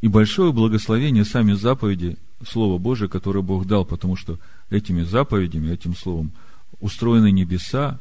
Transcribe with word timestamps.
И 0.00 0.08
большое 0.08 0.52
благословение 0.52 1.24
сами 1.24 1.52
заповеди 1.52 2.16
Слова 2.46 2.78
Божия, 2.78 3.08
которое 3.08 3.42
Бог 3.42 3.66
дал, 3.66 3.84
потому 3.84 4.16
что 4.16 4.38
этими 4.70 5.02
заповедями, 5.02 5.70
этим 5.70 5.94
Словом 5.94 6.32
устроены 6.80 7.30
небеса 7.30 7.98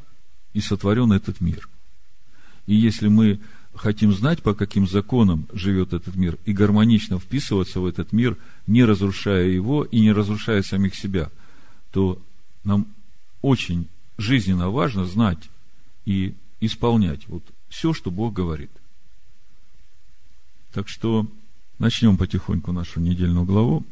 и 0.53 0.61
сотворен 0.61 1.11
этот 1.11 1.41
мир. 1.41 1.67
И 2.65 2.75
если 2.75 3.09
мы 3.09 3.39
хотим 3.75 4.13
знать, 4.13 4.41
по 4.41 4.53
каким 4.53 4.87
законам 4.87 5.47
живет 5.51 5.93
этот 5.93 6.15
мир, 6.15 6.37
и 6.45 6.53
гармонично 6.53 7.19
вписываться 7.19 7.79
в 7.81 7.85
этот 7.85 8.13
мир, 8.13 8.37
не 8.67 8.83
разрушая 8.85 9.47
его 9.47 9.83
и 9.83 9.99
не 9.99 10.11
разрушая 10.11 10.61
самих 10.61 10.95
себя, 10.95 11.29
то 11.91 12.21
нам 12.63 12.87
очень 13.41 13.87
жизненно 14.17 14.69
важно 14.69 15.05
знать 15.05 15.49
и 16.05 16.33
исполнять 16.61 17.27
вот 17.27 17.43
все, 17.69 17.93
что 17.93 18.11
Бог 18.11 18.33
говорит. 18.33 18.71
Так 20.73 20.87
что 20.87 21.25
начнем 21.79 22.17
потихоньку 22.17 22.71
нашу 22.71 22.99
недельную 22.99 23.45
главу. 23.45 23.85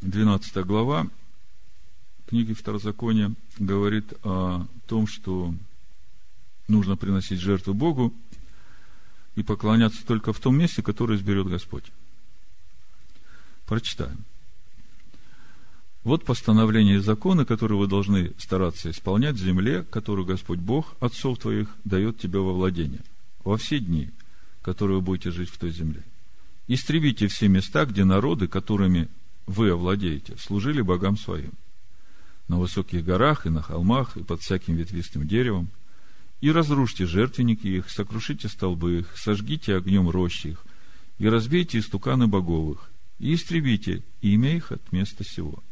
12 0.00 0.64
глава 0.64 1.06
книги 2.26 2.52
Второзакония 2.52 3.34
говорит 3.58 4.14
о 4.22 4.66
том, 4.86 5.08
что 5.08 5.52
нужно 6.68 6.96
приносить 6.96 7.40
жертву 7.40 7.74
Богу 7.74 8.14
и 9.34 9.42
поклоняться 9.42 10.06
только 10.06 10.32
в 10.32 10.38
том 10.38 10.56
месте, 10.56 10.80
которое 10.80 11.18
изберет 11.18 11.48
Господь. 11.48 11.84
Прочитаем. 13.66 14.24
Вот 16.04 16.24
постановление 16.24 16.96
и 16.96 17.00
законы, 17.00 17.44
которые 17.44 17.78
вы 17.78 17.88
должны 17.88 18.32
стараться 18.38 18.90
исполнять 18.90 19.34
в 19.34 19.44
земле, 19.44 19.82
которую 19.82 20.24
Господь 20.24 20.60
Бог, 20.60 20.94
отцов 21.00 21.38
твоих, 21.38 21.68
дает 21.84 22.18
тебе 22.18 22.38
во 22.38 22.52
владение, 22.52 23.02
во 23.44 23.58
все 23.58 23.80
дни, 23.80 24.10
которые 24.62 24.98
вы 24.98 25.02
будете 25.02 25.30
жить 25.30 25.50
в 25.50 25.58
той 25.58 25.70
земле. 25.70 26.02
Истребите 26.72 27.26
все 27.26 27.48
места, 27.48 27.84
где 27.84 28.04
народы, 28.04 28.46
которыми 28.46 29.08
вы 29.46 29.70
овладеете, 29.70 30.36
служили 30.38 30.80
богам 30.80 31.16
своим. 31.16 31.52
На 32.46 32.58
высоких 32.58 33.04
горах 33.04 33.46
и 33.46 33.50
на 33.50 33.62
холмах, 33.62 34.16
и 34.16 34.22
под 34.22 34.40
всяким 34.40 34.76
ветвистым 34.76 35.26
деревом. 35.26 35.68
И 36.40 36.52
разрушьте 36.52 37.06
жертвенники 37.06 37.66
их, 37.66 37.90
сокрушите 37.90 38.48
столбы 38.48 39.00
их, 39.00 39.16
сожгите 39.16 39.76
огнем 39.76 40.08
рощи 40.08 40.48
их, 40.48 40.64
и 41.18 41.28
разбейте 41.28 41.78
истуканы 41.78 42.28
боговых, 42.28 42.90
и 43.18 43.34
истребите 43.34 44.02
имя 44.20 44.56
их 44.56 44.72
от 44.72 44.92
места 44.92 45.24
сего 45.24 45.62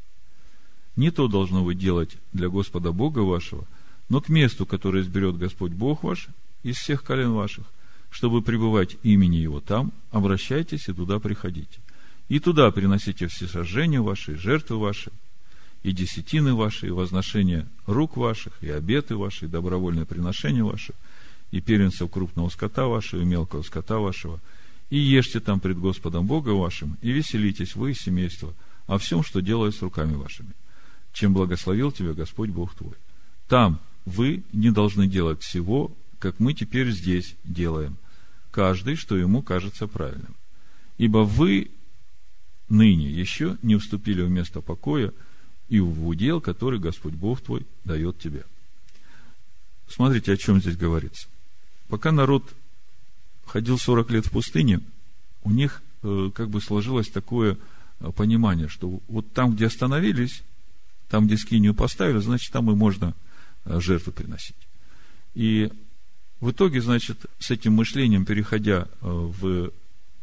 не 0.98 1.12
то 1.12 1.28
должно 1.28 1.62
вы 1.62 1.77
делать 1.77 2.16
для 2.33 2.48
Господа 2.48 2.90
Бога 2.90 3.20
вашего, 3.20 3.68
но 4.08 4.20
к 4.20 4.28
месту, 4.28 4.66
которое 4.66 5.05
изберет 5.05 5.38
Господь 5.38 5.70
Бог 5.70 6.02
ваш 6.02 6.27
из 6.64 6.77
всех 6.77 7.05
колен 7.05 7.30
ваших, 7.30 7.66
чтобы 8.11 8.42
пребывать 8.42 8.97
имени 9.03 9.37
Его 9.37 9.61
там, 9.61 9.92
обращайтесь 10.11 10.89
и 10.89 10.92
туда 10.92 11.19
приходите. 11.19 11.81
И 12.28 12.41
туда 12.41 12.70
приносите 12.70 13.27
все 13.27 13.47
сожжения 13.47 14.01
ваши, 14.01 14.37
жертвы 14.37 14.78
ваши, 14.78 15.11
и 15.83 15.92
десятины 15.92 16.55
ваши, 16.55 16.89
и 16.89 16.91
возношения 16.91 17.67
рук 17.86 18.17
ваших, 18.17 18.53
и 18.62 18.69
обеты 18.70 19.17
ваши, 19.17 19.47
и 19.47 19.48
добровольное 19.48 20.05
приношение 20.05 20.64
ваше, 20.64 20.95
и 21.51 21.61
первенцев 21.61 22.11
крупного 22.11 22.48
скота 22.48 22.86
вашего, 22.86 23.23
и 23.23 23.25
мелкого 23.25 23.62
скота 23.62 23.98
вашего, 23.98 24.41
и 24.91 24.98
ешьте 24.98 25.41
там 25.41 25.61
пред 25.61 25.79
Господом 25.79 26.27
Бога 26.27 26.51
вашим, 26.51 26.98
и 27.03 27.11
веселитесь 27.11 27.77
вы 27.77 27.92
и 27.92 27.95
семейство 27.95 28.53
о 28.86 28.98
всем, 28.98 29.23
что 29.23 29.41
делает 29.41 29.75
с 29.75 29.83
руками 29.83 30.14
вашими 30.14 30.53
чем 31.19 31.34
благословил 31.34 31.91
тебя 31.91 32.12
Господь 32.12 32.51
Бог 32.51 32.75
твой. 32.75 32.95
Там 33.48 33.81
вы 34.05 34.45
не 34.53 34.70
должны 34.70 35.09
делать 35.09 35.42
всего, 35.42 35.91
как 36.19 36.41
мы 36.41 36.55
теперь 36.55 36.91
здесь 36.91 37.34
делаем, 37.44 37.97
каждый, 38.50 38.97
что 38.97 39.16
ему 39.16 39.42
кажется 39.42 39.86
правильным. 39.86 40.34
Ибо 40.97 41.19
вы 41.19 41.70
ныне 42.69 43.08
еще 43.08 43.56
не 43.62 43.77
вступили 43.77 44.22
в 44.22 44.30
место 44.30 44.61
покоя 44.61 45.12
и 45.69 45.80
в 45.80 46.06
удел, 46.06 46.41
который 46.41 46.78
Господь 46.78 47.14
Бог 47.14 47.41
твой 47.41 47.66
дает 47.84 48.18
тебе. 48.18 48.45
Смотрите, 49.89 50.33
о 50.33 50.36
чем 50.36 50.61
здесь 50.61 50.77
говорится. 50.77 51.29
Пока 51.89 52.12
народ 52.12 52.45
ходил 53.46 53.79
40 53.79 54.11
лет 54.11 54.27
в 54.27 54.30
пустыне, 54.30 54.80
у 55.45 55.50
них 55.50 55.83
э, 56.02 56.30
как 56.35 56.50
бы 56.50 56.61
сложилось 56.61 57.08
такое 57.08 57.56
э, 58.00 58.12
понимание, 58.12 58.68
что 58.68 59.00
вот 59.08 59.33
там, 59.33 59.55
где 59.55 59.67
остановились, 59.67 60.42
там, 61.08 61.27
где 61.27 61.39
скинию 61.39 61.74
поставили, 61.74 62.18
значит, 62.18 62.52
там 62.52 62.70
и 62.70 62.74
можно 62.74 63.14
э, 63.64 63.80
жертвы 63.80 64.12
приносить. 64.12 64.56
И 65.35 65.70
в 66.40 66.50
итоге, 66.50 66.80
значит, 66.80 67.26
с 67.38 67.50
этим 67.50 67.74
мышлением, 67.74 68.24
переходя 68.24 68.82
э, 68.82 68.86
в 69.02 69.72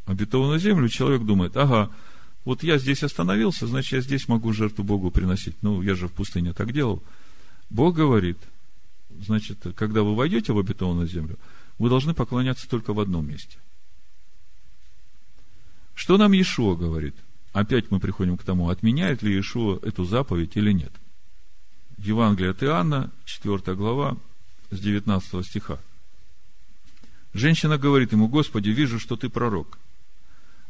обетованную 0.05 0.59
землю, 0.59 0.87
человек 0.89 1.23
думает, 1.23 1.57
ага, 1.57 1.91
вот 2.45 2.63
я 2.63 2.77
здесь 2.77 3.03
остановился, 3.03 3.67
значит, 3.67 3.93
я 3.93 4.01
здесь 4.01 4.27
могу 4.27 4.53
жертву 4.53 4.83
Богу 4.83 5.11
приносить. 5.11 5.55
Ну, 5.61 5.81
я 5.81 5.95
же 5.95 6.07
в 6.07 6.13
пустыне 6.13 6.53
так 6.53 6.71
делал. 6.71 7.03
Бог 7.69 7.95
говорит, 7.95 8.37
значит, 9.09 9.57
когда 9.75 10.03
вы 10.03 10.15
войдете 10.15 10.53
в 10.53 10.59
обетованную 10.59 11.07
землю, 11.07 11.37
вы 11.79 11.89
должны 11.89 12.13
поклоняться 12.13 12.69
только 12.69 12.93
в 12.93 12.99
одном 12.99 13.27
месте. 13.27 13.57
Что 15.95 16.17
нам 16.17 16.33
Иешуа 16.33 16.75
говорит? 16.75 17.15
опять 17.55 17.89
мы 17.89 18.01
приходим 18.01 18.37
к 18.37 18.43
тому, 18.43 18.69
отменяет 18.69 19.23
ли 19.23 19.33
Иешуа 19.33 19.79
эту 19.81 20.03
заповедь 20.03 20.57
или 20.57 20.73
нет. 20.73 20.91
Евангелие 21.97 22.51
от 22.51 22.61
Иоанна, 22.61 23.11
4 23.23 23.75
глава, 23.75 24.17
с 24.71 24.79
19 24.79 25.45
стиха. 25.45 25.79
Женщина 27.35 27.77
говорит 27.77 28.13
ему, 28.13 28.29
Господи, 28.29 28.69
вижу, 28.69 28.97
что 28.97 29.17
ты 29.17 29.27
пророк. 29.27 29.77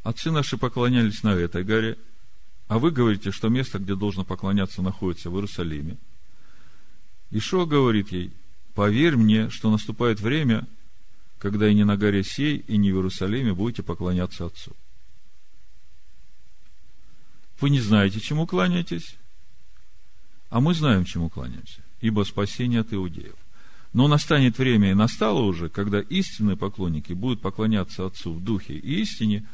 Отцы 0.01 0.31
наши 0.31 0.57
поклонялись 0.57 1.21
на 1.21 1.35
этой 1.35 1.63
горе, 1.63 1.95
а 2.67 2.79
вы 2.79 2.89
говорите, 2.89 3.29
что 3.29 3.49
место, 3.49 3.77
где 3.77 3.95
должно 3.95 4.23
поклоняться, 4.23 4.81
находится 4.81 5.29
в 5.29 5.35
Иерусалиме. 5.35 5.97
Ишуа 7.29 7.65
говорит 7.65 8.11
ей, 8.11 8.33
поверь 8.73 9.15
мне, 9.15 9.51
что 9.51 9.69
наступает 9.69 10.19
время, 10.19 10.67
когда 11.37 11.69
и 11.69 11.75
не 11.75 11.83
на 11.83 11.97
горе 11.97 12.23
сей, 12.23 12.57
и 12.57 12.77
не 12.77 12.91
в 12.91 12.95
Иерусалиме 12.95 13.53
будете 13.53 13.83
поклоняться 13.83 14.47
Отцу. 14.47 14.75
Вы 17.61 17.69
не 17.69 17.79
знаете, 17.79 18.19
чему 18.19 18.47
кланяетесь, 18.47 19.17
а 20.49 20.61
мы 20.61 20.73
знаем, 20.73 21.05
чему 21.05 21.29
кланяемся, 21.29 21.83
ибо 22.01 22.23
спасение 22.23 22.81
от 22.81 22.91
иудеев. 22.91 23.35
Но 23.95 24.09
настанет 24.09 24.57
время, 24.57 24.91
и 24.91 24.93
настало 24.93 25.39
уже, 25.39 25.69
когда 25.69 26.01
истинные 26.01 26.57
поклонники 26.57 27.13
будут 27.13 27.39
поклоняться 27.39 28.05
Отцу 28.05 28.33
в 28.33 28.43
духе 28.43 28.73
и 28.73 29.01
истине, 29.01 29.47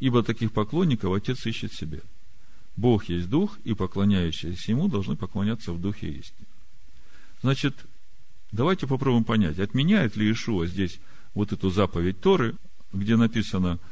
ибо 0.00 0.24
таких 0.24 0.52
поклонников 0.52 1.14
Отец 1.14 1.46
ищет 1.46 1.72
себе. 1.72 2.02
Бог 2.76 3.04
есть 3.04 3.30
Дух, 3.30 3.56
и 3.62 3.72
поклоняющиеся 3.72 4.72
Ему 4.72 4.88
должны 4.88 5.14
поклоняться 5.14 5.72
в 5.72 5.80
Духе 5.80 6.08
и 6.08 6.18
истине. 6.18 6.46
Значит, 7.40 7.76
давайте 8.50 8.88
попробуем 8.88 9.22
понять, 9.22 9.60
отменяет 9.60 10.16
ли 10.16 10.32
Ишуа 10.32 10.66
здесь 10.66 10.98
вот 11.32 11.52
эту 11.52 11.70
заповедь 11.70 12.20
Торы, 12.20 12.56
где 12.92 13.14
написано– 13.14 13.78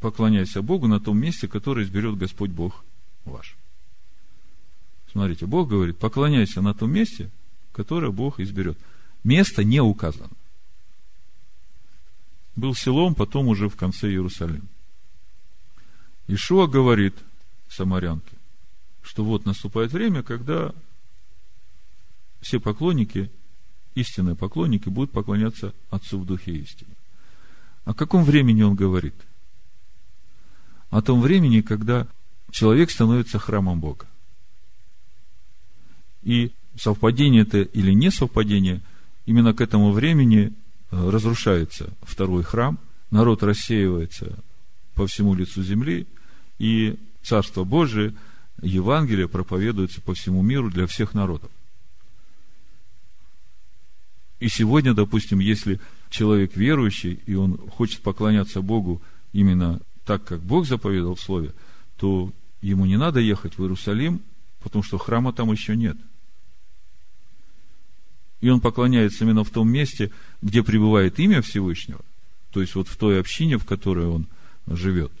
поклоняйся 0.00 0.62
Богу 0.62 0.86
на 0.86 0.98
том 0.98 1.18
месте, 1.18 1.46
которое 1.46 1.84
изберет 1.84 2.16
Господь 2.16 2.50
Бог 2.50 2.84
ваш. 3.26 3.54
Смотрите, 5.12 5.44
Бог 5.44 5.68
говорит, 5.68 5.98
поклоняйся 5.98 6.62
на 6.62 6.72
том 6.72 6.90
месте, 6.92 7.30
которое 7.78 8.10
Бог 8.10 8.40
изберет. 8.40 8.76
Место 9.24 9.62
не 9.62 9.80
указано. 9.80 10.30
Был 12.56 12.74
селом, 12.74 13.14
потом 13.14 13.46
уже 13.48 13.68
в 13.68 13.76
конце 13.76 14.08
Иерусалим. 14.08 14.68
Ишуа 16.26 16.66
говорит 16.66 17.14
самарянке, 17.70 18.36
что 19.02 19.24
вот 19.24 19.46
наступает 19.46 19.92
время, 19.92 20.22
когда 20.22 20.74
все 22.40 22.58
поклонники, 22.58 23.30
истинные 23.94 24.34
поклонники, 24.34 24.88
будут 24.88 25.12
поклоняться 25.12 25.72
Отцу 25.90 26.18
в 26.18 26.26
Духе 26.26 26.56
истины. 26.56 26.90
О 27.84 27.94
каком 27.94 28.24
времени 28.24 28.62
он 28.62 28.74
говорит? 28.74 29.14
о 30.90 31.02
том 31.02 31.20
времени, 31.20 31.60
когда 31.60 32.06
человек 32.50 32.90
становится 32.90 33.38
храмом 33.38 33.80
Бога. 33.80 34.06
И 36.22 36.52
совпадение 36.78 37.42
это 37.42 37.60
или 37.60 37.92
не 37.92 38.10
совпадение, 38.10 38.80
именно 39.26 39.52
к 39.52 39.60
этому 39.60 39.92
времени 39.92 40.52
э, 40.90 41.10
разрушается 41.10 41.90
второй 42.02 42.44
храм, 42.44 42.78
народ 43.10 43.42
рассеивается 43.42 44.38
по 44.94 45.06
всему 45.06 45.34
лицу 45.34 45.62
земли, 45.62 46.06
и 46.58 46.96
Царство 47.22 47.64
Божие, 47.64 48.14
Евангелие 48.62 49.28
проповедуется 49.28 50.00
по 50.00 50.14
всему 50.14 50.42
миру 50.42 50.70
для 50.70 50.86
всех 50.86 51.14
народов. 51.14 51.50
И 54.40 54.48
сегодня, 54.48 54.94
допустим, 54.94 55.40
если 55.40 55.80
человек 56.10 56.56
верующий, 56.56 57.20
и 57.26 57.34
он 57.34 57.58
хочет 57.70 58.00
поклоняться 58.00 58.62
Богу 58.62 59.02
именно 59.32 59.80
так, 60.04 60.24
как 60.24 60.40
Бог 60.40 60.66
заповедал 60.66 61.16
в 61.16 61.20
Слове, 61.20 61.52
то 61.98 62.32
ему 62.62 62.86
не 62.86 62.96
надо 62.96 63.20
ехать 63.20 63.58
в 63.58 63.62
Иерусалим, 63.62 64.22
потому 64.60 64.82
что 64.82 64.96
храма 64.96 65.32
там 65.32 65.52
еще 65.52 65.76
нет. 65.76 65.96
И 68.40 68.48
он 68.48 68.60
поклоняется 68.60 69.24
именно 69.24 69.44
в 69.44 69.50
том 69.50 69.68
месте, 69.68 70.10
где 70.42 70.62
пребывает 70.62 71.18
имя 71.18 71.42
Всевышнего, 71.42 72.00
то 72.52 72.60
есть 72.60 72.74
вот 72.74 72.88
в 72.88 72.96
той 72.96 73.20
общине, 73.20 73.58
в 73.58 73.64
которой 73.64 74.06
он 74.06 74.26
живет. 74.66 75.12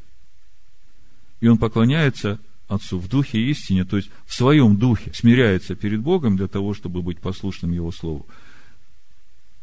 И 1.40 1.48
он 1.48 1.58
поклоняется 1.58 2.38
Отцу 2.68 2.98
в 2.98 3.08
духе 3.08 3.40
истине, 3.50 3.86
то 3.86 3.96
есть 3.96 4.10
в 4.26 4.34
своем 4.34 4.76
духе 4.76 5.10
смиряется 5.14 5.74
перед 5.74 6.00
Богом 6.00 6.36
для 6.36 6.48
того, 6.48 6.74
чтобы 6.74 7.00
быть 7.00 7.18
послушным 7.18 7.72
Его 7.72 7.90
Слову. 7.90 8.26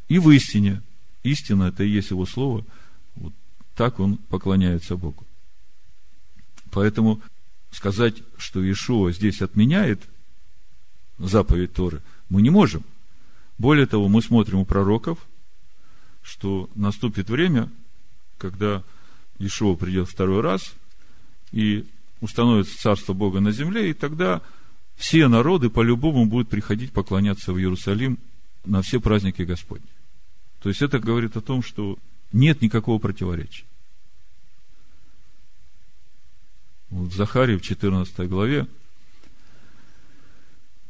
И 0.08 0.18
в 0.18 0.30
истине. 0.32 0.82
Истина– 1.22 1.64
это 1.66 1.84
и 1.84 1.90
есть 1.90 2.10
Его 2.10 2.26
Слово. 2.26 2.66
Вот 3.16 3.34
так 3.76 4.00
он 4.00 4.18
поклоняется 4.18 4.96
Богу. 4.96 5.24
Поэтому 6.72 7.22
сказать, 7.72 8.16
что 8.38 8.60
Ишуа 8.60 9.12
здесь 9.12 9.42
отменяет 9.42 10.02
заповедь 11.20 11.74
Торы, 11.74 12.02
мы 12.30 12.42
не 12.42 12.50
можем. 12.50 12.84
Более 13.58 13.86
того, 13.86 14.08
мы 14.10 14.22
смотрим 14.22 14.60
у 14.60 14.66
пророков, 14.66 15.20
что 16.22 16.70
наступит 16.76 17.30
время, 17.30 17.70
когда 18.38 18.84
Ишуа 19.40 19.76
придет 19.76 20.10
второй 20.10 20.42
раз, 20.42 20.74
и 21.52 21.86
установится 22.22 22.78
царство 22.78 23.14
Бога 23.14 23.40
на 23.40 23.52
земле, 23.52 23.90
и 23.90 23.94
тогда 23.94 24.42
все 24.96 25.28
народы 25.28 25.70
по-любому 25.70 26.26
будут 26.26 26.50
приходить 26.50 26.92
поклоняться 26.92 27.54
в 27.54 27.60
Иерусалим 27.60 28.18
на 28.66 28.82
все 28.82 29.00
праздники 29.00 29.44
Господни. 29.44 29.88
То 30.62 30.70
есть 30.70 30.82
это 30.82 31.00
говорит 31.00 31.38
о 31.38 31.42
том, 31.42 31.62
что 31.62 31.98
нет 32.32 32.62
никакого 32.62 33.00
противоречия. 33.00 33.66
В 36.90 37.14
Захарии 37.14 37.58
в 37.58 37.62
14 37.62 38.28
главе 38.28 38.68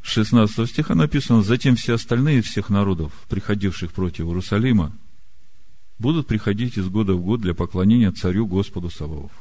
16 0.07 0.69
стиха 0.69 0.93
написано, 0.93 1.41
«Затем 1.41 1.75
все 1.75 1.95
остальные 1.95 2.43
всех 2.43 2.69
народов, 2.69 3.11
приходивших 3.27 3.91
против 3.91 4.25
Иерусалима, 4.25 4.95
будут 5.97 6.27
приходить 6.27 6.77
из 6.77 6.87
года 6.89 7.15
в 7.15 7.21
год 7.21 7.41
для 7.41 7.55
поклонения 7.55 8.11
царю 8.11 8.45
Господу 8.45 8.91
Саваоф 8.91 9.31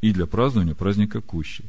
и 0.00 0.12
для 0.12 0.26
празднования 0.26 0.74
праздника 0.74 1.20
Кущи. 1.20 1.64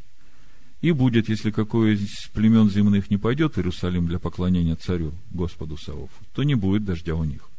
И 0.81 0.91
будет, 0.91 1.29
если 1.29 1.49
какое 1.49 1.93
из 1.93 2.29
племен 2.33 2.69
земных 2.69 3.09
не 3.09 3.17
пойдет 3.17 3.55
в 3.55 3.57
Иерусалим 3.57 4.07
для 4.07 4.19
поклонения 4.19 4.75
царю 4.75 5.13
Господу 5.31 5.77
Савофу, 5.77 6.23
то 6.33 6.43
не 6.43 6.55
будет 6.55 6.85
дождя 6.85 7.15
у 7.15 7.23
них. 7.23 7.49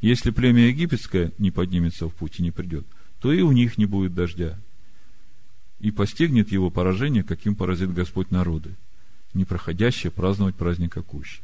Если 0.00 0.30
племя 0.30 0.68
египетское 0.68 1.32
не 1.38 1.50
поднимется 1.50 2.08
в 2.08 2.14
путь 2.14 2.40
и 2.40 2.42
не 2.42 2.50
придет, 2.50 2.86
то 3.20 3.32
и 3.32 3.40
у 3.40 3.52
них 3.52 3.78
не 3.78 3.86
будет 3.86 4.14
дождя. 4.14 4.58
И 5.80 5.90
постигнет 5.90 6.52
его 6.52 6.70
поражение, 6.70 7.22
каким 7.22 7.54
поразит 7.54 7.92
Господь 7.92 8.30
народы, 8.30 8.74
не 9.34 9.44
проходящие 9.44 10.10
праздновать 10.10 10.54
праздника 10.54 11.02
Кущи. 11.02 11.42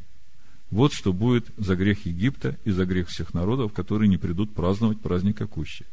Вот 0.70 0.92
что 0.92 1.12
будет 1.12 1.46
за 1.58 1.74
грех 1.74 2.06
Египта 2.06 2.56
и 2.64 2.70
за 2.70 2.86
грех 2.86 3.08
всех 3.08 3.34
народов, 3.34 3.72
которые 3.72 4.08
не 4.08 4.16
придут 4.16 4.54
праздновать 4.54 5.00
праздника 5.00 5.46
Кущи. 5.46 5.84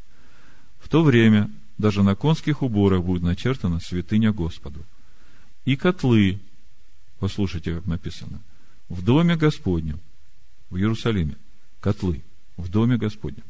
В 0.79 0.87
то 0.87 1.03
время 1.03 1.49
даже 1.77 2.03
на 2.03 2.15
конских 2.15 2.61
уборах 2.61 3.03
будет 3.03 3.23
начертана 3.23 3.79
святыня 3.79 4.31
Господу. 4.31 4.85
И 5.65 5.75
котлы, 5.75 6.39
послушайте, 7.19 7.75
как 7.75 7.85
написано, 7.87 8.39
в 8.87 9.03
доме 9.03 9.35
Господнем, 9.35 9.99
в 10.69 10.77
Иерусалиме, 10.77 11.35
котлы, 11.79 12.21
в 12.55 12.69
доме 12.69 12.97
Господнем. 12.97 13.43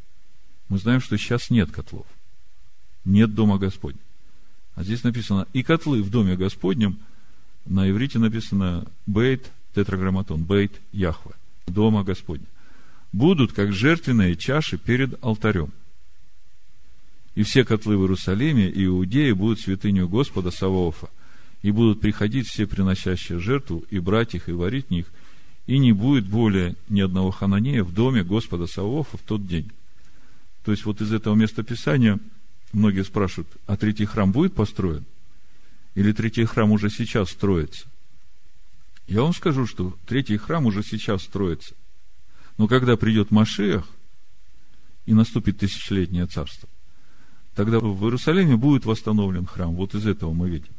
Мы 0.69 0.77
знаем, 0.77 1.01
что 1.01 1.17
сейчас 1.17 1.49
нет 1.49 1.71
котлов, 1.71 2.07
нет 3.05 3.33
дома 3.33 3.57
Господня. 3.57 3.99
А 4.75 4.83
здесь 4.83 5.03
написано, 5.03 5.47
и 5.53 5.63
котлы 5.63 6.03
в 6.03 6.09
доме 6.09 6.35
Господнем, 6.35 6.99
на 7.67 7.89
иврите 7.89 8.19
написано 8.19 8.85
бейт 9.05 9.51
тетраграмматон, 9.73 10.43
бейт 10.43 10.73
Яхве, 10.91 11.33
дома 11.67 12.03
Господня, 12.03 12.45
будут 13.11 13.53
как 13.53 13.73
жертвенные 13.73 14.35
чаши 14.35 14.77
перед 14.77 15.23
алтарем– 15.23 15.71
и 17.37 17.43
все 17.43 17.63
котлы 17.63 17.95
в 17.95 18.01
Иерусалиме 18.01 18.67
и 18.67 18.85
Иудее 18.85 19.35
будут 19.35 19.59
святыню 19.59 20.09
Господа 20.09 20.49
Саваофа, 20.49 21.07
и 21.61 21.69
будут 21.69 22.01
приходить 22.01 22.47
все 22.47 22.65
приносящие 22.65 23.37
жертву, 23.37 23.85
и 23.91 23.99
брать 23.99 24.33
их, 24.33 24.49
и 24.49 24.53
варить 24.53 24.87
в 24.87 24.89
них, 24.89 25.05
и 25.67 25.77
не 25.77 25.91
будет 25.91 26.25
более 26.25 26.75
ни 26.89 26.99
одного 26.99 27.29
хананея 27.29 27.83
в 27.83 27.93
доме 27.93 28.23
Господа 28.23 28.65
Саваофа 28.65 29.17
в 29.17 29.21
тот 29.21 29.45
день. 29.45 29.69
То 30.65 30.71
есть, 30.71 30.83
вот 30.85 30.99
из 30.99 31.13
этого 31.13 31.35
места 31.35 31.61
Писания 31.61 32.17
многие 32.73 33.03
спрашивают, 33.03 33.49
а 33.67 33.77
третий 33.77 34.05
храм 34.05 34.31
будет 34.31 34.55
построен? 34.55 35.05
Или 35.97 36.11
третий 36.11 36.45
храм 36.45 36.71
уже 36.71 36.91
сейчас 36.91 37.31
строится? 37.31 37.87
Я 39.07 39.23
вам 39.23 39.33
скажу, 39.33 39.65
что 39.65 39.97
третий 40.05 40.37
храм 40.37 40.67
уже 40.67 40.83
сейчас 40.83 41.23
строится. 41.23 41.73
Но 42.59 42.67
когда 42.67 42.95
придет 42.97 43.31
Машиах, 43.31 43.83
и 45.07 45.15
наступит 45.15 45.57
тысячелетнее 45.57 46.27
царство, 46.27 46.69
тогда 47.55 47.79
в 47.79 48.03
Иерусалиме 48.03 48.57
будет 48.57 48.85
восстановлен 48.85 49.47
храм. 49.47 49.73
Вот 49.73 49.95
из 49.95 50.05
этого 50.05 50.33
мы 50.33 50.51
видим. 50.51 50.69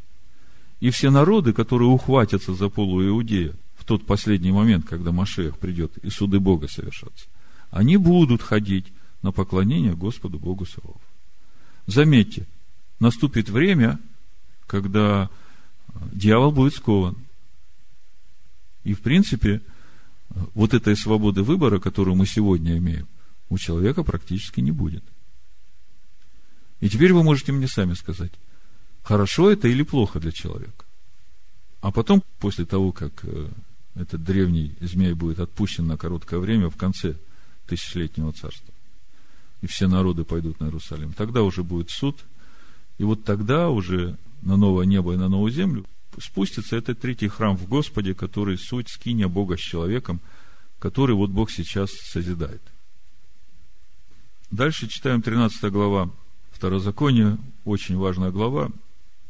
И 0.78 0.90
все 0.90 1.10
народы, 1.10 1.52
которые 1.52 1.88
ухватятся 1.88 2.54
за 2.54 2.68
полу 2.68 3.04
Иудея 3.04 3.54
в 3.76 3.84
тот 3.84 4.06
последний 4.06 4.52
момент, 4.52 4.86
когда 4.86 5.10
Машех 5.10 5.58
придет 5.58 5.98
и 5.98 6.10
суды 6.10 6.38
Бога 6.38 6.68
совершатся, 6.68 7.26
они 7.72 7.96
будут 7.96 8.40
ходить 8.40 8.86
на 9.22 9.32
поклонение 9.32 9.96
Господу 9.96 10.38
Богу 10.38 10.64
Савов. 10.64 11.00
Заметьте, 11.88 12.46
наступит 13.00 13.48
время, 13.48 13.98
когда 14.68 15.28
дьявол 16.12 16.52
будет 16.52 16.74
скован. 16.74 17.16
И, 18.84 18.94
в 18.94 19.00
принципе, 19.00 19.60
вот 20.54 20.74
этой 20.74 20.96
свободы 20.96 21.42
выбора, 21.42 21.80
которую 21.80 22.14
мы 22.14 22.26
сегодня 22.26 22.78
имеем, 22.78 23.08
у 23.48 23.58
человека 23.58 24.04
практически 24.04 24.60
не 24.60 24.70
будет– 24.70 25.02
и 26.80 26.88
теперь 26.88 27.12
вы 27.12 27.22
можете 27.22 27.52
мне 27.52 27.66
сами 27.66 27.94
сказать, 27.94 28.32
хорошо 29.02 29.50
это 29.50 29.68
или 29.68 29.82
плохо 29.82 30.20
для 30.20 30.32
человека. 30.32 30.84
А 31.80 31.90
потом, 31.90 32.22
после 32.38 32.64
того, 32.64 32.92
как 32.92 33.12
э, 33.22 33.48
этот 33.94 34.22
древний 34.22 34.74
змей 34.80 35.12
будет 35.12 35.40
отпущен 35.40 35.86
на 35.86 35.96
короткое 35.96 36.40
время 36.40 36.70
в 36.70 36.76
конце 36.76 37.16
тысячелетнего 37.66 38.32
царства, 38.32 38.74
и 39.60 39.66
все 39.66 39.88
народы 39.88 40.24
пойдут 40.24 40.60
на 40.60 40.66
Иерусалим, 40.66 41.12
тогда 41.12 41.42
уже 41.42 41.62
будет 41.62 41.90
суд, 41.90 42.24
и 42.98 43.04
вот 43.04 43.24
тогда 43.24 43.70
уже 43.70 44.16
на 44.42 44.56
новое 44.56 44.86
небо 44.86 45.14
и 45.14 45.16
на 45.16 45.28
новую 45.28 45.52
землю 45.52 45.84
спустится 46.20 46.76
этот 46.76 47.00
третий 47.00 47.28
храм 47.28 47.56
в 47.56 47.68
Господе, 47.68 48.14
который 48.14 48.58
суть 48.58 48.88
скиния 48.88 49.28
Бога 49.28 49.56
с 49.56 49.60
человеком, 49.60 50.20
который 50.78 51.14
вот 51.14 51.30
Бог 51.30 51.50
сейчас 51.50 51.90
созидает. 51.92 52.62
Дальше 54.50 54.88
читаем 54.88 55.22
13 55.22 55.70
глава 55.70 56.10
Второзаконие 56.58 57.38
очень 57.64 57.96
важная 57.96 58.32
глава. 58.32 58.70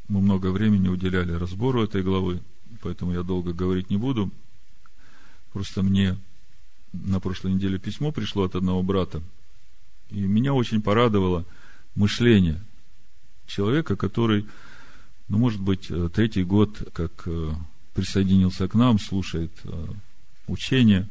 Мы 0.08 0.22
много 0.22 0.50
времени 0.50 0.88
уделяли 0.88 1.32
разбору 1.32 1.84
этой 1.84 2.02
главы, 2.02 2.40
поэтому 2.80 3.12
я 3.12 3.22
долго 3.22 3.52
говорить 3.52 3.90
не 3.90 3.98
буду. 3.98 4.30
Просто 5.52 5.82
мне 5.82 6.16
на 6.94 7.20
прошлой 7.20 7.52
неделе 7.52 7.78
письмо 7.78 8.12
пришло 8.12 8.44
от 8.44 8.54
одного 8.54 8.82
брата, 8.82 9.22
и 10.08 10.20
меня 10.20 10.54
очень 10.54 10.80
порадовало 10.80 11.44
мышление 11.94 12.64
человека, 13.46 13.94
который, 13.94 14.46
ну, 15.28 15.38
может 15.38 15.60
быть, 15.60 15.90
э, 15.90 16.08
третий 16.14 16.44
год, 16.44 16.90
как 16.92 17.12
э, 17.26 17.52
присоединился 17.94 18.68
к 18.68 18.74
нам, 18.74 18.98
слушает 18.98 19.52
э, 19.64 19.86
учение. 20.46 21.08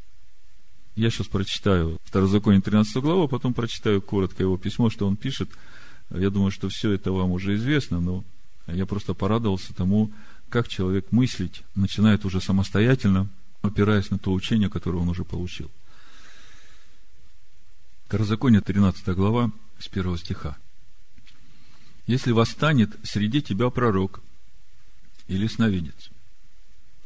Я 0.96 1.10
сейчас 1.10 1.28
прочитаю 1.28 1.98
Второзаконие 2.04 2.62
13 2.62 2.98
главу, 2.98 3.24
а 3.24 3.28
потом 3.28 3.54
прочитаю 3.54 4.02
коротко 4.02 4.44
его 4.44 4.58
письмо, 4.58 4.90
что 4.90 5.08
он 5.08 5.16
пишет– 5.16 5.50
я 6.10 6.30
думаю, 6.30 6.52
что 6.52 6.70
все 6.70 6.92
это 6.92 7.12
вам 7.12 7.32
уже 7.32 7.56
известно, 7.56 8.00
но 8.00 8.24
я 8.68 8.86
просто 8.86 9.14
порадовался 9.14 9.74
тому, 9.74 10.12
как 10.50 10.68
человек 10.68 11.12
мыслить 11.12 11.64
начинает 11.76 12.24
уже 12.26 12.40
самостоятельно, 12.40 13.28
опираясь 13.62 14.10
на 14.10 14.18
то 14.18 14.32
учение, 14.32 14.70
которое 14.70 15.00
он 15.00 15.10
уже 15.10 15.26
получил. 15.26 15.70
Второзаконие, 18.06 18.62
13 18.62 19.08
глава, 19.10 19.52
с 19.80 19.88
1 19.88 20.18
стиха. 20.18 20.58
«Если 22.08 22.32
восстанет 22.32 22.98
среди 23.04 23.42
тебя 23.42 23.70
пророк 23.70 24.22
или 25.28 25.46
сновидец». 25.48 26.10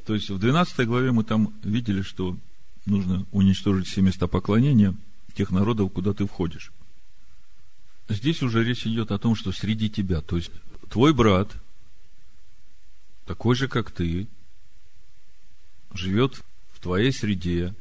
То 0.05 0.15
есть, 0.15 0.29
в 0.29 0.39
12 0.39 0.88
главе 0.88 1.12
мы 1.12 1.24
там 1.24 1.53
видели, 1.63 2.01
что 2.01 2.38
нужно 2.86 3.25
уничтожить 3.31 3.88
все 3.88 4.01
места 4.01 4.27
поклонения 4.27 4.96
тех 5.34 5.51
народов, 5.51 5.91
куда 5.93 6.13
ты 6.13 6.25
входишь. 6.25 6.72
Здесь 8.10 8.41
уже 8.41 8.63
речь 8.63 8.86
идет 8.86 9.12
о 9.12 9.20
том, 9.20 9.36
что 9.36 9.51
среди 9.51 9.89
тебя, 9.89 10.22
то 10.22 10.36
есть 10.36 10.51
твой 10.89 11.13
брат, 11.13 11.55
такой 13.25 13.55
же, 13.55 13.67
как 13.67 13.91
ты, 13.91 14.27
живет 15.93 16.41
в 16.74 16.79
твоей 16.79 17.13
среде. 17.13 17.74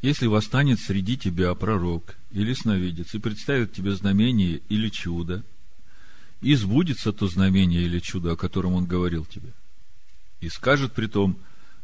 Если 0.00 0.26
восстанет 0.26 0.80
среди 0.80 1.18
тебя 1.18 1.54
пророк 1.54 2.17
или 2.30 2.52
сновидец 2.52 3.14
и 3.14 3.18
представит 3.18 3.72
тебе 3.72 3.92
знамение 3.92 4.60
или 4.68 4.88
чудо, 4.88 5.44
и 6.40 6.54
сбудется 6.54 7.12
то 7.12 7.26
знамение 7.26 7.82
или 7.82 7.98
чудо, 7.98 8.32
о 8.32 8.36
котором 8.36 8.74
он 8.74 8.86
говорил 8.86 9.24
тебе, 9.24 9.52
и 10.40 10.48
скажет 10.48 10.92
при 10.92 11.06
том, 11.06 11.38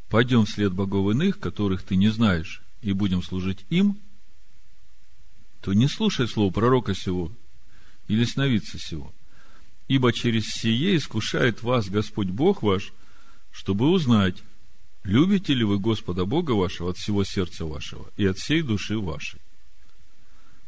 пойдем 0.08 0.44
вслед 0.44 0.72
богов 0.72 1.12
иных, 1.12 1.40
которых 1.40 1.82
ты 1.82 1.96
не 1.96 2.08
знаешь, 2.08 2.62
и 2.82 2.92
будем 2.92 3.22
служить 3.22 3.64
им– 3.70 3.98
то 5.64 5.72
не 5.72 5.88
слушай 5.88 6.28
слова 6.28 6.52
пророка 6.52 6.94
сего 6.94 7.32
или 8.06 8.24
сновидца 8.24 8.78
сего. 8.78 9.14
Ибо 9.88 10.12
через 10.12 10.50
сие 10.50 10.94
искушает 10.94 11.62
вас 11.62 11.88
Господь 11.88 12.26
Бог 12.26 12.62
ваш, 12.62 12.92
чтобы 13.50 13.88
узнать, 13.88 14.36
любите 15.04 15.54
ли 15.54 15.64
вы 15.64 15.78
Господа 15.78 16.26
Бога 16.26 16.50
вашего 16.50 16.90
от 16.90 16.98
всего 16.98 17.24
сердца 17.24 17.64
вашего 17.64 18.10
и 18.18 18.26
от 18.26 18.36
всей 18.36 18.60
души 18.60 18.98
вашей. 18.98 19.40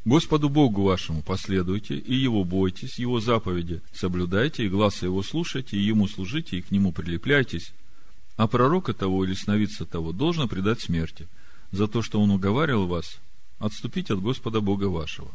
Господу 0.06 0.48
Богу 0.48 0.84
вашему 0.84 1.20
последуйте, 1.20 1.96
и 1.96 2.14
Его 2.14 2.44
бойтесь, 2.44 3.00
Его 3.00 3.18
заповеди 3.18 3.82
соблюдайте, 3.92 4.64
и 4.64 4.68
глаза 4.68 5.06
Его 5.06 5.20
слушайте, 5.24 5.76
и 5.76 5.82
Ему 5.82 6.06
служите, 6.06 6.56
и 6.58 6.62
к 6.62 6.70
Нему 6.70 6.92
прилепляйтесь. 6.92 7.72
А 8.36 8.46
пророка 8.46 8.94
того 8.94 9.24
или 9.24 9.34
сновидца 9.34 9.84
того 9.84 10.12
должно 10.12 10.46
предать 10.46 10.80
смерти, 10.80 11.26
за 11.72 11.88
то, 11.88 12.02
что 12.02 12.20
он 12.20 12.30
уговаривал 12.30 12.86
вас 12.86 13.18
отступить 13.58 14.12
от 14.12 14.20
Господа 14.20 14.60
Бога 14.60 14.84
вашего, 14.84 15.32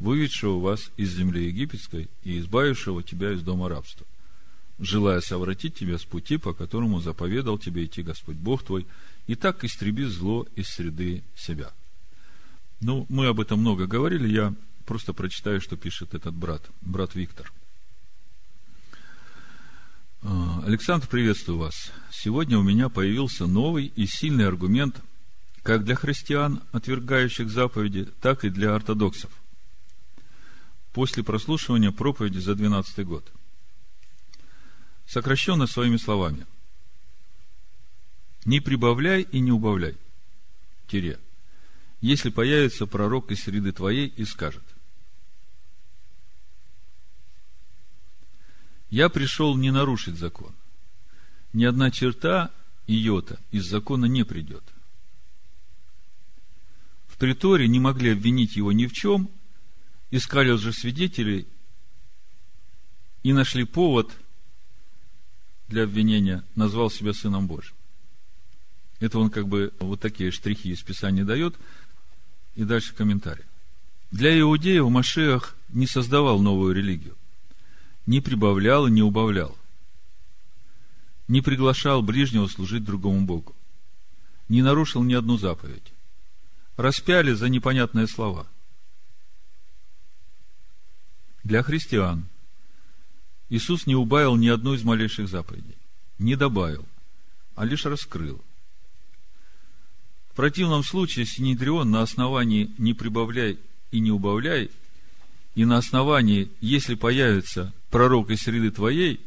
выведшего 0.00 0.58
вас 0.58 0.90
из 0.96 1.14
земли 1.14 1.46
египетской 1.46 2.08
и 2.24 2.40
избавившего 2.40 3.04
тебя 3.04 3.30
из 3.30 3.42
дома 3.42 3.68
рабства, 3.68 4.04
желая 4.80 5.20
совратить 5.20 5.76
тебя 5.76 5.96
с 5.96 6.02
пути, 6.02 6.38
по 6.38 6.54
которому 6.54 7.00
заповедал 7.00 7.56
тебе 7.56 7.84
идти 7.84 8.02
Господь 8.02 8.36
Бог 8.36 8.64
твой, 8.64 8.84
и 9.28 9.36
так 9.36 9.62
истреби 9.62 10.06
зло 10.06 10.44
из 10.56 10.66
среды 10.66 11.22
себя. 11.36 11.70
Ну, 12.80 13.06
мы 13.08 13.26
об 13.26 13.40
этом 13.40 13.60
много 13.60 13.86
говорили, 13.86 14.28
я 14.28 14.54
просто 14.86 15.12
прочитаю, 15.12 15.60
что 15.60 15.76
пишет 15.76 16.14
этот 16.14 16.34
брат, 16.34 16.62
брат 16.80 17.14
Виктор. 17.14 17.52
А, 20.22 20.62
Александр, 20.64 21.08
приветствую 21.08 21.58
вас. 21.58 21.90
Сегодня 22.12 22.56
у 22.56 22.62
меня 22.62 22.88
появился 22.88 23.46
новый 23.46 23.86
и 23.86 24.06
сильный 24.06 24.46
аргумент 24.46 25.02
как 25.62 25.84
для 25.84 25.96
христиан, 25.96 26.62
отвергающих 26.70 27.50
заповеди, 27.50 28.08
так 28.20 28.44
и 28.44 28.48
для 28.48 28.74
ортодоксов. 28.74 29.30
После 30.92 31.24
прослушивания 31.24 31.90
проповеди 31.90 32.38
за 32.38 32.54
12 32.54 33.04
год. 33.04 33.30
Сокращенно 35.06 35.66
своими 35.66 35.96
словами. 35.96 36.46
Не 38.44 38.60
прибавляй 38.60 39.22
и 39.22 39.40
не 39.40 39.50
убавляй. 39.50 39.96
Тире 40.86 41.18
если 42.00 42.30
появится 42.30 42.86
пророк 42.86 43.30
из 43.30 43.42
среды 43.42 43.72
твоей 43.72 44.06
и 44.08 44.24
скажет, 44.24 44.62
я 48.90 49.08
пришел 49.08 49.56
не 49.56 49.70
нарушить 49.70 50.16
закон. 50.16 50.54
Ни 51.52 51.64
одна 51.64 51.90
черта 51.90 52.50
йота 52.86 53.38
из 53.50 53.66
закона 53.66 54.06
не 54.06 54.24
придет. 54.24 54.62
В 57.08 57.16
приторе 57.18 57.66
не 57.66 57.80
могли 57.80 58.12
обвинить 58.12 58.56
его 58.56 58.72
ни 58.72 58.86
в 58.86 58.92
чем, 58.92 59.28
искали 60.10 60.50
уже 60.50 60.72
свидетелей 60.72 61.46
и 63.24 63.32
нашли 63.32 63.64
повод 63.64 64.12
для 65.66 65.82
обвинения, 65.82 66.44
назвал 66.54 66.90
себя 66.90 67.12
Сыном 67.12 67.46
Божьим. 67.46 67.74
Это 69.00 69.18
он 69.18 69.30
как 69.30 69.48
бы 69.48 69.74
вот 69.80 70.00
такие 70.00 70.30
штрихи 70.30 70.70
из 70.70 70.80
Писания 70.82 71.24
дает– 71.24 71.56
и 72.58 72.64
дальше 72.64 72.92
комментарий. 72.92 73.44
Для 74.10 74.36
иудеев 74.40 74.90
Машех 74.90 75.54
не 75.68 75.86
создавал 75.86 76.40
новую 76.40 76.74
религию. 76.74 77.16
Не 78.04 78.20
прибавлял 78.20 78.88
и 78.88 78.90
не 78.90 79.00
убавлял. 79.00 79.56
Не 81.28 81.40
приглашал 81.40 82.02
ближнего 82.02 82.48
служить 82.48 82.82
другому 82.82 83.24
Богу. 83.24 83.54
Не 84.48 84.62
нарушил 84.62 85.04
ни 85.04 85.14
одну 85.14 85.38
заповедь. 85.38 85.92
Распяли 86.76 87.32
за 87.32 87.48
непонятные 87.48 88.08
слова. 88.08 88.48
Для 91.44 91.62
христиан 91.62 92.26
Иисус 93.50 93.86
не 93.86 93.94
убавил 93.94 94.34
ни 94.34 94.48
одну 94.48 94.74
из 94.74 94.82
малейших 94.82 95.28
заповедей. 95.28 95.78
Не 96.18 96.34
добавил, 96.34 96.84
а 97.54 97.64
лишь 97.64 97.86
раскрыл 97.86 98.42
противном 100.38 100.84
случае 100.84 101.26
Синедрион 101.26 101.90
на 101.90 102.00
основании 102.00 102.70
«не 102.78 102.94
прибавляй 102.94 103.58
и 103.90 103.98
не 103.98 104.12
убавляй» 104.12 104.70
и 105.56 105.64
на 105.64 105.78
основании 105.78 106.48
«если 106.60 106.94
появится 106.94 107.74
пророк 107.90 108.30
из 108.30 108.42
среды 108.42 108.70
твоей», 108.70 109.20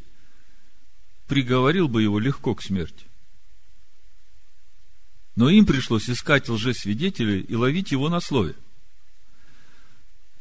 приговорил 1.28 1.90
бы 1.90 2.02
его 2.02 2.18
легко 2.18 2.56
к 2.56 2.64
смерти. 2.64 3.08
Но 5.36 5.50
им 5.50 5.66
пришлось 5.66 6.10
искать 6.10 6.48
лжесвидетелей 6.48 7.42
и 7.42 7.56
ловить 7.56 7.92
его 7.92 8.08
на 8.08 8.22
слове. 8.22 8.56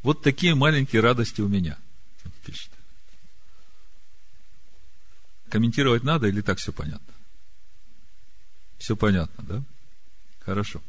Вот 0.03 0.23
такие 0.23 0.55
маленькие 0.55 1.01
радости 1.01 1.41
у 1.41 1.49
меня, 1.49 1.77
пишет. 2.45 2.71
Комментировать 5.49 6.03
надо 6.03 6.27
или 6.27 6.39
так 6.39 6.59
все 6.59 6.71
понятно? 6.71 7.13
Все 8.77 8.95
понятно, 8.95 9.43
да? 9.43 9.63
Хорошо. 10.51 10.81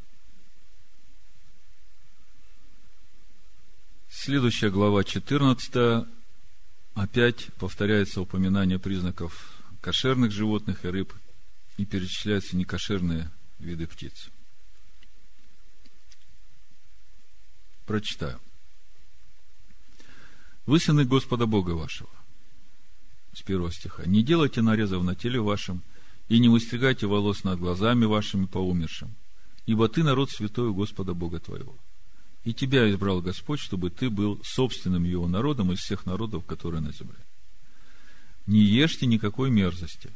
Следующая 4.11 4.71
глава 4.71 5.04
14. 5.04 6.04
Опять 6.95 7.52
повторяется 7.61 8.23
упоминание 8.23 8.81
признаков 8.81 9.62
кошерных 9.81 10.33
животных 10.33 10.85
и 10.85 10.88
рыб 10.88 11.14
и 11.76 11.85
перечисляются 11.85 12.57
некошерные 12.57 13.31
виды 13.61 13.87
птиц. 13.87 14.31
Прочитаю. 17.87 18.40
Вы 20.66 20.81
сыны 20.81 21.04
Господа 21.04 21.47
Бога 21.47 21.71
вашего. 21.71 22.11
С 23.33 23.42
первого 23.42 23.71
стиха. 23.71 24.02
Не 24.07 24.25
делайте 24.25 24.61
нарезов 24.61 25.04
на 25.04 25.14
теле 25.14 25.40
вашем, 25.40 25.85
и 26.28 26.40
не 26.40 26.49
выстригайте 26.49 27.07
волос 27.07 27.45
над 27.45 27.61
глазами 27.61 28.07
вашими 28.07 28.47
по 28.47 28.59
умершим, 28.59 29.14
ибо 29.66 29.88
ты 29.88 30.02
народ 30.02 30.31
святой 30.31 30.73
Господа 30.73 31.14
Бога 31.14 31.40
твоего. 31.40 31.76
И 32.45 32.52
тебя 32.52 32.90
избрал 32.90 33.21
Господь, 33.21 33.61
чтобы 33.61 33.90
ты 33.90 34.11
был 34.11 34.40
собственным 34.42 35.04
его 35.04 35.28
народом 35.28 35.73
из 35.73 35.78
всех 35.78 36.07
народов, 36.07 36.45
которые 36.45 36.81
на 36.81 36.92
земле. 36.92 37.19
Не 38.47 38.61
ешьте 38.61 39.07
никакой 39.07 39.50
мерзости. 39.50 40.11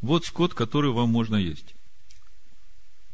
Вот 0.00 0.24
скот, 0.24 0.54
который 0.54 0.92
вам 0.92 1.08
можно 1.08 1.34
есть. 1.34 1.74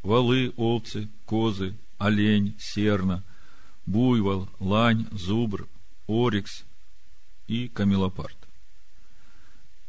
Валы, 0.03 0.53
овцы, 0.57 1.09
козы, 1.25 1.75
олень, 1.97 2.55
серна, 2.59 3.23
буйвол, 3.87 4.47
лань, 4.59 5.07
зубр, 5.11 5.67
орикс 6.07 6.63
и 7.47 7.67
камелопард. 7.67 8.37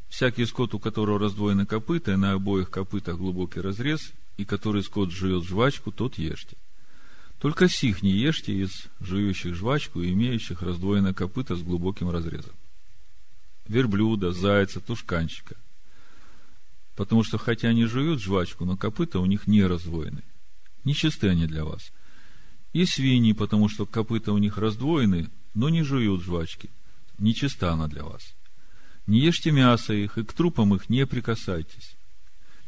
Всякий 0.09 0.47
скот, 0.47 0.73
у 0.73 0.79
которого 0.79 1.19
раздвоены 1.19 1.67
копыта, 1.67 2.13
и 2.13 2.17
на 2.17 2.33
обоих 2.33 2.71
копытах 2.71 3.19
глубокий 3.19 3.61
разрез– 3.61 4.01
и 4.37 4.45
который 4.45 4.83
скот 4.83 5.11
жует 5.11 5.45
жвачку, 5.45 5.93
тот 5.93 6.19
ешьте. 6.19 6.57
Только 7.39 7.69
сих 7.69 8.03
не 8.03 8.13
ешьте 8.13 8.55
из 8.55 8.87
жующих 9.01 9.55
жвачку 9.55 10.01
и 10.01 10.13
имеющих 10.13 10.63
раздвоенное 10.63 11.13
копыта 11.13 11.57
с 11.57 11.63
глубоким 11.63 12.11
разрезом. 12.11 12.55
Верблюда, 13.69 14.33
зайца, 14.33 14.81
тушканчика. 14.81 15.57
Потому 16.97 17.23
что 17.25 17.39
хотя 17.39 17.69
они 17.69 17.85
жуют 17.85 18.21
жвачку, 18.21 18.65
но 18.65 18.77
копыта 18.77 19.21
у 19.21 19.27
них 19.27 19.47
не 19.47 19.65
раздвоены. 19.65 20.23
Нечисты 20.85 21.29
они 21.29 21.47
для 21.47 21.65
вас. 21.65 21.93
И 22.73 22.87
свиньи, 22.87 23.33
потому 23.33 23.69
что 23.69 23.87
копыта 23.87 24.33
у 24.33 24.39
них 24.39 24.59
раздвоены, 24.59 25.29
но 25.55 25.69
не 25.69 25.83
жуют 25.83 26.23
жвачки. 26.23 26.71
Нечиста 27.19 27.73
она 27.73 27.89
для 27.89 28.05
вас. 28.05 28.35
Не 29.07 29.21
ешьте 29.21 29.51
мясо 29.51 29.93
их, 29.93 30.19
и 30.19 30.25
к 30.25 30.33
трупам 30.33 30.75
их 30.75 30.89
не 30.89 31.07
прикасайтесь 31.07 31.97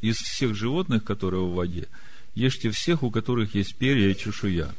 из 0.01 0.17
всех 0.17 0.55
животных, 0.55 1.05
которые 1.05 1.43
в 1.43 1.55
воде, 1.55 1.89
ешьте 2.35 2.71
всех, 2.71 3.03
у 3.03 3.11
которых 3.11 3.55
есть 3.55 3.77
перья 3.77 4.11
и 4.11 4.17
чешуя. 4.17 4.75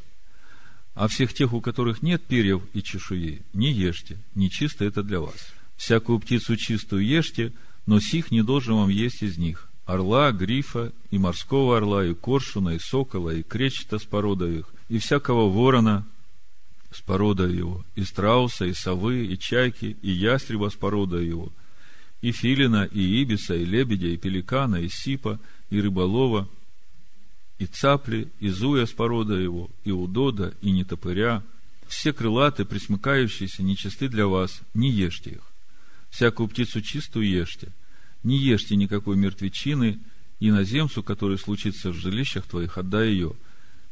А 0.93 1.07
всех 1.07 1.33
тех, 1.33 1.53
у 1.53 1.61
которых 1.61 2.01
нет 2.01 2.23
перьев 2.23 2.61
и 2.73 2.81
чешуи, 2.81 3.41
не 3.53 3.71
ешьте, 3.71 4.17
нечисто 4.35 4.85
это 4.85 5.03
для 5.03 5.19
вас. 5.19 5.53
Всякую 5.75 6.19
птицу 6.19 6.55
чистую 6.55 7.05
ешьте, 7.05 7.53
но 7.85 7.99
сих 7.99 8.31
не 8.31 8.41
должен 8.41 8.75
вам 8.75 8.89
есть 8.89 9.21
из 9.21 9.37
них. 9.37 9.69
Орла, 9.85 10.31
грифа, 10.31 10.91
и 11.11 11.17
морского 11.17 11.77
орла, 11.77 12.03
и 12.05 12.13
коршуна, 12.13 12.71
и 12.71 12.79
сокола, 12.79 13.33
и 13.33 13.43
кречета 13.43 13.99
с 13.99 14.03
породой 14.03 14.59
их, 14.59 14.73
и 14.89 14.97
всякого 14.97 15.49
ворона 15.49 16.05
с 16.91 16.99
породой 17.01 17.55
его, 17.55 17.85
и 17.95 18.03
страуса, 18.03 18.65
и 18.65 18.73
совы, 18.73 19.25
и 19.25 19.37
чайки, 19.37 19.97
и 20.01 20.11
ястреба 20.11 20.69
с 20.69 20.75
породой 20.75 21.27
его– 21.27 21.51
и 22.21 22.31
филина, 22.31 22.85
и 22.85 23.21
ибиса, 23.21 23.55
и 23.55 23.65
лебедя, 23.65 24.07
и 24.07 24.17
пеликана, 24.17 24.77
и 24.77 24.89
сипа, 24.89 25.39
и 25.69 25.79
рыболова, 25.79 26.47
и 27.59 27.65
цапли, 27.65 28.29
и 28.39 28.49
зуя 28.49 28.85
с 28.85 28.91
порода 28.91 29.35
его, 29.35 29.69
и 29.83 29.91
удода, 29.91 30.53
и 30.61 30.71
нетопыря, 30.71 31.43
все 31.87 32.13
крылатые, 32.13 32.65
присмыкающиеся, 32.65 33.63
нечисты 33.63 34.09
для 34.09 34.27
вас, 34.27 34.61
не 34.73 34.91
ешьте 34.91 35.31
их. 35.31 35.51
Всякую 36.09 36.47
птицу 36.49 36.81
чистую 36.81 37.27
ешьте. 37.27 37.71
Не 38.23 38.37
ешьте 38.37 38.75
никакой 38.75 39.15
мертвечины, 39.15 39.99
и 40.39 40.51
наземцу, 40.51 41.01
который 41.01 41.37
случится 41.37 41.89
в 41.91 41.95
жилищах 41.95 42.45
твоих, 42.45 42.77
отдай 42.77 43.09
ее. 43.09 43.33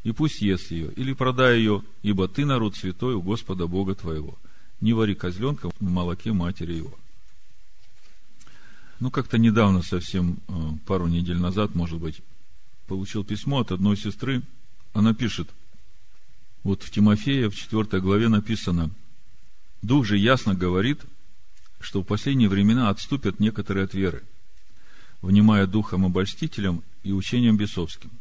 и 0.04 0.12
пусть 0.12 0.40
ест 0.42 0.70
ее, 0.70 0.92
или 0.94 1.14
продай 1.14 1.58
ее, 1.58 1.82
ибо 2.04 2.28
ты 2.28 2.46
народ 2.46 2.76
святой 2.76 3.16
у 3.16 3.24
Господа 3.24 3.66
Бога 3.66 3.96
твоего. 3.96 4.38
Не 4.80 4.94
вари 4.94 5.16
козленка 5.16 5.72
в 5.72 5.82
молоке 5.82 6.32
матери 6.32 6.74
его. 6.74 6.96
Ну, 9.00 9.12
как-то 9.12 9.38
недавно, 9.38 9.82
совсем 9.82 10.40
э, 10.48 10.54
пару 10.86 11.08
недель 11.08 11.38
назад, 11.38 11.76
может 11.76 12.00
быть, 12.00 12.22
получил 12.88 13.24
письмо 13.24 13.60
от 13.60 13.72
одной 13.72 13.98
сестры. 13.98 14.42
Она 14.94 15.14
пишет, 15.14 15.50
вот 16.64 16.84
в 16.84 16.90
Тимофея, 16.92 17.50
в 17.50 17.56
4 17.56 18.02
главе 18.02 18.30
написано, 18.30 18.90
Дух 19.82 20.06
же 20.06 20.18
ясно 20.18 20.56
говорит, 20.56 21.02
что 21.80 22.02
в 22.02 22.06
последние 22.06 22.50
времена 22.50 22.90
отступят 22.90 23.40
некоторые 23.40 23.84
от 23.84 23.94
веры, 23.94 24.24
внимая 25.22 25.68
духом 25.68 26.06
обольстителям 26.06 26.84
и 27.04 27.12
учением 27.12 27.58
бесовским– 27.58 28.10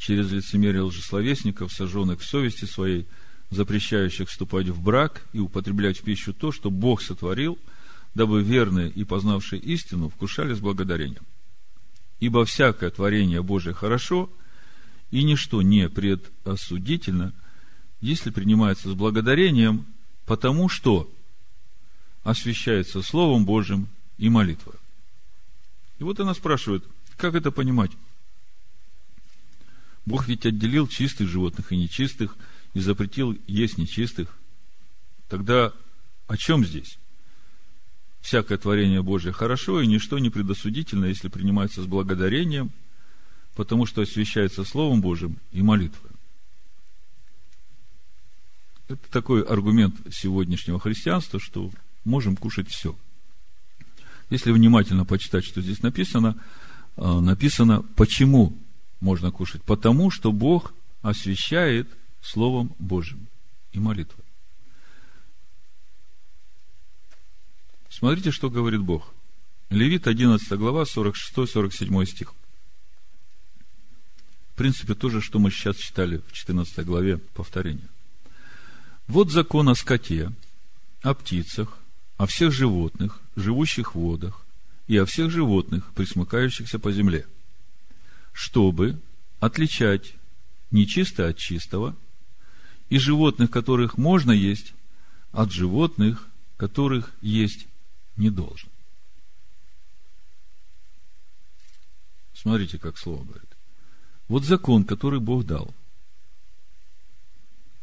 через 0.00 0.32
лицемерие 0.32 0.82
лжесловесников, 0.82 1.72
сожженных 1.72 2.20
в 2.20 2.24
совести 2.24 2.64
своей, 2.64 3.06
запрещающих 3.50 4.30
вступать 4.30 4.68
в 4.68 4.82
брак 4.82 5.22
и 5.34 5.38
употреблять 5.38 5.98
в 5.98 6.02
пищу 6.02 6.32
то, 6.32 6.50
что 6.52 6.70
Бог 6.70 7.02
сотворил, 7.02 7.58
дабы 8.14 8.42
верные 8.42 8.90
и 8.90 9.04
познавшие 9.04 9.60
истину 9.60 10.08
вкушали 10.08 10.54
с 10.54 10.60
благодарением. 10.60 11.22
Ибо 12.18 12.44
всякое 12.44 12.90
творение 12.90 13.42
Божие 13.42 13.74
хорошо, 13.74 14.30
и 15.10 15.22
ничто 15.24 15.62
не 15.62 15.88
предосудительно, 15.88 17.32
если 18.00 18.30
принимается 18.30 18.90
с 18.90 18.94
благодарением, 18.94 19.86
потому 20.26 20.68
что 20.68 21.10
освящается 22.22 23.02
Словом 23.02 23.44
Божьим 23.44 23.88
и 24.18 24.28
молитвой. 24.28 24.76
И 25.98 26.04
вот 26.04 26.20
она 26.20 26.34
спрашивает, 26.34 26.84
как 27.16 27.34
это 27.34 27.50
понимать? 27.50 27.90
Бог 30.06 30.28
ведь 30.28 30.46
отделил 30.46 30.86
чистых 30.86 31.28
животных 31.28 31.72
и 31.72 31.76
нечистых 31.76 32.36
и 32.74 32.80
запретил 32.80 33.36
есть 33.46 33.78
нечистых. 33.78 34.38
Тогда 35.28 35.72
о 36.26 36.36
чем 36.36 36.64
здесь? 36.64 36.99
Всякое 38.20 38.58
творение 38.58 39.02
Божье 39.02 39.32
хорошо, 39.32 39.80
и 39.80 39.86
ничто 39.86 40.18
не 40.18 40.30
предосудительно, 40.30 41.06
если 41.06 41.28
принимается 41.28 41.82
с 41.82 41.86
благодарением, 41.86 42.70
потому 43.54 43.86
что 43.86 44.02
освящается 44.02 44.64
Словом 44.64 45.00
Божьим 45.00 45.38
и 45.52 45.62
молитвой. 45.62 46.10
Это 48.88 49.10
такой 49.10 49.42
аргумент 49.42 49.94
сегодняшнего 50.12 50.80
христианства, 50.80 51.38
что 51.40 51.70
можем 52.04 52.36
кушать 52.36 52.68
все. 52.68 52.96
Если 54.30 54.52
внимательно 54.52 55.04
почитать, 55.04 55.44
что 55.44 55.60
здесь 55.60 55.82
написано, 55.82 56.36
а, 56.96 57.20
написано, 57.20 57.82
почему 57.96 58.56
можно 59.00 59.30
кушать? 59.30 59.62
Потому 59.62 60.10
что 60.10 60.32
Бог 60.32 60.74
освящает 61.02 61.88
Словом 62.20 62.74
Божьим 62.78 63.26
и 63.72 63.80
молитвой. 63.80 64.24
Смотрите, 67.90 68.30
что 68.30 68.48
говорит 68.48 68.80
Бог. 68.80 69.12
Левит 69.68 70.06
11 70.06 70.50
глава, 70.52 70.84
46-47 70.84 72.06
стих. 72.06 72.32
В 74.54 74.56
принципе, 74.56 74.94
то 74.94 75.10
же, 75.10 75.20
что 75.20 75.38
мы 75.38 75.50
сейчас 75.50 75.76
читали 75.76 76.22
в 76.26 76.32
14 76.32 76.84
главе 76.86 77.18
повторения. 77.18 77.88
Вот 79.06 79.30
закон 79.30 79.68
о 79.68 79.74
скоте, 79.74 80.32
о 81.02 81.12
птицах, 81.12 81.76
о 82.16 82.26
всех 82.26 82.52
животных, 82.52 83.20
живущих 83.36 83.94
в 83.94 83.98
водах, 83.98 84.40
и 84.86 84.96
о 84.96 85.04
всех 85.04 85.30
животных, 85.30 85.90
присмыкающихся 85.94 86.78
по 86.78 86.90
земле– 86.90 87.26
чтобы 88.32 88.98
отличать 89.38 90.14
нечистое 90.70 91.30
от 91.30 91.36
чистого, 91.36 91.96
и 92.88 92.98
животных, 92.98 93.50
которых 93.50 93.98
можно 93.98 94.32
есть, 94.32 94.74
от 95.32 95.52
животных, 95.52 96.26
которых 96.56 97.12
есть 97.20 97.66
не 98.20 98.30
должен. 98.30 98.68
Смотрите, 102.34 102.78
как 102.78 102.96
слово 102.96 103.24
говорит. 103.24 103.56
Вот 104.28 104.44
закон, 104.44 104.84
который 104.84 105.18
Бог 105.18 105.44
дал, 105.44 105.74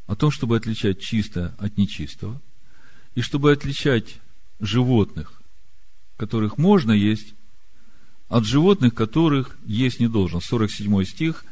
о 0.05 0.15
том, 0.15 0.31
чтобы 0.31 0.55
отличать 0.55 1.01
чистое 1.01 1.53
от 1.57 1.77
нечистого, 1.77 2.41
и 3.13 3.21
чтобы 3.21 3.51
отличать 3.51 4.19
животных, 4.59 5.41
которых 6.15 6.57
можно 6.57 6.91
есть, 6.91 7.33
от 8.29 8.45
животных, 8.45 8.93
которых 8.93 9.57
есть 9.65 9.99
не 9.99 10.07
должен. 10.07 10.39
47 10.39 11.03
стих, 11.03 11.45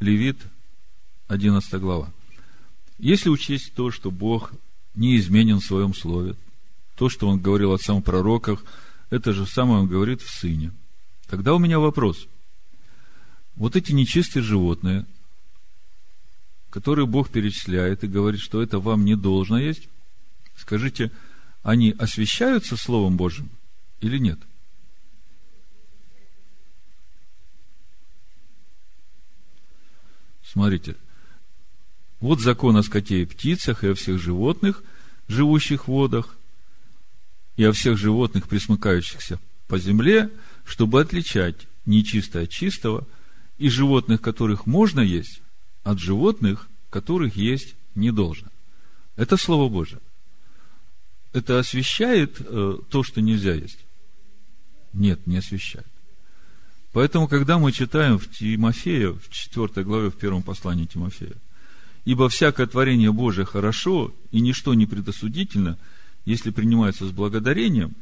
Левит, 0.00 0.38
11 1.28 1.74
глава. 1.74 2.12
Если 2.98 3.28
учесть 3.28 3.72
то, 3.74 3.90
что 3.90 4.10
Бог 4.10 4.52
не 4.94 5.16
изменен 5.16 5.60
в 5.60 5.64
своем 5.64 5.94
слове, 5.94 6.36
то, 6.96 7.08
что 7.08 7.28
Он 7.28 7.40
говорил 7.40 7.72
о 7.72 7.78
самых 7.78 8.04
пророках, 8.04 8.64
это 9.10 9.32
же 9.32 9.46
самое 9.46 9.80
Он 9.80 9.88
говорит 9.88 10.22
в 10.22 10.30
Сыне. 10.30 10.72
Тогда 11.28 11.54
у 11.54 11.58
меня 11.58 11.78
вопрос. 11.78 12.26
Вот 13.56 13.76
эти 13.76 13.92
нечистые 13.92 14.42
животные, 14.42 15.06
которые 16.70 17.06
Бог 17.06 17.28
перечисляет 17.30 18.04
и 18.04 18.08
говорит, 18.08 18.40
что 18.40 18.62
это 18.62 18.78
вам 18.78 19.04
не 19.04 19.16
должно 19.16 19.58
есть, 19.58 19.88
скажите, 20.56 21.10
они 21.62 21.94
освящаются 21.98 22.76
Словом 22.76 23.16
Божьим 23.16 23.50
или 24.00 24.18
нет?– 24.18 24.38
Смотрите, 30.52 30.96
вот 32.20 32.40
закон 32.40 32.76
о 32.76 32.82
скоте 32.82 33.22
и 33.22 33.24
птицах, 33.24 33.84
и 33.84 33.88
о 33.88 33.94
всех 33.94 34.20
животных, 34.20 34.84
живущих 35.26 35.84
в 35.84 35.88
водах, 35.88 36.36
и 37.56 37.64
о 37.64 37.72
всех 37.72 37.98
животных, 37.98 38.48
присмыкающихся 38.48 39.38
по 39.66 39.78
земле, 39.78 40.30
чтобы 40.64 41.00
отличать 41.00 41.66
нечистое 41.86 42.44
от 42.44 42.50
чистого, 42.50 43.06
и 43.58 43.68
животных, 43.68 44.20
которых 44.20 44.66
можно 44.66 45.00
есть, 45.00 45.40
от 45.84 45.98
животных, 45.98 46.68
которых 46.90 47.36
есть 47.36 47.74
не 47.94 48.10
должно. 48.10 48.48
Это 49.16 49.36
Слово 49.36 49.68
Божие. 49.68 50.00
Это 51.32 51.58
освещает 51.58 52.36
э, 52.40 52.78
то, 52.90 53.02
что 53.02 53.20
нельзя 53.20 53.54
есть? 53.54 53.78
Нет, 54.92 55.26
не 55.26 55.38
освещает. 55.38 55.86
Поэтому, 56.92 57.26
когда 57.26 57.58
мы 57.58 57.72
читаем 57.72 58.18
в 58.18 58.28
Тимофея, 58.30 59.12
в 59.12 59.30
4 59.30 59.84
главе, 59.84 60.10
в 60.10 60.16
первом 60.16 60.42
послании 60.42 60.84
Тимофея, 60.84 61.36
ибо 62.04 62.28
всякое 62.28 62.66
творение 62.66 63.12
Божие 63.12 63.46
хорошо, 63.46 64.14
и 64.30 64.40
ничто 64.40 64.74
не 64.74 64.84
предосудительно, 64.84 65.78
если 66.24 66.50
принимается 66.50 67.06
с 67.06 67.10
благодарением, 67.10 67.94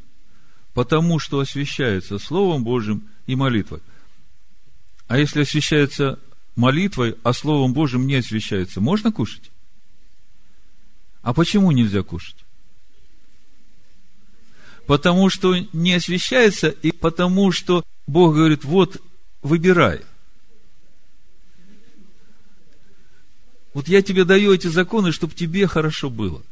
потому 0.75 1.19
что 1.19 1.41
освящается 1.41 2.19
Словом 2.19 2.65
Божьим 2.65 3.09
и 3.27 3.35
молитвой. 3.35 3.81
А 5.09 5.19
если 5.19 5.43
освящается 5.43 6.19
молитвой, 6.55 7.17
а 7.23 7.33
Словом 7.33 7.73
Божьим 7.73 8.07
не 8.07 8.17
освящается, 8.17 8.81
можно 8.81 9.11
кушать? 9.11 9.51
А 11.23 11.35
почему 11.35 11.73
нельзя 11.73 12.03
кушать? 12.03 12.37
Потому 14.87 15.31
что 15.31 15.57
не 15.73 15.95
освящается, 15.95 16.69
и 16.69 16.93
потому 16.93 17.53
что 17.53 17.85
Бог 18.07 18.35
говорит, 18.35 18.65
вот, 18.65 19.01
выбирай. 19.43 20.01
Вот 23.73 23.87
я 23.89 24.03
тебе 24.03 24.25
даю 24.25 24.53
эти 24.53 24.67
законы, 24.67 25.13
чтобы 25.13 25.35
тебе 25.35 25.67
хорошо 25.67 26.11
было. 26.11 26.43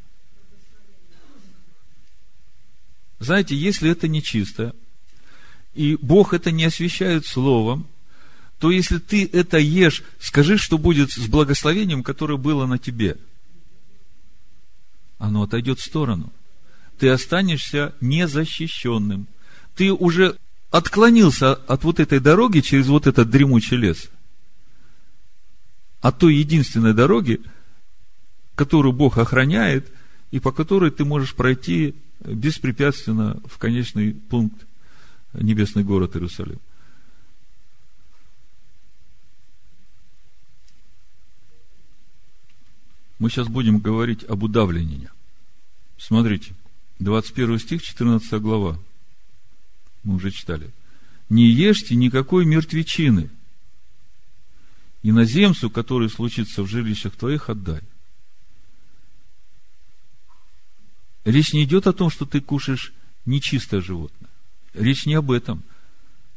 Знаете, 3.19 3.57
если 3.57 3.91
это 3.91 4.09
нечисто, 4.09 4.75
и 5.75 5.97
Бог 6.01 6.35
это 6.35 6.51
не 6.51 6.65
освещает 6.65 7.27
словом, 7.27 7.87
то 8.59 8.71
если 8.71 8.99
ты 8.99 9.29
это 9.33 9.59
ешь, 9.59 10.03
скажи, 10.19 10.57
что 10.57 10.79
будет 10.79 11.11
с 11.11 11.29
благословением, 11.29 12.03
которое 12.03 12.37
было 12.37 12.67
на 12.67 12.79
тебе. 12.79 13.17
Оно 15.19 15.45
отойдет 15.45 15.79
в 15.79 15.85
сторону. 15.85 16.33
Ты 16.99 17.09
останешься 17.09 17.95
незащищенным. 18.01 19.29
Ты 19.77 19.93
уже 19.93 20.37
отклонился 20.71 21.55
от 21.55 21.85
вот 21.85 22.01
этой 22.01 22.21
дороги 22.21 22.61
через 22.61 22.89
вот 22.89 23.07
этот 23.07 23.31
дремучий 23.31 23.77
лес, 23.77 24.09
от 26.01 26.19
той 26.19 26.37
единственной 26.37 26.95
дороги, 26.95 27.41
которую 28.55 28.93
Бог 28.93 29.19
охраняет, 29.19 29.89
и 30.31 30.41
по 30.41 30.53
которой 30.53 30.91
ты 30.91 31.05
можешь 31.05 31.35
пройти 31.35 31.95
беспрепятственно 32.21 33.41
в 33.47 33.59
конечный 33.59 34.13
пункт 34.15 34.67
небесный 35.33 35.85
город 35.85 36.17
Иерусалим. 36.17 36.59
Мы 43.19 43.31
сейчас 43.31 43.49
будем 43.49 43.79
говорить 43.79 44.25
об 44.25 44.45
удавлении. 44.45 45.11
Смотрите, 45.97 46.55
21 47.01 47.59
стих, 47.59 47.83
14 47.83 48.41
глава 48.41 48.79
мы 50.05 50.15
уже 50.15 50.31
читали, 50.31 50.71
не 51.29 51.51
ешьте 51.51 51.95
никакой 51.95 52.47
мертвечины, 52.47 53.31
иноземцу, 55.03 55.71
который 55.71 56.09
случится 56.09 56.63
в 56.63 56.69
жилищах 56.69 57.15
твоих, 57.17 57.51
отдай. 57.51 57.81
Речь 61.25 61.53
не 61.53 61.65
идет 61.65 61.87
о 61.87 61.93
том, 61.93 62.11
что 62.11 62.27
ты 62.27 62.41
кушаешь 62.41 62.93
нечистое 63.27 63.81
животное. 63.81 64.31
Речь 64.75 65.07
не 65.07 65.15
об 65.15 65.31
этом. 65.31 65.63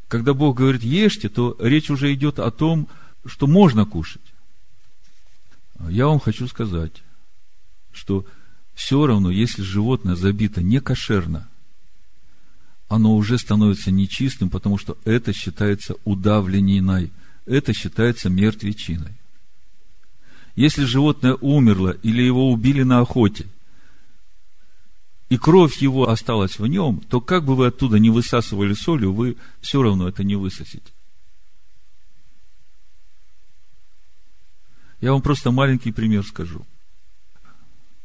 Когда 0.07 0.33
Бог 0.33 0.57
говорит 0.57 0.83
ешьте, 0.83 1.29
то 1.29 1.55
речь 1.59 1.89
уже 1.89 2.13
идет 2.13 2.39
о 2.39 2.51
том, 2.51 2.87
что 3.25 3.47
можно 3.47 3.85
кушать. 3.85 4.21
Я 5.89 6.07
вам 6.07 6.19
хочу 6.19 6.47
сказать, 6.47 6.91
что 7.91 8.25
все 8.73 9.05
равно, 9.05 9.31
если 9.31 9.61
животное 9.61 10.15
забито 10.15 10.61
не 10.61 10.79
кошерно, 10.79 11.47
оно 12.87 13.15
уже 13.15 13.37
становится 13.37 13.89
нечистым, 13.89 14.49
потому 14.49 14.77
что 14.77 14.97
это 15.05 15.31
считается 15.31 15.95
удавлениной, 16.03 17.11
это 17.45 17.73
считается 17.73 18.29
мертвечиной. 18.29 19.13
Если 20.55 20.83
животное 20.83 21.35
умерло 21.35 21.91
или 22.03 22.21
его 22.21 22.51
убили 22.51 22.83
на 22.83 22.99
охоте, 22.99 23.47
и 25.31 25.37
кровь 25.37 25.77
его 25.77 26.09
осталась 26.09 26.59
в 26.59 26.67
нем, 26.67 27.01
то 27.07 27.21
как 27.21 27.45
бы 27.45 27.55
вы 27.55 27.67
оттуда 27.67 27.99
не 27.99 28.09
высасывали 28.09 28.73
солью, 28.73 29.13
вы 29.13 29.37
все 29.61 29.81
равно 29.81 30.09
это 30.09 30.25
не 30.25 30.35
высосите. 30.35 30.91
Я 34.99 35.13
вам 35.13 35.21
просто 35.21 35.51
маленький 35.51 35.93
пример 35.93 36.25
скажу. 36.25 36.65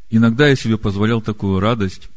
Иногда 0.09 0.47
я 0.47 0.55
себе 0.55 0.79
позволял 0.79 1.21
такую 1.21 1.59
радость 1.59 2.11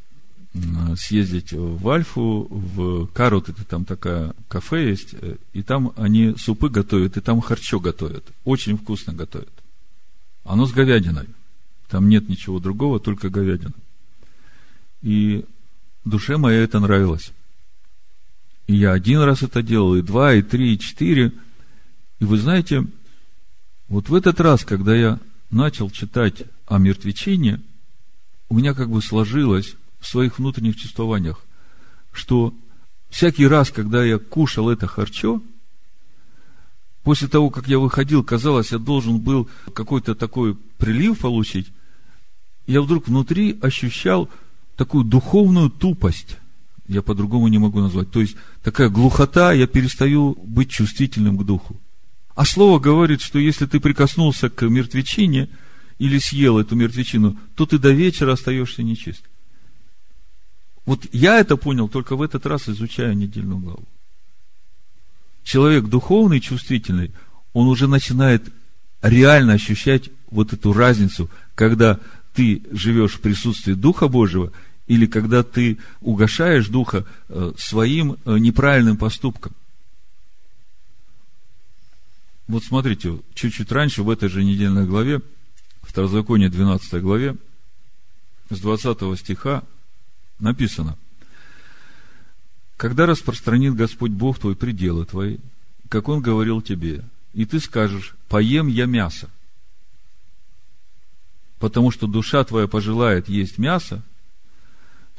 съездить 0.95 1.53
в 1.53 1.89
Альфу, 1.89 2.45
в 2.47 3.07
Карут, 3.07 3.49
это 3.49 3.65
там 3.65 3.85
такая 3.85 4.35
кафе 4.47 4.89
есть, 4.89 5.15
э, 5.19 5.37
и 5.53 5.63
там 5.63 5.91
они 5.95 6.35
супы 6.37 6.69
готовят, 6.69 7.17
и 7.17 7.21
там 7.21 7.41
харчо 7.41 7.79
готовят. 7.79 8.25
Очень 8.45 8.77
вкусно 8.77 9.13
готовят. 9.13 9.53
Оно 10.43 10.67
с 10.67 10.71
говядиной. 10.71 11.29
Там 11.87 12.09
нет 12.09 12.29
ничего 12.29 12.59
другого, 12.59 12.99
только 12.99 13.29
говядина. 13.29 13.73
И 15.01 15.45
душе 16.05 16.37
моей 16.37 16.63
это 16.63 16.79
нравилось. 16.79 17.31
И 18.67 18.75
я 18.75 18.91
один 18.91 19.21
раз 19.21 19.41
это 19.41 19.63
делал, 19.63 19.95
и 19.95 20.01
два, 20.01 20.33
и 20.33 20.41
три, 20.41 20.73
и 20.73 20.79
четыре. 20.79 21.33
И 22.19 22.25
вы 22.25 22.37
знаете, 22.37 22.85
вот 23.87 24.09
в 24.09 24.13
этот 24.13 24.39
раз, 24.39 24.63
когда 24.63 24.95
я 24.95 25.19
начал 25.49 25.89
читать 25.89 26.43
о 26.67 26.77
мертвечине, 26.77 27.61
у 28.49 28.55
меня 28.55 28.73
как 28.73 28.89
бы 28.89 29.01
сложилось 29.01 29.75
в 29.99 30.07
своих 30.07 30.37
внутренних 30.37 30.77
чувствованиях, 30.77 31.43
что 32.11 32.53
всякий 33.09 33.47
раз, 33.47 33.71
когда 33.71 34.03
я 34.03 34.19
кушал 34.19 34.69
это 34.69 34.87
харчо, 34.87 35.41
после 37.03 37.27
того, 37.27 37.49
как 37.49 37.67
я 37.67 37.79
выходил, 37.79 38.23
казалось, 38.23 38.71
я 38.71 38.77
должен 38.77 39.19
был 39.19 39.49
какой-то 39.73 40.15
такой 40.15 40.55
прилив 40.77 41.19
получить, 41.19 41.67
я 42.67 42.81
вдруг 42.81 43.07
внутри 43.07 43.57
ощущал 43.61 44.29
такую 44.79 45.03
духовную 45.03 45.69
тупость. 45.69 46.37
Я 46.87 47.01
по-другому 47.01 47.49
не 47.49 47.57
могу 47.57 47.81
назвать. 47.81 48.09
То 48.11 48.21
есть, 48.21 48.37
такая 48.63 48.87
глухота, 48.87 49.51
я 49.51 49.67
перестаю 49.67 50.37
быть 50.41 50.69
чувствительным 50.69 51.37
к 51.37 51.43
духу. 51.43 51.75
А 52.33 52.45
слово 52.45 52.79
говорит, 52.79 53.19
что 53.19 53.39
если 53.39 53.65
ты 53.65 53.81
прикоснулся 53.81 54.49
к 54.49 54.61
мертвечине 54.69 55.49
или 55.97 56.17
съел 56.17 56.57
эту 56.57 56.77
мертвечину, 56.77 57.37
то 57.55 57.65
ты 57.65 57.77
до 57.77 57.91
вечера 57.91 58.31
остаешься 58.31 58.81
нечист. 58.81 59.23
Вот 60.85 61.05
я 61.11 61.39
это 61.39 61.57
понял 61.57 61.89
только 61.89 62.15
в 62.15 62.21
этот 62.21 62.45
раз, 62.45 62.69
изучая 62.69 63.13
недельную 63.13 63.59
главу. 63.59 63.83
Человек 65.43 65.87
духовный, 65.87 66.39
чувствительный, 66.39 67.11
он 67.51 67.67
уже 67.67 67.87
начинает 67.87 68.43
реально 69.01 69.53
ощущать 69.53 70.09
вот 70.31 70.53
эту 70.53 70.71
разницу, 70.71 71.29
когда 71.53 71.99
ты 72.33 72.61
живешь 72.71 73.15
в 73.15 73.19
присутствии 73.19 73.73
Духа 73.73 74.07
Божьего, 74.07 74.53
или 74.89 75.05
когда 75.05 75.43
ты 75.43 75.77
угошаешь 76.01 76.67
Духа 76.67 77.05
э, 77.29 77.53
своим 77.57 78.17
э, 78.25 78.39
неправильным 78.39 78.97
поступком. 78.97 79.53
Вот 82.47 82.63
смотрите, 82.63 83.19
чуть-чуть 83.35 83.71
раньше, 83.71 84.01
в 84.01 84.09
этой 84.09 84.29
же 84.29 84.43
недельной 84.43 84.87
главе, 84.87 85.21
Второзаконие 85.83 86.49
12 86.49 87.01
главе, 87.03 87.35
с 88.49 88.59
20 88.59 89.19
стиха, 89.19 89.63
написано, 90.39 90.97
когда 92.75 93.05
распространит 93.05 93.75
Господь 93.75 94.11
Бог 94.11 94.39
твой 94.39 94.55
пределы 94.55 95.05
твои, 95.05 95.37
как 95.87 96.09
Он 96.09 96.19
говорил 96.19 96.63
тебе, 96.63 97.03
и 97.35 97.45
ты 97.45 97.59
скажешь, 97.59 98.15
поем 98.27 98.67
я 98.67 98.87
мясо, 98.87 99.29
потому 101.59 101.91
что 101.91 102.07
душа 102.07 102.43
твоя 102.43 102.67
пожелает 102.67 103.29
есть 103.29 103.59
мясо, 103.59 104.01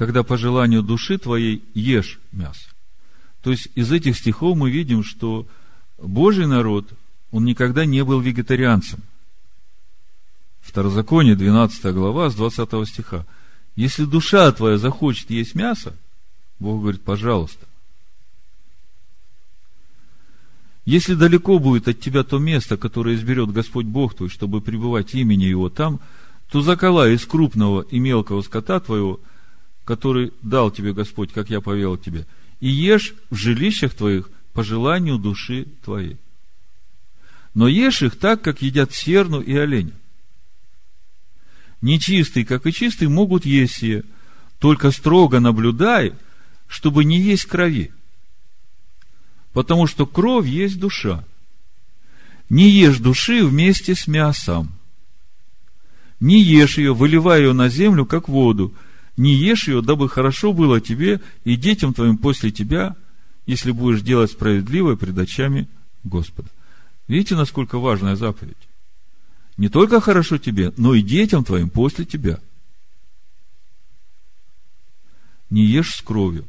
тогда 0.00 0.22
по 0.22 0.38
желанию 0.38 0.82
души 0.82 1.18
твоей 1.18 1.62
ешь 1.74 2.20
мясо. 2.32 2.70
То 3.42 3.50
есть 3.50 3.68
из 3.74 3.92
этих 3.92 4.16
стихов 4.16 4.56
мы 4.56 4.70
видим, 4.70 5.04
что 5.04 5.46
Божий 5.98 6.46
народ, 6.46 6.88
он 7.30 7.44
никогда 7.44 7.84
не 7.84 8.02
был 8.02 8.18
вегетарианцем. 8.18 9.00
Второзаконие, 10.62 11.36
12 11.36 11.92
глава, 11.92 12.30
с 12.30 12.34
20 12.34 12.88
стиха– 12.88 13.26
если 13.76 14.04
душа 14.04 14.50
твоя 14.52 14.78
захочет 14.78 15.28
есть 15.28 15.54
мясо, 15.54 15.94
Бог 16.58 16.80
говорит, 16.80 17.02
пожалуйста. 17.02 17.66
Если 20.86 21.14
далеко 21.14 21.58
будет 21.58 21.88
от 21.88 22.00
тебя 22.00 22.24
то 22.24 22.38
место, 22.38 22.78
которое 22.78 23.16
изберет 23.16 23.52
Господь 23.52 23.84
Бог 23.84 24.14
твой, 24.14 24.30
чтобы 24.30 24.62
пребывать 24.62 25.14
имени 25.14 25.44
Его 25.44 25.68
там, 25.68 26.00
то 26.50 26.62
заколай 26.62 27.14
из 27.14 27.26
крупного 27.26 27.82
и 27.82 27.98
мелкого 27.98 28.40
скота 28.40 28.80
твоего, 28.80 29.20
который 29.90 30.32
дал 30.40 30.70
тебе 30.70 30.92
Господь, 30.92 31.32
как 31.32 31.50
я 31.50 31.60
повел 31.60 31.96
тебе, 31.96 32.24
и 32.60 32.68
ешь 32.68 33.12
в 33.28 33.34
жилищах 33.34 33.92
твоих 33.92 34.30
по 34.52 34.62
желанию 34.62 35.18
души 35.18 35.66
твоей. 35.84 36.16
Но 37.54 37.66
ешь 37.66 38.00
их 38.02 38.16
так, 38.16 38.40
как 38.40 38.62
едят 38.62 38.92
серну 38.94 39.40
и 39.40 39.52
оленя 39.56 39.90
нечистый, 41.82 42.44
как 42.44 42.68
и 42.68 42.72
чистый, 42.72 43.08
могут 43.08 43.44
есть 43.44 43.78
сие, 43.78 44.04
только 44.60 44.92
строго 44.92 45.40
наблюдай, 45.40 46.12
чтобы 46.68 47.04
не 47.04 47.18
есть 47.18 47.46
крови. 47.46 47.90
Потому 49.52 49.88
что 49.88 50.06
кровь 50.06 50.46
есть 50.46 50.78
душа. 50.78 51.24
Не 52.48 52.70
ешь 52.70 52.98
души 52.98 53.44
вместе 53.44 53.96
с 53.96 54.06
мясом. 54.06 54.70
Не 56.20 56.40
ешь 56.40 56.78
ее, 56.78 56.94
выливая 56.94 57.40
ее 57.40 57.54
на 57.54 57.68
землю, 57.68 58.06
как 58.06 58.28
воду. 58.28 58.72
Не 59.16 59.34
ешь 59.34 59.68
ее, 59.68 59.82
дабы 59.82 60.08
хорошо 60.08 60.52
было 60.52 60.80
тебе 60.80 61.20
и 61.44 61.56
детям 61.56 61.94
твоим 61.94 62.16
после 62.16 62.50
тебя, 62.50 62.96
если 63.46 63.70
будешь 63.70 64.02
делать 64.02 64.30
справедливое 64.30 64.96
пред 64.96 65.18
очами 65.18 65.68
Господа. 66.04 66.48
Видите, 67.08 67.34
насколько 67.34 67.78
важная 67.78 68.16
заповедь? 68.16 68.56
не 69.60 69.68
только 69.68 70.00
хорошо 70.00 70.38
тебе, 70.38 70.72
но 70.78 70.94
и 70.94 71.02
детям 71.02 71.44
твоим 71.44 71.68
после 71.68 72.06
тебя. 72.06 72.40
Не 75.50 75.66
ешь 75.66 75.96
с 75.96 76.00
кровью. 76.00 76.48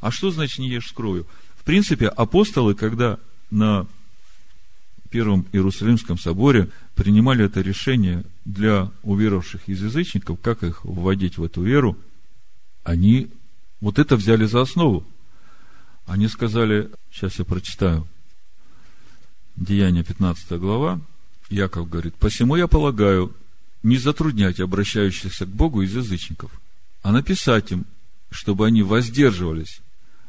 А 0.00 0.10
что 0.10 0.32
значит 0.32 0.58
не 0.58 0.68
ешь 0.68 0.88
с 0.88 0.92
кровью? 0.92 1.28
В 1.54 1.62
принципе, 1.62 2.08
апостолы, 2.08 2.74
когда 2.74 3.20
на 3.52 3.86
Первом 5.08 5.46
Иерусалимском 5.52 6.18
соборе 6.18 6.70
принимали 7.00 7.46
это 7.46 7.62
решение 7.62 8.26
для 8.44 8.90
уверовавших 9.04 9.70
из 9.70 9.82
язычников, 9.82 10.38
как 10.42 10.62
их 10.62 10.84
вводить 10.84 11.38
в 11.38 11.42
эту 11.42 11.62
веру, 11.62 11.96
они 12.84 13.30
вот 13.80 13.98
это 13.98 14.16
взяли 14.16 14.44
за 14.44 14.60
основу. 14.60 15.02
Они 16.04 16.28
сказали, 16.28 16.90
сейчас 17.10 17.38
я 17.38 17.46
прочитаю, 17.46 18.06
Деяние 19.56 20.04
15 20.04 20.60
глава, 20.60 21.00
Яков 21.48 21.88
говорит, 21.88 22.16
посему 22.16 22.56
я 22.56 22.66
полагаю, 22.66 23.34
не 23.82 23.96
затруднять 23.96 24.60
обращающихся 24.60 25.46
к 25.46 25.48
Богу 25.48 25.80
из 25.80 25.96
язычников, 25.96 26.50
а 27.00 27.12
написать 27.12 27.72
им, 27.72 27.86
чтобы 28.30 28.66
они 28.66 28.82
воздерживались 28.82 29.80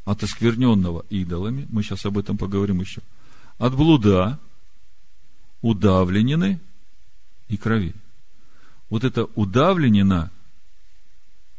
от 0.05 0.23
оскверненного 0.23 1.05
идолами, 1.10 1.67
мы 1.69 1.84
сейчас 1.84 2.05
об 2.05 2.17
этом 2.17 2.38
поговорим 2.38 2.79
еще, 2.79 3.01
от 3.57 3.75
блуда, 3.75 4.39
удавленины 5.62 6.60
и 7.47 7.58
крови. 7.58 7.93
Вот 8.89 9.04
это 9.04 9.26
удавленина, 9.36 10.32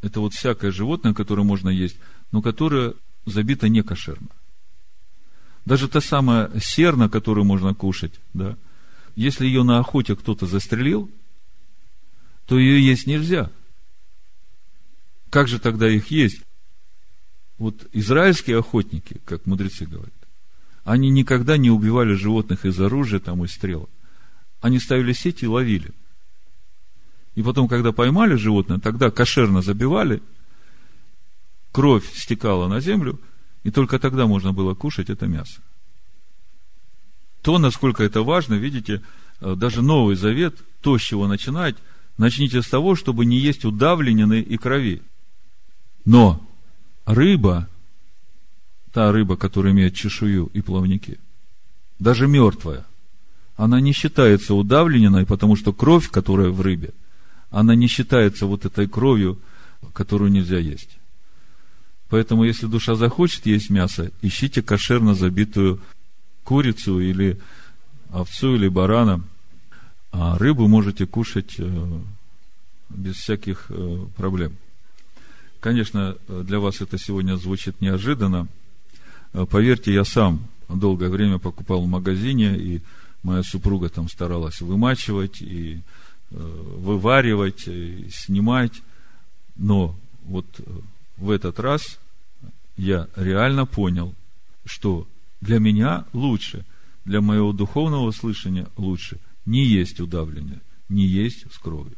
это 0.03 0.21
вот 0.21 0.35
всякое 0.35 0.71
животное, 0.71 1.15
которое 1.15 1.45
можно 1.45 1.69
есть, 1.69 1.97
но 2.31 2.43
которое 2.43 2.95
забито 3.25 3.69
некошерно. 3.69 4.29
Даже 5.65 5.89
та 5.89 6.01
самая 6.01 6.51
серна, 6.61 7.09
которую 7.09 7.45
можно 7.45 7.75
кушать, 7.75 8.21
да, 8.35 8.57
если 9.15 9.47
ее 9.47 9.63
на 9.63 9.79
охоте 9.79 10.17
кто-то 10.17 10.47
застрелил, 10.47 11.11
то 12.47 12.59
ее 12.59 12.85
есть 12.85 13.07
нельзя. 13.07 13.51
Как 15.31 15.49
же 15.49 15.59
тогда 15.59 15.89
их 15.89 16.11
есть? 16.11 16.43
Вот 17.59 17.87
израильские 17.93 18.59
охотники, 18.59 19.21
как 19.25 19.47
мудрецы 19.47 19.87
говорят, 19.87 20.13
Они 20.85 21.11
никогда 21.11 21.57
не 21.57 21.71
убивали 21.71 22.15
животных 22.15 22.65
из 22.65 22.81
оружия 22.81 23.21
там, 23.21 23.45
из 23.45 23.53
стрел. 23.53 23.89
Они 24.61 24.79
ставили 24.79 25.13
сети 25.13 25.45
и 25.45 25.49
ловили. 25.49 25.93
И 27.35 27.43
потом, 27.43 27.69
когда 27.69 27.93
поймали 27.93 28.35
животное, 28.35 28.79
тогда 28.79 29.11
кошерно 29.11 29.63
забивали, 29.63 30.23
кровь 31.71 32.05
стекала 32.15 32.69
на 32.69 32.81
землю, 32.81 33.21
и 33.63 33.71
только 33.71 33.99
тогда 33.99 34.27
можно 34.27 34.53
было 34.53 34.75
кушать 34.75 35.09
это 35.09 35.27
мясо. 35.27 35.63
То, 37.43 37.59
насколько 37.59 38.05
это 38.05 38.23
важно, 38.23 38.55
видите, 38.55 39.03
э, 39.41 39.55
даже 39.57 39.83
Новый 39.83 40.17
Завет, 40.17 40.57
то, 40.81 40.99
с 40.99 41.03
чего 41.03 41.27
начинать, 41.27 41.77
начните 42.19 42.63
с 42.63 42.69
того, 42.69 42.95
чтобы 42.95 43.25
не 43.25 43.39
есть 43.39 43.65
удавленины 43.65 44.41
и 44.41 44.57
крови. 44.59 45.03
Но 46.05 46.45
рыба, 47.05 47.69
та 48.93 49.11
рыба, 49.11 49.37
которая 49.37 49.73
имеет 49.73 49.95
чешую 49.95 50.51
и 50.53 50.61
плавники, 50.61 51.19
даже 51.99 52.27
мертвая, 52.27 52.85
она 53.57 53.81
не 53.81 53.93
считается 53.93 54.55
удавленной, 54.55 55.27
потому 55.27 55.57
что 55.57 55.73
кровь, 55.73 56.11
которая 56.11 56.51
в 56.51 56.61
рыбе, 56.61 56.91
она 57.51 57.75
не 57.75 57.87
считается 57.87 58.47
вот 58.47 58.65
этой 58.65 58.89
кровью, 58.89 59.39
которую 59.93 60.31
нельзя 60.31 60.59
есть. 60.59 60.99
Поэтому, 62.09 62.45
если 62.45 62.67
душа 62.67 62.95
захочет 62.95 63.47
есть 63.47 63.71
мясо, 63.71 64.11
ищите 64.21 64.63
кошерно 64.63 65.15
забитую 65.15 65.81
курицу 66.45 67.01
или 67.01 67.41
овцу 68.11 68.55
или 68.55 68.69
барана, 68.69 69.23
а 70.11 70.37
рыбу 70.37 70.69
можете 70.69 71.07
кушать 71.07 71.55
э, 71.59 72.01
без 72.91 73.17
всяких 73.17 73.67
э, 73.71 74.07
проблем. 74.17 74.57
Конечно, 75.61 76.17
для 76.29 76.59
вас 76.59 76.81
это 76.81 76.99
сегодня 76.99 77.37
звучит 77.37 77.81
неожиданно. 77.81 78.49
Э, 79.33 79.47
поверьте, 79.47 79.93
я 79.93 80.05
сам 80.05 80.47
долгое 80.69 81.09
время 81.09 81.39
покупал 81.39 81.83
в 81.83 81.89
магазине, 81.89 82.57
и 82.57 82.83
моя 83.23 83.43
супруга 83.43 83.89
там 83.89 84.09
старалась 84.09 84.61
вымачивать 84.61 85.43
и 85.43 85.81
вываривать, 86.31 87.69
и 87.69 88.09
снимать. 88.11 88.73
Но 89.57 89.95
вот 90.25 90.47
в 91.19 91.31
этот 91.31 91.61
раз 91.61 91.99
я 92.79 93.09
реально 93.17 93.67
понял, 93.67 94.15
что 94.65 95.07
для 95.43 95.59
меня 95.59 96.07
лучше, 96.13 96.65
для 97.05 97.21
моего 97.21 97.53
духовного 97.53 98.11
слышания 98.13 98.67
лучше 98.77 99.19
не 99.45 99.67
есть 99.67 100.01
удавление, 100.01 100.61
не 100.89 101.05
есть 101.05 101.45
с 101.53 101.59
кровью. 101.59 101.97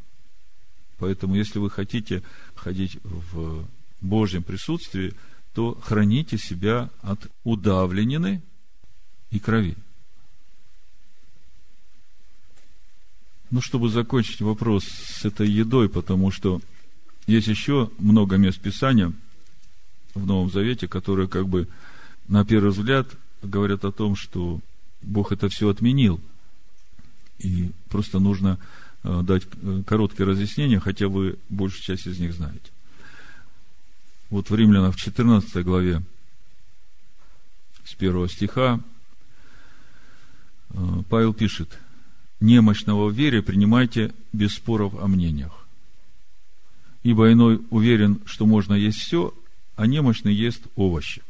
Поэтому, 0.99 1.35
если 1.35 1.59
вы 1.59 1.71
хотите 1.71 2.23
ходить 2.55 2.99
в 3.03 3.67
Божьем 4.01 4.43
присутствии, 4.43 5.13
то 5.55 5.79
храните 5.81 6.37
себя 6.37 6.91
от 7.01 7.31
удавленины 7.45 8.43
и 9.31 9.39
крови. 9.39 9.77
Ну, 13.51 13.61
чтобы 13.61 13.89
закончить 13.89 14.41
вопрос 14.41 14.85
с 14.85 15.25
этой 15.25 15.49
едой, 15.49 15.89
потому 15.89 16.33
что 16.33 16.61
есть 17.27 17.47
еще 17.47 17.91
много 17.99 18.37
мест 18.37 18.61
Писания 18.61 19.13
в 20.15 20.27
Новом 20.27 20.51
Завете, 20.51 20.89
которые 20.89 21.29
как 21.29 21.49
бы 21.49 21.69
на 22.27 22.45
первый 22.45 22.71
взгляд 22.71 23.07
говорят 23.43 23.85
о 23.85 23.93
том, 23.93 24.17
что 24.17 24.61
Бог 25.03 25.31
это 25.31 25.49
все 25.49 25.69
отменил. 25.69 26.21
И 27.39 27.71
просто 27.91 28.19
нужно 28.19 28.59
э, 29.05 29.23
дать 29.23 29.45
э, 29.63 29.83
короткое 29.87 30.25
разъяснение, 30.25 30.81
хотя 30.81 31.09
вы 31.09 31.39
большую 31.49 31.83
часть 31.83 32.07
из 32.07 32.19
них 32.19 32.33
знаете. 32.33 32.71
Вот 34.35 34.51
в 34.51 34.55
Римлянах 34.57 34.97
в 34.97 34.99
14 34.99 35.65
главе 35.65 36.03
с 37.85 37.95
первого 37.95 38.29
стиха 38.29 38.81
э, 40.71 41.03
Павел 41.09 41.33
пишет, 41.33 41.79
немощного 42.41 43.07
в 43.07 43.15
вере 43.15 43.43
принимайте 43.43 44.13
без 44.33 44.57
споров 44.57 45.01
о 45.01 45.07
мнениях. 45.07 45.53
Ибо 47.05 47.31
иной 47.33 47.63
уверен, 47.71 48.23
что 48.25 48.45
можно 48.45 48.75
есть 48.75 48.99
все, 48.99 49.33
а 49.77 49.87
немощный 49.87 50.35
ест 50.35 50.63
овощи. 50.75 51.23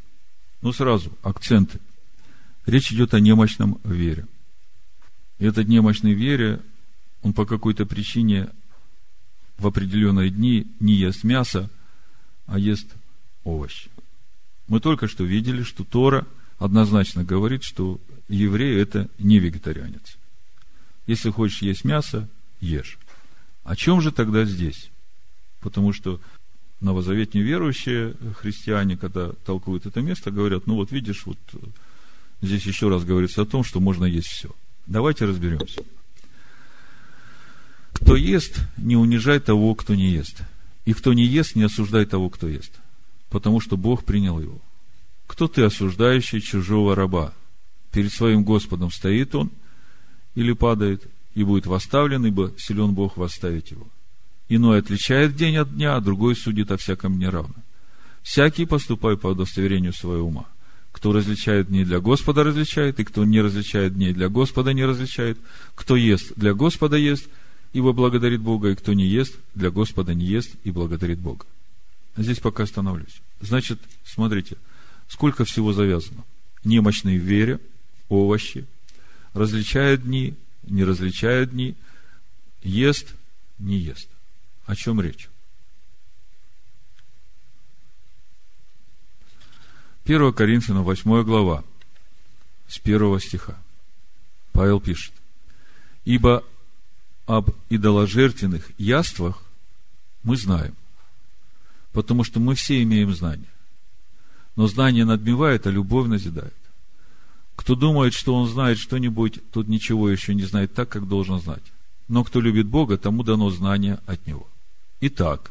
Ну, 0.63 0.73
сразу, 0.73 1.13
акценты– 1.23 1.81
Речь 2.65 2.91
идет 2.91 3.13
о 3.13 3.21
немощном 3.21 3.83
вере. 3.85 4.27
И 5.39 5.45
этот 5.45 5.69
немощный 5.69 6.15
вере, 6.15 6.63
он 7.21 7.35
по 7.35 7.45
какой-то 7.45 7.85
причине 7.85 8.49
в 9.59 9.67
определенные 9.67 10.31
дни 10.31 10.67
не 10.81 10.95
ест 10.95 11.23
мясо, 11.23 11.69
а 12.47 12.59
ест 12.59 12.87
овощи. 13.45 13.91
Мы 14.69 14.81
только 14.81 15.09
что 15.09 15.25
видели, 15.25 15.63
что 15.63 15.85
Тора 15.85 16.27
однозначно 16.59 17.25
говорит, 17.25 17.63
что 17.63 18.01
еврей 18.29 18.81
это 18.81 19.09
не 19.19 19.39
вегетарианец. 19.39 20.17
Если 21.07 21.31
хочешь 21.31 21.63
есть 21.63 21.85
мясо, 21.85 22.29
ешь. 22.61 22.99
О 23.63 23.77
чем 23.77 24.01
же 24.01 24.13
тогда 24.13 24.45
здесь? 24.45 24.91
Потому 25.61 25.93
что 25.93 26.21
новозаветные 26.81 27.45
верующие 27.45 28.15
христиане, 28.37 28.97
когда 28.97 29.31
толкуют 29.45 29.87
это 29.87 30.01
место, 30.01 30.31
говорят, 30.31 30.67
ну 30.67 30.77
вот 30.77 30.93
видишь, 30.93 31.27
вот 31.27 31.39
Здесь 32.45 32.67
еще 32.67 32.91
раз 32.91 33.05
говорится 33.05 33.41
о 33.41 33.47
том, 33.47 33.65
что 33.65 33.81
можно 33.81 34.05
есть 34.05 34.29
все. 34.29 34.51
Давайте 34.87 35.25
разберемся. 35.25 35.81
Кто 37.95 38.17
ест, 38.17 38.61
не 38.77 38.97
унижай 38.97 39.41
того, 39.41 39.75
кто 39.75 39.95
не 39.95 40.11
ест. 40.11 40.43
И 40.85 40.93
кто 40.93 41.13
не 41.13 41.25
ест, 41.25 41.57
не 41.57 41.63
осуждай 41.63 42.05
того, 42.05 42.31
кто 42.31 42.49
ест. 42.49 42.73
Потому 43.31 43.61
что 43.61 43.77
Бог 43.77 44.05
принял 44.05 44.41
его. 44.41 44.61
Кто 45.27 45.49
ты, 45.49 45.63
осуждающий 45.63 46.41
чужого 46.41 46.95
раба? 46.95 47.33
Перед 47.91 48.13
своим 48.13 48.45
Господом 48.45 48.91
стоит 48.91 49.35
он 49.35 49.51
или 50.35 50.53
падает, 50.53 51.07
и 51.35 51.43
будет 51.43 51.67
восставлен, 51.67 52.27
ибо 52.27 52.53
силен 52.59 52.93
Бог 52.93 53.17
восставить 53.17 53.71
его. 53.71 53.87
Иной 54.49 54.79
отличает 54.79 55.37
день 55.37 55.57
от 55.57 55.75
дня, 55.75 55.97
а 55.97 56.01
другой 56.01 56.37
судит 56.37 56.71
о 56.71 56.77
всяком 56.77 57.19
неравно. 57.19 57.55
Всякий 58.23 58.67
поступай 58.67 59.17
по 59.17 59.29
удостоверению 59.29 59.93
своего 59.93 60.29
ума. 60.29 60.47
Кто 60.93 61.13
различает 61.13 61.69
дни 61.69 61.85
для 61.85 62.01
Господа, 62.01 62.45
различает, 62.45 63.01
и 63.01 63.05
кто 63.05 63.25
не 63.25 63.41
различает 63.41 63.95
дней 63.95 64.13
для 64.13 64.29
Господа, 64.29 64.73
не 64.73 64.85
различает. 64.85 65.39
Кто 65.75 65.97
ест, 65.97 66.33
для 66.37 66.55
Господа 66.55 66.97
ест, 66.97 67.29
ибо 67.75 67.93
благодарит 67.93 68.41
Бога, 68.41 68.71
и 68.71 68.77
кто 68.77 68.95
не 68.95 69.05
ест, 69.05 69.37
для 69.55 69.71
Господа 69.71 70.15
не 70.15 70.25
ест, 70.25 70.55
и 70.63 70.71
благодарит 70.71 71.19
Бога. 71.19 71.45
Здесь 72.17 72.39
пока 72.39 72.63
остановлюсь. 72.63 73.21
Значит, 73.41 73.81
смотрите, 74.05 74.57
сколько 75.09 75.45
всего 75.45 75.73
завязано. 75.73 76.25
Немощные 76.63 77.19
в 77.19 77.25
вере, 77.25 77.59
овощи, 78.09 78.65
различают 79.33 80.05
дни, 80.05 80.37
не 80.63 80.85
различают 80.85 81.51
дни, 81.51 81.75
ест, 82.63 83.13
не 83.59 83.77
ест. 83.77 84.09
О 84.67 84.77
чем 84.77 85.01
речь? 85.01 85.29
1 90.05 90.33
Коринфянам 90.33 90.85
8 90.85 91.25
глава, 91.25 91.65
с 92.69 92.79
1 92.79 93.19
стиха. 93.19 93.59
Павел 94.53 94.81
пишет, 94.81 95.13
«Ибо 96.05 96.45
об 97.27 97.51
идоложертвенных 97.71 98.71
яствах 98.79 99.43
мы 100.23 100.37
знаем, 100.37 100.75
потому 101.93 102.25
что 102.25 102.41
мы 102.41 102.55
все 102.55 102.83
имеем 102.83 103.15
знание. 103.15 103.49
Но 104.57 104.67
знание 104.67 105.05
надмевает, 105.05 105.67
а 105.67 105.71
любовь 105.71 106.07
назидает. 106.09 106.55
Кто 107.57 107.75
думает, 107.75 108.15
что 108.15 108.35
он 108.35 108.49
знает 108.49 108.79
что-нибудь, 108.79 109.41
тот 109.53 109.69
ничего 109.69 110.09
еще 110.09 110.35
не 110.35 110.43
знает 110.43 110.75
так, 110.75 110.89
как 110.89 111.09
должен 111.09 111.41
знать. 111.41 111.63
Но 112.09 112.25
кто 112.25 112.41
любит 112.41 112.67
Бога, 112.67 112.99
тому 112.99 113.23
дано 113.23 113.51
знание 113.51 114.01
от 114.07 114.27
Него. 114.27 114.47
Итак, 115.01 115.51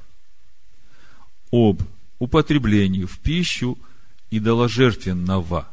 об 1.51 1.81
употреблении 2.19 3.05
в 3.05 3.19
пищу– 3.19 3.77
идоложертвенного. 4.37 5.69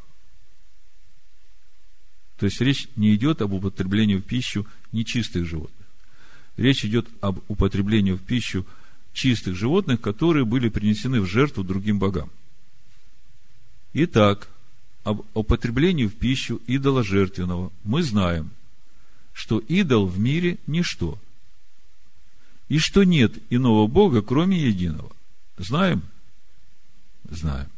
То 2.36 2.46
есть 2.46 2.60
речь 2.60 2.88
не 2.96 3.14
идет 3.14 3.40
об 3.40 3.54
употреблении 3.54 4.16
в 4.16 4.22
пищу 4.22 4.66
нечистых 4.92 5.46
животных. 5.46 5.79
Речь 6.60 6.84
идет 6.84 7.08
об 7.22 7.40
употреблении 7.48 8.12
в 8.12 8.20
пищу 8.20 8.66
чистых 9.14 9.56
животных, 9.56 9.98
которые 10.02 10.44
были 10.44 10.68
принесены 10.68 11.22
в 11.22 11.26
жертву 11.26 11.64
другим 11.64 11.98
богам. 11.98 12.28
Итак, 13.94 14.46
об 15.02 15.24
употреблении 15.32 16.04
в 16.04 16.14
пищу 16.14 16.60
идола 16.66 17.02
жертвенного 17.02 17.72
мы 17.82 18.02
знаем, 18.02 18.50
что 19.32 19.58
идол 19.58 20.04
в 20.04 20.18
мире– 20.18 20.58
ничто, 20.66 21.18
и 22.68 22.76
что 22.76 23.04
нет 23.04 23.32
иного 23.48 23.86
Бога, 23.86 24.20
кроме 24.20 24.58
единого. 24.58 25.10
Знаем? 25.56 26.02
Знаем. 27.30 27.68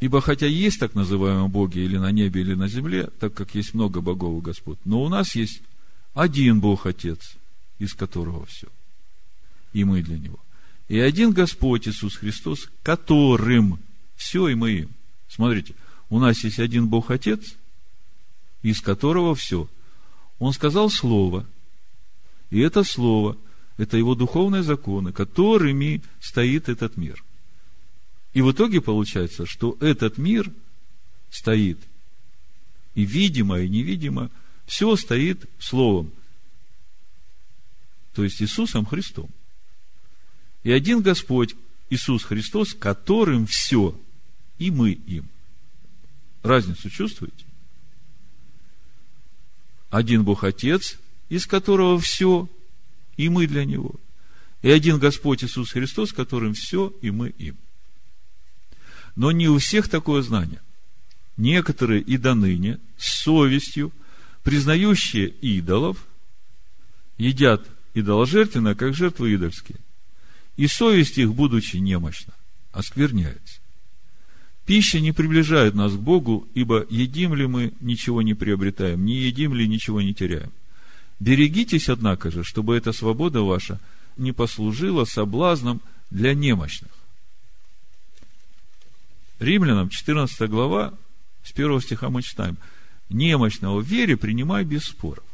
Ибо 0.00 0.20
хотя 0.20 0.46
есть 0.48 0.80
так 0.80 0.96
называемые 0.96 1.46
боги 1.46 1.78
или 1.78 1.96
на 1.96 2.10
небе, 2.10 2.40
или 2.40 2.54
на 2.54 2.66
земле, 2.66 3.08
так 3.20 3.34
как 3.34 3.54
есть 3.54 3.72
много 3.72 4.00
богов 4.00 4.42
и 4.42 4.44
Господь, 4.44 4.78
но 4.84 5.04
у 5.04 5.08
нас 5.08 5.36
есть 5.36 5.62
один 6.14 6.60
Бог 6.60 6.86
Отец, 6.86 7.36
из 7.78 7.94
которого 7.94 8.46
все. 8.46 8.68
И 9.72 9.84
мы 9.84 10.02
для 10.02 10.18
Него. 10.18 10.38
И 10.88 10.98
один 10.98 11.32
Господь 11.32 11.88
Иисус 11.88 12.16
Христос, 12.16 12.68
которым 12.82 13.78
все 14.16 14.48
и 14.48 14.54
мы 14.54 14.72
им. 14.72 14.90
Смотрите, 15.28 15.74
у 16.10 16.18
нас 16.18 16.44
есть 16.44 16.58
один 16.58 16.88
Бог 16.88 17.10
Отец, 17.10 17.54
из 18.62 18.80
которого 18.80 19.34
все. 19.34 19.68
Он 20.38 20.52
сказал 20.52 20.90
Слово, 20.90 21.46
и 22.50 22.60
это 22.60 22.84
Слово, 22.84 23.38
это 23.78 23.96
его 23.96 24.14
духовные 24.14 24.62
законы, 24.62 25.12
которыми 25.12 26.02
стоит 26.20 26.68
этот 26.68 26.96
мир. 26.96 27.24
И 28.34 28.42
в 28.42 28.52
итоге 28.52 28.80
получается, 28.80 29.46
что 29.46 29.76
этот 29.80 30.18
мир 30.18 30.50
стоит, 31.30 31.78
и 32.94 33.04
видимо, 33.04 33.60
и 33.60 33.68
невидимо, 33.68 34.30
все 34.66 34.94
стоит 34.96 35.48
Словом, 35.58 36.12
то 38.14 38.24
есть 38.24 38.40
Иисусом 38.42 38.84
Христом. 38.84 39.30
И 40.62 40.70
один 40.70 41.00
Господь, 41.00 41.54
Иисус 41.90 42.24
Христос, 42.24 42.74
которым 42.74 43.46
все, 43.46 43.98
и 44.58 44.70
мы 44.70 44.92
им. 44.92 45.28
Разницу 46.42 46.88
чувствуете? 46.90 47.44
Один 49.90 50.24
Бог 50.24 50.44
Отец, 50.44 50.98
из 51.28 51.46
которого 51.46 51.98
все, 51.98 52.48
и 53.16 53.28
мы 53.28 53.46
для 53.46 53.64
Него. 53.64 53.94
И 54.62 54.70
один 54.70 54.98
Господь 54.98 55.44
Иисус 55.44 55.72
Христос, 55.72 56.12
которым 56.12 56.54
все, 56.54 56.94
и 57.02 57.10
мы 57.10 57.30
им. 57.30 57.56
Но 59.16 59.32
не 59.32 59.48
у 59.48 59.58
всех 59.58 59.88
такое 59.88 60.22
знание. 60.22 60.60
Некоторые 61.36 62.00
и 62.00 62.16
до 62.16 62.34
ныне 62.34 62.78
с 62.96 63.22
совестью, 63.22 63.92
признающие 64.42 65.28
идолов, 65.28 66.06
едят 67.18 67.66
идоложертвенно, 67.94 68.74
как 68.74 68.94
жертвы 68.94 69.34
идольские. 69.34 69.78
И 70.56 70.66
совесть 70.66 71.18
их, 71.18 71.34
будучи 71.34 71.76
немощна, 71.76 72.32
оскверняется. 72.72 73.60
Пища 74.66 75.00
не 75.00 75.12
приближает 75.12 75.74
нас 75.74 75.92
к 75.92 75.98
Богу, 75.98 76.46
ибо 76.54 76.86
едим 76.88 77.34
ли 77.34 77.46
мы, 77.46 77.72
ничего 77.80 78.22
не 78.22 78.34
приобретаем, 78.34 79.04
не 79.04 79.14
едим 79.14 79.54
ли, 79.54 79.66
ничего 79.66 80.00
не 80.00 80.14
теряем. 80.14 80.52
Берегитесь, 81.18 81.88
однако 81.88 82.30
же, 82.30 82.44
чтобы 82.44 82.76
эта 82.76 82.92
свобода 82.92 83.42
ваша 83.42 83.80
не 84.16 84.32
послужила 84.32 85.04
соблазном 85.04 85.80
для 86.10 86.34
немощных. 86.34 86.90
Римлянам 89.38 89.88
14 89.88 90.48
глава, 90.48 90.94
с 91.42 91.50
1 91.52 91.80
стиха 91.80 92.10
мы 92.10 92.22
читаем. 92.22 92.56
Немощного 93.12 93.80
в 93.80 93.86
вере 93.86 94.16
принимай 94.16 94.64
без 94.64 94.84
споров. 94.84 95.24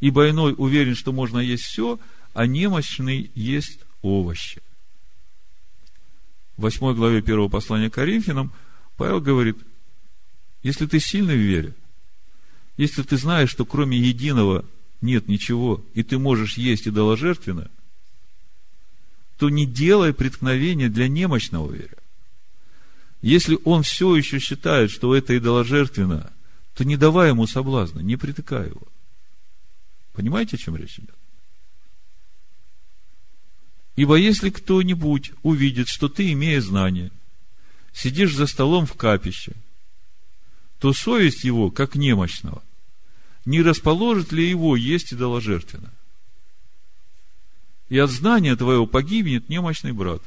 Ибо 0.00 0.30
иной 0.30 0.54
уверен, 0.56 0.94
что 0.94 1.12
можно 1.12 1.38
есть 1.38 1.64
все, 1.64 1.98
а 2.34 2.46
немощный 2.46 3.30
есть 3.34 3.80
овощи. 4.02 4.62
В 6.56 6.62
8 6.62 6.94
главе 6.94 7.18
1 7.18 7.50
послания 7.50 7.90
к 7.90 7.94
Коринфянам 7.94 8.52
Павел 8.96 9.20
говорит, 9.20 9.58
если 10.62 10.86
ты 10.86 11.00
сильный 11.00 11.36
в 11.36 11.40
вере, 11.40 11.74
если 12.76 13.02
ты 13.02 13.16
знаешь, 13.16 13.50
что 13.50 13.64
кроме 13.64 13.98
единого 13.98 14.64
нет 15.00 15.26
ничего, 15.26 15.84
и 15.94 16.04
ты 16.04 16.18
можешь 16.18 16.56
есть 16.56 16.86
идоложертвенно, 16.86 17.70
то 19.36 19.50
не 19.50 19.66
делай 19.66 20.14
преткновения 20.14 20.88
для 20.88 21.08
немощного 21.08 21.72
веря. 21.72 21.98
Если 23.24 23.58
он 23.64 23.82
все 23.84 24.14
еще 24.16 24.38
считает, 24.38 24.90
что 24.90 25.14
это 25.14 25.34
идоложертвенно, 25.34 26.30
то 26.74 26.84
не 26.84 26.98
давай 26.98 27.30
ему 27.30 27.46
соблазна, 27.46 28.00
не 28.00 28.16
притыкай 28.16 28.68
его. 28.68 28.82
Понимаете, 30.12 30.56
о 30.56 30.58
чем 30.58 30.76
речь 30.76 30.98
идет? 30.98 31.14
Ибо 33.96 34.16
если 34.16 34.50
кто-нибудь 34.50 35.32
увидит, 35.42 35.88
что 35.88 36.10
ты, 36.10 36.32
имея 36.32 36.60
знание, 36.60 37.10
сидишь 37.94 38.34
за 38.34 38.46
столом 38.46 38.84
в 38.84 38.92
капище, 38.92 39.54
то 40.78 40.92
совесть 40.92 41.44
его, 41.44 41.70
как 41.70 41.94
немощного, 41.94 42.62
не 43.46 43.62
расположит 43.62 44.32
ли 44.32 44.46
его 44.46 44.76
есть 44.76 45.14
идоложертвенно? 45.14 45.90
И 47.88 47.96
от 47.96 48.10
знания 48.10 48.54
твоего 48.54 48.86
погибнет 48.86 49.48
немощный 49.48 49.92
брат, 49.92 50.22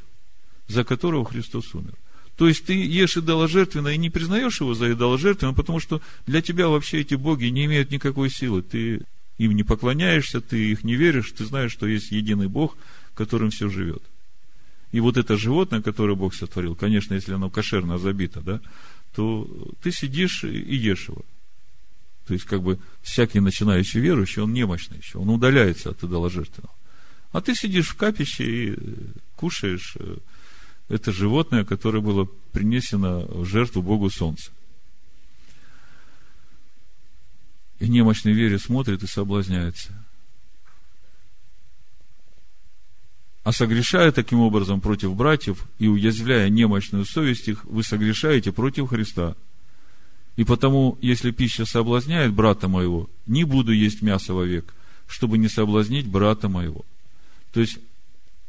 за 0.66 0.82
которого 0.82 1.24
Христос 1.24 1.72
умер. 1.76 1.94
То 2.38 2.48
есть 2.48 2.64
ты 2.64 2.72
ешь 2.72 3.18
идоложертвенно 3.18 3.88
и 3.88 3.98
не 3.98 4.08
признаешь 4.08 4.60
его 4.60 4.72
за 4.72 4.92
идоложертвенно, 4.92 5.52
потому 5.52 5.80
что 5.80 6.00
для 6.26 6.40
тебя 6.40 6.68
вообще 6.68 7.00
эти 7.00 7.14
боги 7.14 7.46
не 7.46 7.66
имеют 7.66 7.90
никакой 7.90 8.30
силы. 8.30 8.62
Ты 8.62 9.02
им 9.36 9.52
не 9.52 9.64
поклоняешься, 9.64 10.40
ты 10.40 10.70
их 10.70 10.84
не 10.84 10.94
веришь, 10.94 11.32
ты 11.36 11.44
знаешь, 11.44 11.72
что 11.72 11.86
есть 11.86 12.10
единый 12.12 12.48
Бог– 12.48 12.78
которым 13.18 13.50
все 13.50 13.68
живет. 13.68 14.02
И 14.92 15.00
вот 15.00 15.16
это 15.16 15.36
животное, 15.36 15.82
которое 15.82 16.14
Бог 16.14 16.34
сотворил, 16.34 16.76
конечно, 16.76 17.14
если 17.14 17.34
оно 17.34 17.50
кошерно 17.50 17.98
забито, 17.98 18.40
да, 18.40 18.60
то 19.14 19.46
ты 19.82 19.90
сидишь 19.90 20.44
и 20.44 20.76
ешь 20.76 21.08
его. 21.08 21.24
То 22.28 22.34
есть, 22.34 22.46
как 22.46 22.62
бы, 22.62 22.78
всякий 23.02 23.40
начинающий 23.40 24.00
верующий, 24.00 24.42
он 24.42 24.52
немощный 24.52 24.98
еще, 24.98 25.18
он 25.18 25.30
удаляется 25.30 25.90
от 25.90 26.04
идоложертвенного. 26.04 26.74
А 27.32 27.40
ты 27.40 27.54
сидишь 27.54 27.88
в 27.88 27.96
капище 27.96 28.44
и 28.44 28.76
кушаешь 29.34 29.96
э, 29.98 30.18
это 30.88 31.12
животное, 31.12 31.64
которое 31.64 32.00
было 32.00 32.26
принесено 32.52 33.26
в 33.26 33.44
жертву 33.44 33.82
Богу 33.82 34.10
Солнца. 34.10 34.50
И 37.78 37.88
немощный 37.88 38.32
вере 38.32 38.58
смотрит 38.58 39.02
и 39.02 39.06
соблазняется– 39.06 40.04
А 43.48 43.52
согрешая 43.52 44.12
таким 44.12 44.40
образом 44.40 44.82
против 44.82 45.16
братьев 45.16 45.64
и 45.78 45.88
уязвляя 45.88 46.50
немощную 46.50 47.06
совесть 47.06 47.48
их, 47.48 47.64
вы 47.64 47.82
согрешаете 47.82 48.52
против 48.52 48.90
Христа. 48.90 49.36
И 50.36 50.44
потому, 50.44 50.98
если 51.00 51.30
пища 51.30 51.64
соблазняет 51.64 52.34
брата 52.34 52.68
моего, 52.68 53.08
не 53.26 53.44
буду 53.44 53.72
есть 53.72 54.02
мясо 54.02 54.34
вовек, 54.34 54.74
чтобы 55.06 55.38
не 55.38 55.48
соблазнить 55.48 56.06
брата 56.06 56.50
моего. 56.50 56.84
То 57.54 57.60
есть, 57.60 57.78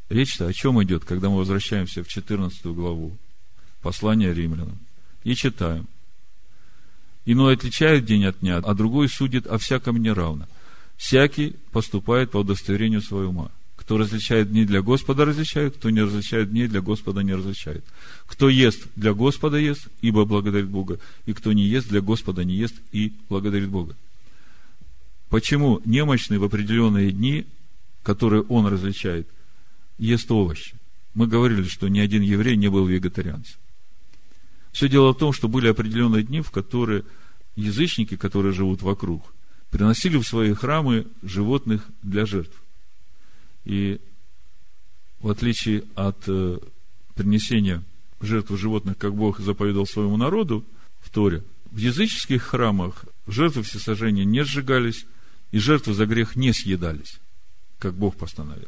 речь-то 0.09 0.47
о 0.47 0.53
чем 0.53 0.81
идет, 0.83 1.05
когда 1.05 1.29
мы 1.29 1.37
возвращаемся 1.37 2.03
в 2.03 2.07
14 2.07 2.65
главу 2.67 3.17
послания 3.81 4.33
римлянам 4.33 4.77
и 5.23 5.35
читаем. 5.35 5.87
Иной 7.25 7.53
отличает 7.53 8.05
день 8.05 8.25
от 8.25 8.39
дня, 8.39 8.57
а 8.57 8.73
другой 8.73 9.07
судит 9.07 9.45
о 9.47 9.57
всяком 9.57 9.97
неравно. 9.97 10.47
Всякий 10.97 11.55
поступает 11.71 12.31
по 12.31 12.37
удостоверению 12.37 13.01
своего 13.01 13.29
ума. 13.29 13.51
Кто 13.75 13.97
различает 13.97 14.51
дни 14.51 14.65
для 14.65 14.81
Господа, 14.81 15.25
различает, 15.25 15.75
кто 15.75 15.89
не 15.89 16.01
различает 16.01 16.51
дни 16.51 16.67
для 16.67 16.81
Господа, 16.81 17.21
не 17.21 17.33
различает. 17.33 17.83
Кто 18.25 18.49
ест 18.49 18.87
для 18.95 19.13
Господа 19.13 19.57
ест, 19.57 19.87
ибо 20.01 20.25
благодарит 20.25 20.67
Бога, 20.67 20.99
и 21.25 21.33
кто 21.33 21.53
не 21.53 21.63
ест 21.63 21.87
для 21.87 22.01
Господа 22.01 22.43
не 22.43 22.55
ест 22.55 22.75
и 22.91 23.13
благодарит 23.29 23.69
Бога. 23.69 23.95
Почему 25.29 25.81
немощный 25.85 26.37
в 26.39 26.43
определенные 26.43 27.11
дни, 27.11 27.45
которые 28.03 28.41
он 28.43 28.67
различает, 28.67 29.27
ест 29.99 30.31
овощи? 30.31 30.75
Мы 31.13 31.27
говорили, 31.27 31.63
что 31.63 31.87
ни 31.87 31.99
один 31.99 32.21
еврей 32.21 32.55
не 32.55 32.69
был 32.69 32.85
вегетарианцем. 32.85 33.59
Все 34.71 34.87
дело 34.87 35.13
в 35.13 35.17
том, 35.17 35.33
что 35.33 35.47
были 35.47 35.67
определенные 35.67 36.23
дни, 36.23 36.41
в 36.41 36.51
которые 36.51 37.03
язычники, 37.55 38.15
которые 38.15 38.53
живут 38.53 38.81
вокруг, 38.81 39.33
приносили 39.71 40.17
в 40.17 40.27
свои 40.27 40.53
храмы 40.53 41.07
животных 41.21 41.87
для 42.01 42.25
жертв. 42.25 42.55
И 43.65 43.99
в 45.19 45.29
отличие 45.29 45.83
от 45.95 46.23
э, 46.27 46.57
принесения 47.15 47.83
жертвы 48.21 48.57
животных, 48.57 48.97
как 48.97 49.15
Бог 49.15 49.39
заповедал 49.39 49.85
своему 49.85 50.17
народу 50.17 50.65
в 50.99 51.09
Торе, 51.09 51.43
в 51.71 51.77
языческих 51.77 52.41
храмах 52.41 53.05
жертвы 53.27 53.63
всесожжения 53.63 54.25
не 54.25 54.43
сжигались, 54.43 55.05
и 55.51 55.57
жертвы 55.57 55.93
за 55.93 56.05
грех 56.05 56.35
не 56.35 56.53
съедались, 56.53 57.19
как 57.79 57.95
Бог 57.95 58.15
постановил. 58.15 58.67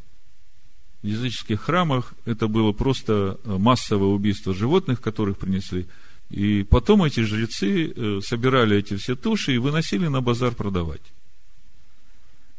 Языческих 1.04 1.62
храмах 1.62 2.14
это 2.26 2.48
было 2.48 2.74
просто 2.74 3.40
э, 3.44 3.58
массовое 3.58 4.10
убийство 4.10 4.54
животных, 4.54 5.02
которых 5.02 5.38
принесли. 5.38 5.88
И 6.30 6.64
потом 6.64 7.04
эти 7.04 7.22
жрецы 7.22 7.92
э, 7.92 8.20
собирали 8.24 8.78
эти 8.78 8.96
все 8.98 9.16
туши 9.16 9.56
и 9.56 9.58
выносили 9.58 10.08
на 10.08 10.22
базар 10.22 10.54
продавать. 10.54 11.02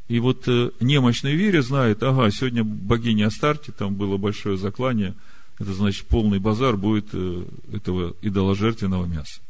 И 0.09 0.19
вот 0.19 0.49
э, 0.49 0.73
немощный 0.81 1.37
вере 1.37 1.63
знает, 1.63 2.03
ага, 2.03 2.31
сегодня 2.33 2.65
богиня 2.65 3.29
Астарте, 3.29 3.71
там 3.71 3.95
было 3.95 4.17
большое 4.17 4.57
заклание, 4.57 5.15
это 5.61 5.73
значит 5.73 6.07
полный 6.07 6.41
базар 6.41 6.77
будет 6.77 7.15
этого 7.73 8.17
идоложертвенного 8.23 9.07
мяса. 9.07 9.41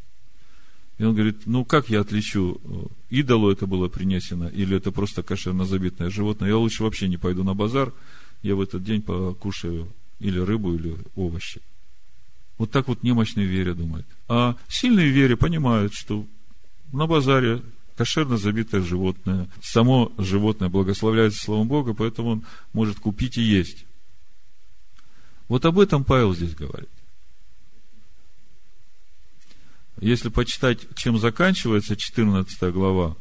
И 0.99 1.05
он 1.05 1.15
говорит, 1.15 1.47
ну 1.47 1.65
как 1.65 1.89
я 1.89 2.01
отличу, 2.01 2.61
идолу 3.09 3.51
это 3.51 3.67
было 3.67 3.89
принесено, 3.89 4.49
или 4.49 4.77
это 4.77 4.93
просто 4.93 5.23
кошерно 5.23 5.65
забитное 5.65 6.11
животное, 6.11 6.51
я 6.51 6.59
лучше 6.59 6.83
вообще 6.83 7.09
не 7.09 7.17
пойду 7.17 7.45
на 7.45 7.55
базар, 7.55 7.93
я 8.43 8.55
в 8.55 8.61
этот 8.61 8.85
день 8.85 9.03
покушаю 9.03 9.89
или 10.21 10.39
рыбу, 10.39 10.75
или 10.75 10.97
овощи. 11.17 11.61
Вот 12.59 12.71
так 12.71 12.89
вот 12.89 13.03
немощный 13.03 13.45
вере 13.45 13.75
думает. 13.75 14.07
А 14.29 14.57
сильные 14.69 15.11
вере 15.11 15.37
понимают, 15.37 15.95
что 15.95 16.27
на 16.93 17.07
базаре 17.07 17.63
кошерно 17.97 18.37
забитое 18.37 18.83
животное. 18.83 19.49
Само 19.63 20.13
животное 20.19 20.69
благословляется 20.69 21.43
Словом 21.43 21.69
Бога, 21.69 21.95
поэтому 21.95 22.31
он 22.31 22.45
может 22.73 22.99
купить 22.99 23.39
и 23.39 23.43
есть. 23.43 23.85
Вот 25.49 25.65
об 25.65 25.79
этом 25.79 26.05
Павел 26.05 26.35
здесь 26.35 26.55
говорит. 26.55 26.89
если 30.03 30.31
почитать, 30.31 30.81
чем 30.97 31.19
заканчивается 31.19 31.97
14 31.97 32.73
глава, 32.73 33.17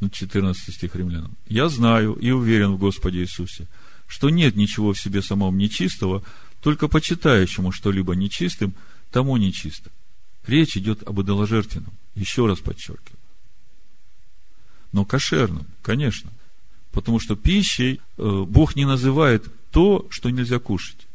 ну, 0.00 0.08
14 0.10 0.74
стих 0.74 0.96
римлянам. 0.96 1.36
«Я 1.46 1.68
знаю 1.68 2.14
и 2.14 2.30
уверен 2.32 2.72
в 2.72 2.78
Господе 2.78 3.20
Иисусе, 3.20 3.68
что 4.06 4.30
нет 4.30 4.56
ничего 4.56 4.92
в 4.92 4.98
себе 4.98 5.22
самом 5.22 5.58
нечистого, 5.58 6.22
только 6.60 6.88
почитающему 6.88 7.72
что-либо 7.72 8.14
нечистым, 8.14 8.74
тому 9.10 9.36
нечисто». 9.36 9.90
Речь 10.46 10.76
идет 10.76 11.02
об 11.02 11.20
идоложертвенном, 11.20 11.92
еще 12.14 12.46
раз 12.46 12.60
подчеркиваю. 12.60 13.18
Но 14.92 15.04
кошерным, 15.04 15.66
конечно. 15.82 16.30
Потому 16.92 17.18
что 17.18 17.34
пищей 17.34 18.00
э, 18.16 18.44
Бог 18.46 18.76
не 18.76 18.84
называет 18.84 19.44
то, 19.72 20.06
что 20.10 20.30
нельзя 20.30 20.58
кушать. 20.58 21.06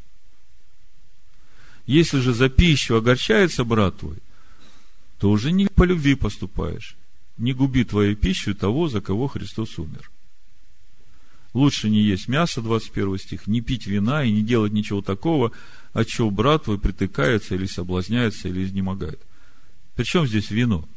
Если 1.86 2.20
же 2.20 2.34
за 2.34 2.50
пищу 2.50 2.96
огорчается 2.96 3.64
брат 3.64 3.98
твой, 3.98 4.18
то 5.20 5.30
уже 5.32 5.52
не 5.52 5.68
по 5.68 5.84
любви 5.84 6.16
поступаешь. 6.16 6.96
Не 7.38 7.54
губи 7.54 7.84
твою 7.84 8.16
пищу 8.16 8.54
того, 8.54 8.90
за 8.90 9.00
кого 9.00 9.28
Христос 9.28 9.80
умер. 9.80 10.12
Лучше 11.54 11.90
не 11.90 12.02
есть 12.02 12.28
мясо, 12.28 12.62
21 12.62 13.18
стих, 13.18 13.48
не 13.48 13.62
пить 13.62 13.88
вина 13.88 14.24
и 14.24 14.32
не 14.32 14.42
делать 14.42 14.72
ничего 14.72 15.02
такого, 15.02 15.52
от 15.94 16.08
чего 16.08 16.30
брат 16.30 16.66
твой 16.66 16.78
притыкается 16.78 17.56
или 17.56 17.66
соблазняется, 17.66 18.48
или 18.48 18.64
изнемогает. 18.64 19.20
Причем 19.96 20.28
здесь 20.28 20.52
вино? 20.52 20.88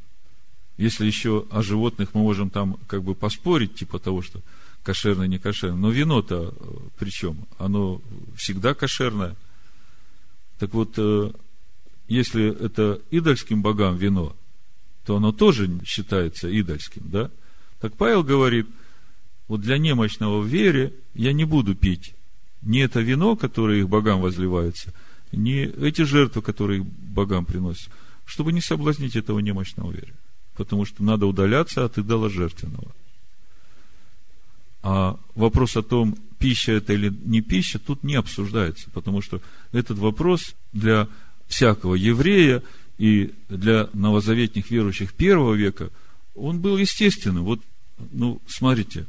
Если 0.76 1.07
еще 1.07 1.46
о 1.50 1.62
животных 1.62 2.11
мы 2.12 2.22
можем 2.22 2.50
там 2.50 2.74
как 2.86 3.03
бы 3.03 3.14
поспорить, 3.14 3.74
типа 3.74 3.98
того, 3.98 4.22
что 4.22 4.40
кошерное, 4.82 5.26
не 5.26 5.38
кошерное. 5.38 5.78
Но 5.78 5.90
вино-то 5.90 6.55
э, 6.55 6.76
при 6.98 7.11
чем? 7.11 7.46
Оно 7.59 8.00
всегда 8.36 8.74
кошерное. 8.74 9.36
Так 10.59 10.74
вот, 10.74 10.94
э, 10.96 11.32
если 12.09 12.55
это 12.64 13.00
идольским 13.11 13.62
богам 13.62 13.96
вино, 13.96 14.36
то 15.07 15.16
оно 15.16 15.32
тоже 15.32 15.70
считается 15.84 16.48
идольским, 16.48 17.03
да? 17.07 17.30
Так 17.80 17.96
Павел 17.96 18.22
говорит, 18.22 18.66
вот 19.53 19.61
для 19.61 19.76
немощного 19.76 20.40
в 20.40 20.46
вере 20.46 20.94
я 21.12 21.34
не 21.34 21.44
буду 21.44 21.74
пить 21.74 22.14
ни 22.62 22.80
это 22.80 23.00
вино, 23.00 23.36
которое 23.36 23.80
их 23.80 23.88
богам 23.90 24.22
возливается, 24.22 24.94
ни 25.30 25.64
эти 25.86 26.05
жертвы, 26.05 26.40
которые 26.40 26.80
их 26.80 26.86
богам 26.86 27.44
приносят, 27.44 27.90
чтобы 28.24 28.55
не 28.55 28.62
соблазнить 28.62 29.14
этого 29.14 29.40
немощного 29.40 29.92
вере. 29.92 30.14
Потому 30.57 30.86
что 30.86 31.05
надо 31.05 31.26
удаляться 31.26 31.84
от 31.84 31.98
идола 31.98 32.30
жертвенного. 32.30 32.92
А 34.82 35.18
вопрос 35.34 35.76
о 35.76 35.82
том, 35.82 36.16
пища 36.38 36.72
это 36.72 36.94
или 36.94 37.11
не 37.11 37.42
пища, 37.42 37.78
тут 37.78 38.05
не 38.05 38.14
обсуждается, 38.14 38.88
потому 38.88 39.20
что 39.20 39.42
этот 39.72 39.98
вопрос 39.98 40.55
для 40.72 41.09
всякого 41.46 41.94
еврея 41.94 42.62
и 42.96 43.34
для 43.50 43.90
новозаветных 43.92 44.70
верующих 44.70 45.12
первого 45.12 45.53
века, 45.53 45.90
он 46.34 46.59
был 46.59 46.78
естественным. 46.78 47.44
Вот, 47.44 47.61
ну, 48.12 48.40
смотрите, 48.46 49.05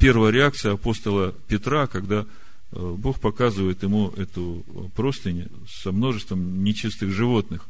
первая 0.00 0.32
реакция 0.32 0.72
апостола 0.72 1.34
Петра, 1.46 1.86
когда 1.86 2.26
э, 2.72 2.94
Бог 2.98 3.20
показывает 3.20 3.82
ему 3.82 4.08
эту 4.16 4.64
простынь 4.96 5.48
со 5.68 5.92
множеством 5.92 6.64
нечистых 6.64 7.12
животных. 7.12 7.66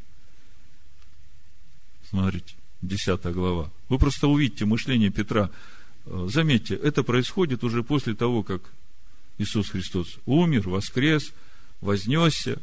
Смотрите, 2.09 2.55
10 2.83 3.21
глава. 3.33 3.71
Вы 3.89 3.99
просто 3.99 4.29
увидите 4.29 4.65
мышление 4.65 5.11
Петра. 5.11 5.51
Э, 6.07 6.29
заметьте, 6.33 6.77
это 6.77 7.03
происходит 7.03 7.65
уже 7.65 7.83
после 7.83 8.15
того, 8.15 8.45
как 8.45 8.63
Иисус 9.39 9.71
Христос 9.71 10.19
умер, 10.25 10.69
воскрес, 10.69 11.33
вознесся. 11.81 12.63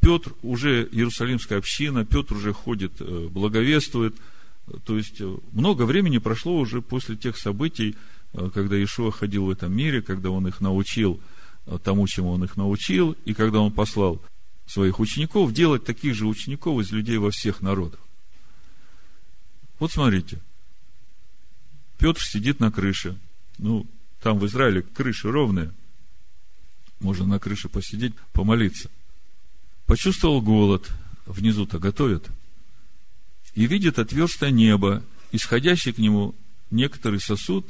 Петр 0.00 0.32
уже, 0.42 0.88
Иерусалимская 0.90 1.58
община, 1.58 2.04
Петр 2.06 2.34
уже 2.34 2.54
ходит, 2.54 2.92
э, 3.00 3.28
благовествует. 3.30 4.14
То 4.86 4.96
есть, 4.96 5.20
э, 5.20 5.36
много 5.52 5.82
времени 5.82 6.18
прошло 6.18 6.58
уже 6.58 6.80
после 6.80 7.16
тех 7.16 7.36
событий, 7.36 7.96
когда 8.52 8.76
Иешуа 8.76 9.10
ходил 9.12 9.46
в 9.46 9.50
этом 9.50 9.74
мире, 9.74 10.02
когда 10.02 10.30
он 10.30 10.46
их 10.46 10.60
научил 10.60 11.20
тому, 11.82 12.06
чему 12.06 12.30
он 12.30 12.44
их 12.44 12.56
научил, 12.56 13.16
и 13.24 13.32
когда 13.32 13.60
он 13.60 13.72
послал 13.72 14.20
своих 14.66 15.00
учеников 15.00 15.52
делать 15.52 15.84
таких 15.84 16.14
же 16.14 16.26
учеников 16.26 16.80
из 16.80 16.90
людей 16.90 17.18
во 17.18 17.30
всех 17.30 17.60
народах. 17.60 18.00
Вот 19.78 19.92
смотрите, 19.92 20.40
Петр 21.98 22.22
сидит 22.22 22.60
на 22.60 22.70
крыше. 22.70 23.18
Ну, 23.58 23.86
там 24.22 24.38
в 24.38 24.46
Израиле 24.46 24.82
крыши 24.82 25.30
ровные. 25.30 25.72
Можно 27.00 27.26
на 27.26 27.38
крыше 27.38 27.68
посидеть, 27.68 28.14
помолиться. 28.32 28.90
Почувствовал 29.86 30.40
голод. 30.40 30.90
Внизу-то 31.26 31.78
готовят. 31.78 32.28
И 33.54 33.66
видит 33.66 33.98
отверстое 33.98 34.50
небо, 34.50 35.02
исходящий 35.32 35.92
к 35.92 35.98
нему 35.98 36.34
некоторый 36.70 37.20
сосуд, 37.20 37.66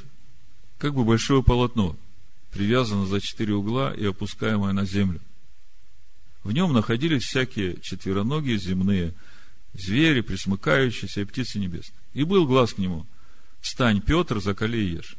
как 0.79 0.95
бы 0.95 1.05
большое 1.05 1.43
полотно, 1.43 1.97
привязано 2.53 3.07
за 3.07 3.21
четыре 3.21 3.55
угла 3.55 3.93
и 3.95 4.05
опускаемое 4.05 4.73
на 4.73 4.85
землю. 4.85 5.21
В 6.43 6.53
нем 6.53 6.73
находились 6.73 7.23
всякие 7.23 7.79
четвероногие 7.81 8.59
земные, 8.59 9.15
звери, 9.73 10.21
присмыкающиеся 10.21 11.23
и 11.23 11.25
птицы 11.25 11.59
небесные. 11.59 11.99
И 12.13 12.25
был 12.25 12.47
глаз 12.47 12.75
к 12.75 12.79
нему– 12.79 13.07
встань, 13.65 14.03
Петр, 14.03 14.41
закали 14.41 14.77
и 14.77 14.91
ешь. 14.97 15.17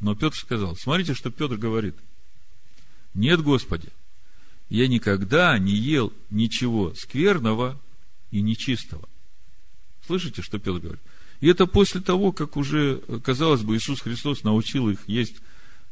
Но 0.00 0.14
Петр 0.14 0.36
сказал, 0.36 0.76
смотрите, 0.76 1.14
что 1.14 1.30
Петр 1.30 1.56
говорит. 1.56 1.94
Нет, 3.14 3.40
Господи, 3.40 3.88
я 4.68 4.88
никогда 4.88 5.56
не 5.58 5.74
ел 5.74 6.12
ничего 6.28 6.92
скверного 6.94 7.80
и 8.30 8.42
нечистого. 8.42 9.08
Слышите, 10.04 10.42
что 10.42 10.58
Петр 10.58 10.80
говорит? 10.80 11.00
И 11.40 11.48
это 11.48 11.66
после 11.66 12.00
того, 12.00 12.32
как 12.32 12.56
уже, 12.56 12.98
казалось 13.22 13.62
бы, 13.62 13.76
Иисус 13.76 14.00
Христос 14.00 14.42
научил 14.42 14.88
их 14.88 15.00
есть 15.06 15.36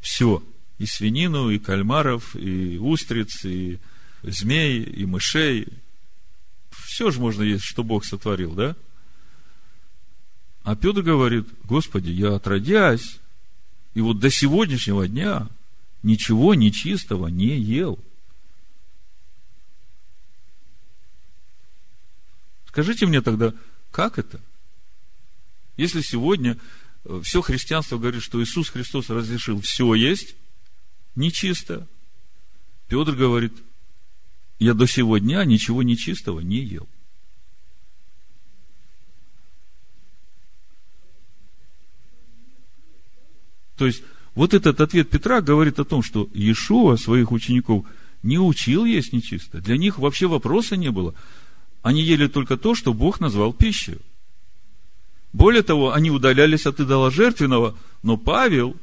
все. 0.01 0.43
И 0.79 0.87
свинину, 0.87 1.51
и 1.51 1.59
кальмаров, 1.59 2.35
и 2.35 2.79
устриц, 2.79 3.45
и 3.45 3.79
змей, 4.23 4.83
и 4.83 5.07
мышей. 5.07 5.69
Все 6.71 7.11
же 7.11 7.21
можно 7.21 7.43
есть, 7.43 7.65
что 7.65 7.83
Бог 7.85 8.05
сотворил, 8.05 8.55
да? 8.55 8.77
А 10.65 10.75
Петр 10.75 11.03
говорит, 11.03 11.47
Господи, 11.65 12.11
я 12.11 12.35
отродясь, 12.35 13.19
и 13.95 14.01
вот 14.01 14.19
до 14.19 14.31
сегодняшнего 14.31 15.07
дня 15.07 15.49
ничего 16.03 16.55
нечистого 16.55 17.29
не 17.29 17.57
ел. 17.57 17.99
Скажите 22.67 23.07
мне 23.07 23.23
тогда, 23.23 23.55
как 23.93 24.19
это? 24.19 24.41
Если 25.77 26.01
сегодня 26.01 26.59
э, 27.05 27.21
все 27.23 27.43
христианство 27.43 27.99
говорит, 27.99 28.23
что 28.23 28.43
Иисус 28.43 28.71
Христос 28.71 29.11
разрешил 29.11 29.61
все 29.61 29.95
есть 29.95 30.37
нечисто, 31.15 31.87
Петр 32.89 33.13
говорит, 33.13 33.53
я 34.59 34.75
до 34.75 34.87
сего 34.87 35.19
дня 35.19 35.45
ничего 35.45 35.83
нечистого 35.83 36.41
не 36.41 36.59
ел. 36.59 36.89
То 43.77 43.87
есть, 43.87 44.03
вот 44.35 44.55
этот 44.55 44.81
ответ 44.81 45.11
Петра 45.11 45.43
говорит 45.43 45.79
о 45.79 45.85
том, 45.85 46.03
что 46.03 46.29
Иешуа 46.33 46.97
своих 46.97 47.33
учеников 47.33 47.85
не 48.23 48.39
учил 48.39 48.85
есть 48.85 49.13
нечисто. 49.13 49.61
Для 49.61 49.77
них 49.77 49.99
вообще 49.99 50.27
вопроса 50.27 50.77
не 50.77 50.91
было. 50.91 51.15
Они 51.83 52.03
ели 52.03 52.27
только 52.27 52.57
то, 52.57 52.75
что 52.75 52.95
Бог 52.95 53.21
назвал 53.21 53.53
пищей. 53.53 53.99
Более 55.37 55.63
того, 55.63 55.93
они 55.93 56.11
удалялись 56.11 56.65
от 56.65 56.81
идола 56.81 57.11
жертвенного, 57.11 57.77
но 58.03 58.17
Павел, 58.17 58.75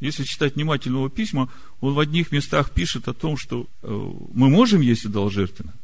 если 0.00 0.24
читать 0.24 0.56
внимательно 0.56 0.96
его 0.96 1.08
письма, 1.08 1.48
он 1.80 1.94
в 1.94 2.00
одних 2.00 2.32
местах 2.32 2.72
пишет 2.72 3.06
о 3.06 3.14
том, 3.14 3.36
что 3.36 3.68
э, 3.82 3.88
мы 4.34 4.50
можем 4.50 4.80
есть 4.80 5.04
идол 5.04 5.30
жертвенного, 5.30 5.78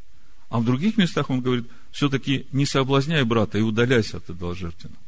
а 0.48 0.58
в 0.58 0.64
других 0.64 0.96
местах 0.96 1.30
он 1.30 1.40
говорит, 1.40 1.66
все-таки 1.92 2.46
не 2.50 2.66
соблазняй 2.66 3.22
брата 3.22 3.56
и 3.58 3.62
удаляйся 3.62 4.16
от 4.16 4.28
идола 4.28 4.56
жертвенного 4.56 4.98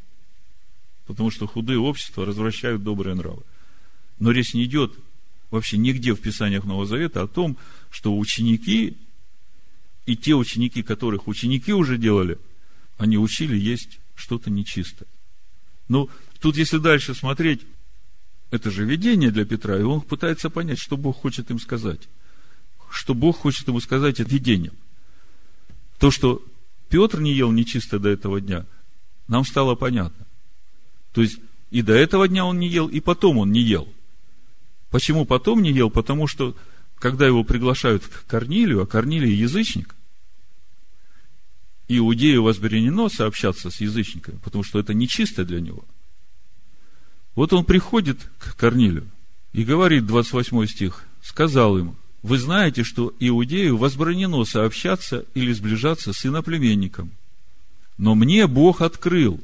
потому 1.06 1.30
что 1.30 1.46
худые 1.46 1.78
общества 1.78 2.24
развращают 2.24 2.82
добрые 2.82 3.14
нравы. 3.14 3.42
Но 4.18 4.30
речь 4.30 4.54
не 4.54 4.64
идет 4.64 4.92
вообще 5.50 5.76
нигде 5.76 6.14
в 6.14 6.20
Писаниях 6.20 6.64
Нового 6.64 6.86
Завета 6.86 7.22
о 7.22 7.28
том, 7.28 7.56
что 7.90 8.16
ученики 8.16 8.96
и 10.04 10.16
те 10.16 10.34
ученики, 10.34 10.82
которых 10.82 11.28
ученики 11.28 11.72
уже 11.72 11.96
делали, 11.96 12.38
они 12.98 13.18
учили 13.18 13.56
есть 13.56 14.00
что-то 14.16 14.50
нечистое. 14.50 15.08
Ну, 15.88 16.10
тут 16.40 16.56
если 16.56 16.78
дальше 16.78 17.14
смотреть, 17.14 17.62
это 18.50 18.70
же 18.70 18.84
видение 18.84 19.30
для 19.30 19.44
Петра, 19.44 19.78
и 19.78 19.82
он 19.82 20.00
пытается 20.00 20.50
понять, 20.50 20.78
что 20.78 20.96
Бог 20.96 21.20
хочет 21.20 21.50
им 21.50 21.58
сказать. 21.58 22.00
Что 22.90 23.14
Бог 23.14 23.38
хочет 23.38 23.68
ему 23.68 23.80
сказать 23.80 24.20
это 24.20 24.30
видением. 24.30 24.74
То, 25.98 26.10
что 26.10 26.42
Петр 26.88 27.20
не 27.20 27.32
ел 27.32 27.50
нечисто 27.50 27.98
до 27.98 28.08
этого 28.08 28.40
дня, 28.40 28.66
нам 29.26 29.44
стало 29.44 29.74
понятно. 29.74 30.26
То 31.12 31.22
есть, 31.22 31.38
и 31.70 31.82
до 31.82 31.94
этого 31.94 32.28
дня 32.28 32.44
он 32.44 32.58
не 32.58 32.68
ел, 32.68 32.86
и 32.86 33.00
потом 33.00 33.38
он 33.38 33.50
не 33.50 33.60
ел. 33.60 33.88
Почему 34.90 35.24
потом 35.24 35.62
не 35.62 35.72
ел? 35.72 35.90
Потому 35.90 36.28
что, 36.28 36.56
когда 36.98 37.26
его 37.26 37.42
приглашают 37.42 38.04
к 38.06 38.26
Корнилию, 38.26 38.82
а 38.82 38.86
Корнилий 38.86 39.34
язычник, 39.34 39.95
иудею 41.88 42.42
возбранено 42.42 43.08
сообщаться 43.08 43.70
с 43.70 43.80
язычниками, 43.80 44.38
потому 44.42 44.64
что 44.64 44.78
это 44.78 44.94
нечисто 44.94 45.44
для 45.44 45.60
него. 45.60 45.84
Вот 47.34 47.52
он 47.52 47.64
приходит 47.64 48.18
к 48.38 48.56
Корнилию 48.56 49.06
и 49.52 49.64
говорит, 49.64 50.06
28 50.06 50.66
стих, 50.66 51.04
сказал 51.22 51.78
им, 51.78 51.96
вы 52.22 52.38
знаете, 52.38 52.82
что 52.82 53.14
иудею 53.20 53.76
возбранено 53.76 54.44
сообщаться 54.44 55.24
или 55.34 55.52
сближаться 55.52 56.12
с 56.12 56.26
иноплеменником. 56.26 57.12
Но 57.98 58.14
мне 58.14 58.46
Бог 58.46 58.80
открыл, 58.80 59.40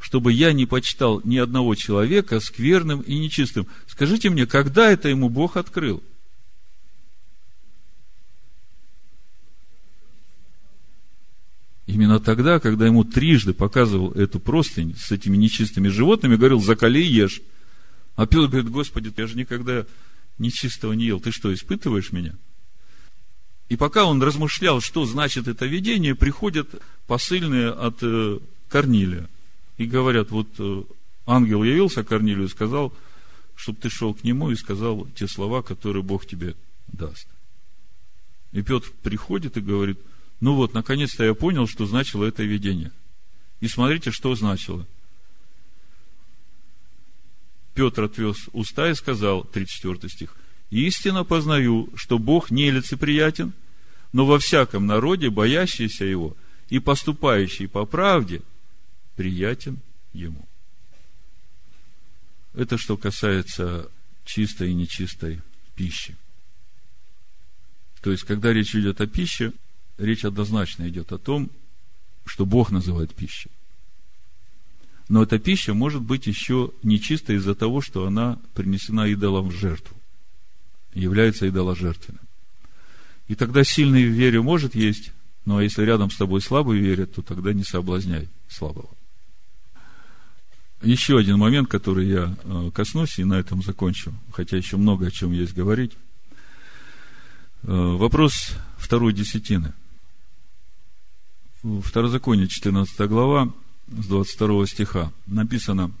чтобы 0.00 0.32
я 0.32 0.52
не 0.52 0.66
почитал 0.66 1.20
ни 1.24 1.36
одного 1.36 1.74
человека 1.74 2.40
скверным 2.40 3.00
и 3.00 3.18
нечистым. 3.18 3.66
Скажите 3.86 4.30
мне, 4.30 4.46
когда 4.46 4.90
это 4.90 5.08
ему 5.08 5.28
Бог 5.28 5.56
открыл? 5.56 6.02
Именно 11.86 12.18
тогда, 12.18 12.60
когда 12.60 12.86
ему 12.86 13.04
трижды 13.04 13.52
показывал 13.52 14.12
эту 14.12 14.40
простынь 14.40 14.96
с 14.96 15.12
этими 15.12 15.36
нечистыми 15.36 15.88
животными, 15.88 16.36
говорил, 16.36 16.60
закали 16.60 17.02
ешь. 17.02 17.42
А 18.16 18.26
Петр 18.26 18.48
говорит, 18.48 18.70
Господи, 18.70 19.12
я 19.16 19.26
же 19.26 19.36
никогда 19.36 19.84
нечистого 20.38 20.92
не 20.94 21.06
ел. 21.06 21.20
Ты 21.20 21.30
что, 21.30 21.52
испытываешь 21.52 22.12
меня? 22.12 22.34
И 23.68 23.76
пока 23.76 24.04
он 24.04 24.22
размышлял, 24.22 24.80
что 24.80 25.04
значит 25.04 25.48
это 25.48 25.66
видение, 25.66 26.14
приходят 26.14 26.68
посыльные 27.06 27.70
от 27.70 27.98
э, 28.02 28.38
Корнилия. 28.68 29.28
И 29.76 29.86
говорят, 29.86 30.30
вот 30.30 30.48
э, 30.58 30.82
ангел 31.26 31.64
явился 31.64 32.04
Корнилию 32.04 32.46
и 32.46 32.50
сказал, 32.50 32.94
чтобы 33.56 33.80
ты 33.80 33.90
шел 33.90 34.14
к 34.14 34.24
нему 34.24 34.50
и 34.50 34.56
сказал 34.56 35.06
те 35.14 35.28
слова, 35.28 35.62
которые 35.62 36.02
Бог 36.02 36.26
тебе 36.26 36.54
даст. 36.88 37.26
И 38.52 38.62
Петр 38.62 38.90
приходит 39.02 39.56
и 39.56 39.60
говорит, 39.60 39.98
ну 40.40 40.54
вот, 40.54 40.74
наконец-то 40.74 41.24
я 41.24 41.34
понял, 41.34 41.66
что 41.66 41.86
значило 41.86 42.24
это 42.24 42.42
видение. 42.42 42.92
И 43.60 43.68
смотрите, 43.68 44.10
что 44.10 44.34
значило. 44.34 44.86
Петр 47.74 48.04
отвез 48.04 48.36
уста 48.52 48.90
и 48.90 48.94
сказал, 48.94 49.44
34 49.44 50.08
стих, 50.12 50.36
«Истинно 50.70 51.24
познаю, 51.24 51.88
что 51.94 52.18
Бог 52.18 52.50
не 52.50 52.70
лицеприятен, 52.70 53.52
но 54.12 54.26
во 54.26 54.38
всяком 54.38 54.86
народе, 54.86 55.30
боящийся 55.30 56.04
Его 56.04 56.36
и 56.68 56.78
поступающий 56.78 57.68
по 57.68 57.84
правде, 57.84 58.42
приятен 59.16 59.78
Ему». 60.12 60.46
Это 62.54 62.78
что 62.78 62.96
касается 62.96 63.90
чистой 64.24 64.70
и 64.70 64.74
нечистой 64.74 65.40
пищи. 65.74 66.16
То 68.00 68.12
есть, 68.12 68.24
когда 68.24 68.52
речь 68.52 68.74
идет 68.76 69.00
о 69.00 69.06
пище, 69.06 69.52
речь 69.98 70.24
однозначно 70.24 70.88
идет 70.88 71.12
о 71.12 71.18
том, 71.18 71.50
что 72.24 72.46
Бог 72.46 72.70
называет 72.70 73.14
пищей. 73.14 73.50
Но 75.08 75.22
эта 75.22 75.38
пища 75.38 75.74
может 75.74 76.02
быть 76.02 76.26
еще 76.26 76.72
нечистой 76.82 77.36
из-за 77.36 77.54
того, 77.54 77.80
что 77.80 78.06
она 78.06 78.38
принесена 78.54 79.06
идолом 79.08 79.48
в 79.48 79.54
жертву, 79.54 79.96
является 80.94 81.48
идоложертвенным. 81.48 82.22
И 83.28 83.34
тогда 83.34 83.64
сильный 83.64 84.04
в 84.06 84.12
вере 84.12 84.40
может 84.40 84.74
есть, 84.74 85.12
но 85.44 85.60
если 85.60 85.82
рядом 85.82 86.10
с 86.10 86.16
тобой 86.16 86.40
слабый 86.40 86.78
верит, 86.78 87.14
то 87.14 87.22
тогда 87.22 87.52
не 87.52 87.64
соблазняй 87.64 88.28
слабого. 88.48 88.88
Еще 90.82 91.18
один 91.18 91.38
момент, 91.38 91.68
который 91.68 92.08
я 92.08 92.36
э, 92.44 92.70
коснусь, 92.74 93.18
и 93.18 93.24
на 93.24 93.34
этом 93.34 93.62
закончу, 93.62 94.12
хотя 94.32 94.56
еще 94.56 94.76
много 94.76 95.06
о 95.06 95.10
чем 95.10 95.32
есть 95.32 95.54
говорить. 95.54 95.92
Э, 97.62 97.72
вопрос 97.72 98.52
второй 98.76 99.14
десятины. 99.14 99.72
Второзаконие, 101.64 102.46
14 102.46 103.08
глава, 103.08 103.50
с 103.88 104.04
22 104.06 104.66
стиха 104.66 105.12
написано, 105.26 105.92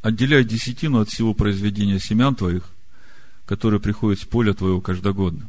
«Отделяй 0.00 0.42
десятину 0.42 0.98
от 0.98 1.08
всего 1.08 1.34
произведения 1.34 2.00
семян 2.00 2.34
твоих, 2.34 2.64
которые 3.46 3.78
приходят 3.78 4.20
с 4.20 4.24
поля 4.24 4.54
твоего 4.54 4.80
каждогодно, 4.80 5.48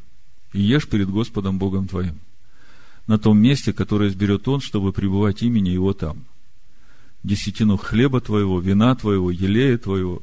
и 0.54 0.62
ешь 0.62 0.88
перед 0.88 1.10
Господом 1.10 1.58
Богом 1.58 1.88
твоим, 1.88 2.20
на 3.08 3.18
том 3.18 3.40
месте, 3.40 3.74
которое 3.74 4.10
изберет 4.10 4.48
Он, 4.48 4.62
чтобы 4.62 4.94
пребывать 4.94 5.42
имени 5.42 5.70
Его 5.70 5.94
там. 5.94 6.26
Десятину 7.24 7.78
хлеба 7.78 8.22
твоего, 8.22 8.60
вина 8.60 8.94
твоего, 8.94 9.32
елея 9.32 9.80
твоего, 9.80 10.22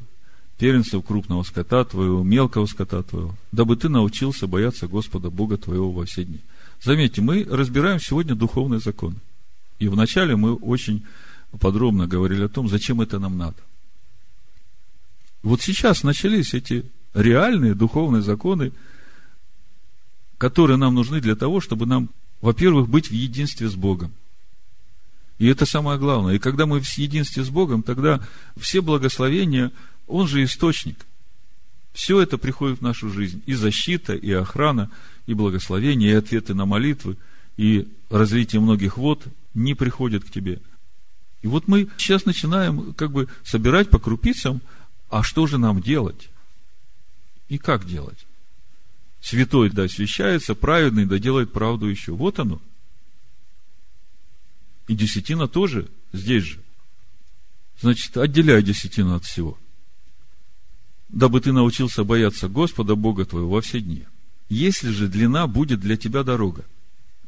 первенцев 0.56 1.04
крупного 1.04 1.42
скота 1.42 1.84
твоего, 1.84 2.22
мелкого 2.22 2.66
скота 2.66 3.02
твоего, 3.02 3.34
дабы 3.50 3.74
ты 3.74 3.88
научился 3.88 4.46
бояться 4.46 4.86
Господа 4.86 5.30
Бога 5.30 5.56
твоего 5.56 5.90
во 5.90 6.04
все 6.04 6.24
дни». 6.24 6.38
Заметьте, 6.82 7.20
мы 7.20 7.44
разбираем 7.44 8.00
сегодня 8.00 8.34
духовный 8.34 8.80
закон. 8.80 9.16
И 9.78 9.88
вначале 9.88 10.36
мы 10.36 10.54
очень 10.54 11.04
подробно 11.58 12.06
говорили 12.06 12.44
о 12.44 12.48
том, 12.48 12.68
зачем 12.68 13.00
это 13.00 13.18
нам 13.18 13.36
надо. 13.36 13.56
Вот 15.42 15.60
сейчас 15.62 16.02
начались 16.02 16.54
эти 16.54 16.84
реальные 17.14 17.74
духовные 17.74 18.22
законы, 18.22 18.72
которые 20.38 20.76
нам 20.76 20.94
нужны 20.94 21.20
для 21.20 21.36
того, 21.36 21.60
чтобы 21.60 21.86
нам, 21.86 22.08
во-первых, 22.40 22.88
быть 22.88 23.08
в 23.08 23.12
единстве 23.12 23.68
с 23.68 23.74
Богом. 23.74 24.12
И 25.38 25.46
это 25.46 25.66
самое 25.66 25.98
главное. 25.98 26.34
И 26.34 26.38
когда 26.38 26.66
мы 26.66 26.80
в 26.80 26.98
единстве 26.98 27.42
с 27.42 27.48
Богом, 27.48 27.82
тогда 27.82 28.20
все 28.58 28.80
благословения, 28.80 29.72
Он 30.06 30.28
же 30.28 30.44
источник. 30.44 31.06
Все 31.92 32.20
это 32.20 32.38
приходит 32.38 32.78
в 32.78 32.82
нашу 32.82 33.10
жизнь. 33.10 33.42
И 33.46 33.54
защита, 33.54 34.14
и 34.14 34.30
охрана, 34.32 34.90
и 35.26 35.34
благословение, 35.34 36.10
и 36.10 36.14
ответы 36.14 36.54
на 36.54 36.66
молитвы, 36.66 37.16
и 37.56 37.88
развитие 38.08 38.60
многих 38.60 38.96
вод 38.96 39.24
не 39.54 39.74
приходят 39.74 40.24
к 40.24 40.30
тебе. 40.30 40.60
И 41.42 41.46
вот 41.46 41.68
мы 41.68 41.88
сейчас 41.96 42.26
начинаем 42.26 42.92
как 42.94 43.12
бы 43.12 43.28
собирать 43.44 43.90
по 43.90 43.98
крупицам, 43.98 44.60
а 45.08 45.22
что 45.22 45.46
же 45.46 45.58
нам 45.58 45.80
делать? 45.80 46.28
И 47.48 47.58
как 47.58 47.86
делать? 47.86 48.26
Святой 49.20 49.70
да 49.70 49.84
освящается, 49.84 50.54
праведный 50.54 51.06
да 51.06 51.18
делает 51.18 51.52
правду 51.52 51.86
еще. 51.86 52.12
Вот 52.12 52.38
оно. 52.38 52.60
И 54.88 54.94
десятина 54.94 55.48
тоже 55.48 55.88
здесь 56.12 56.44
же. 56.44 56.60
Значит, 57.80 58.16
отделяй 58.16 58.62
десятину 58.62 59.14
от 59.14 59.24
всего. 59.24 59.58
Дабы 61.08 61.40
ты 61.40 61.52
научился 61.52 62.04
бояться 62.04 62.48
Господа, 62.48 62.94
Бога 62.94 63.24
твоего, 63.24 63.50
во 63.50 63.60
все 63.60 63.80
дни. 63.80 64.04
Если 64.50 64.90
же 64.90 65.06
длина 65.06 65.46
будет 65.46 65.78
для 65.78 65.96
тебя 65.96 66.24
дорога, 66.24 66.64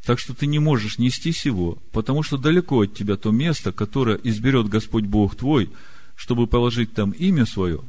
так 0.05 0.19
что 0.19 0.35
ты 0.35 0.47
не 0.47 0.59
можешь 0.59 0.99
нести 0.99 1.31
сего, 1.31 1.79
потому 1.93 2.25
что 2.25 2.37
далеко 2.37 2.83
от 2.83 2.95
тебя 2.95 3.17
то 3.17 3.31
место, 3.31 3.71
которое 3.71 4.19
изберет 4.25 4.69
Господь 4.69 5.05
Бог 5.05 5.37
твой, 5.37 5.71
чтобы 6.17 6.49
положить 6.49 6.93
там 6.93 7.13
имя 7.13 7.47
свое, 7.47 7.81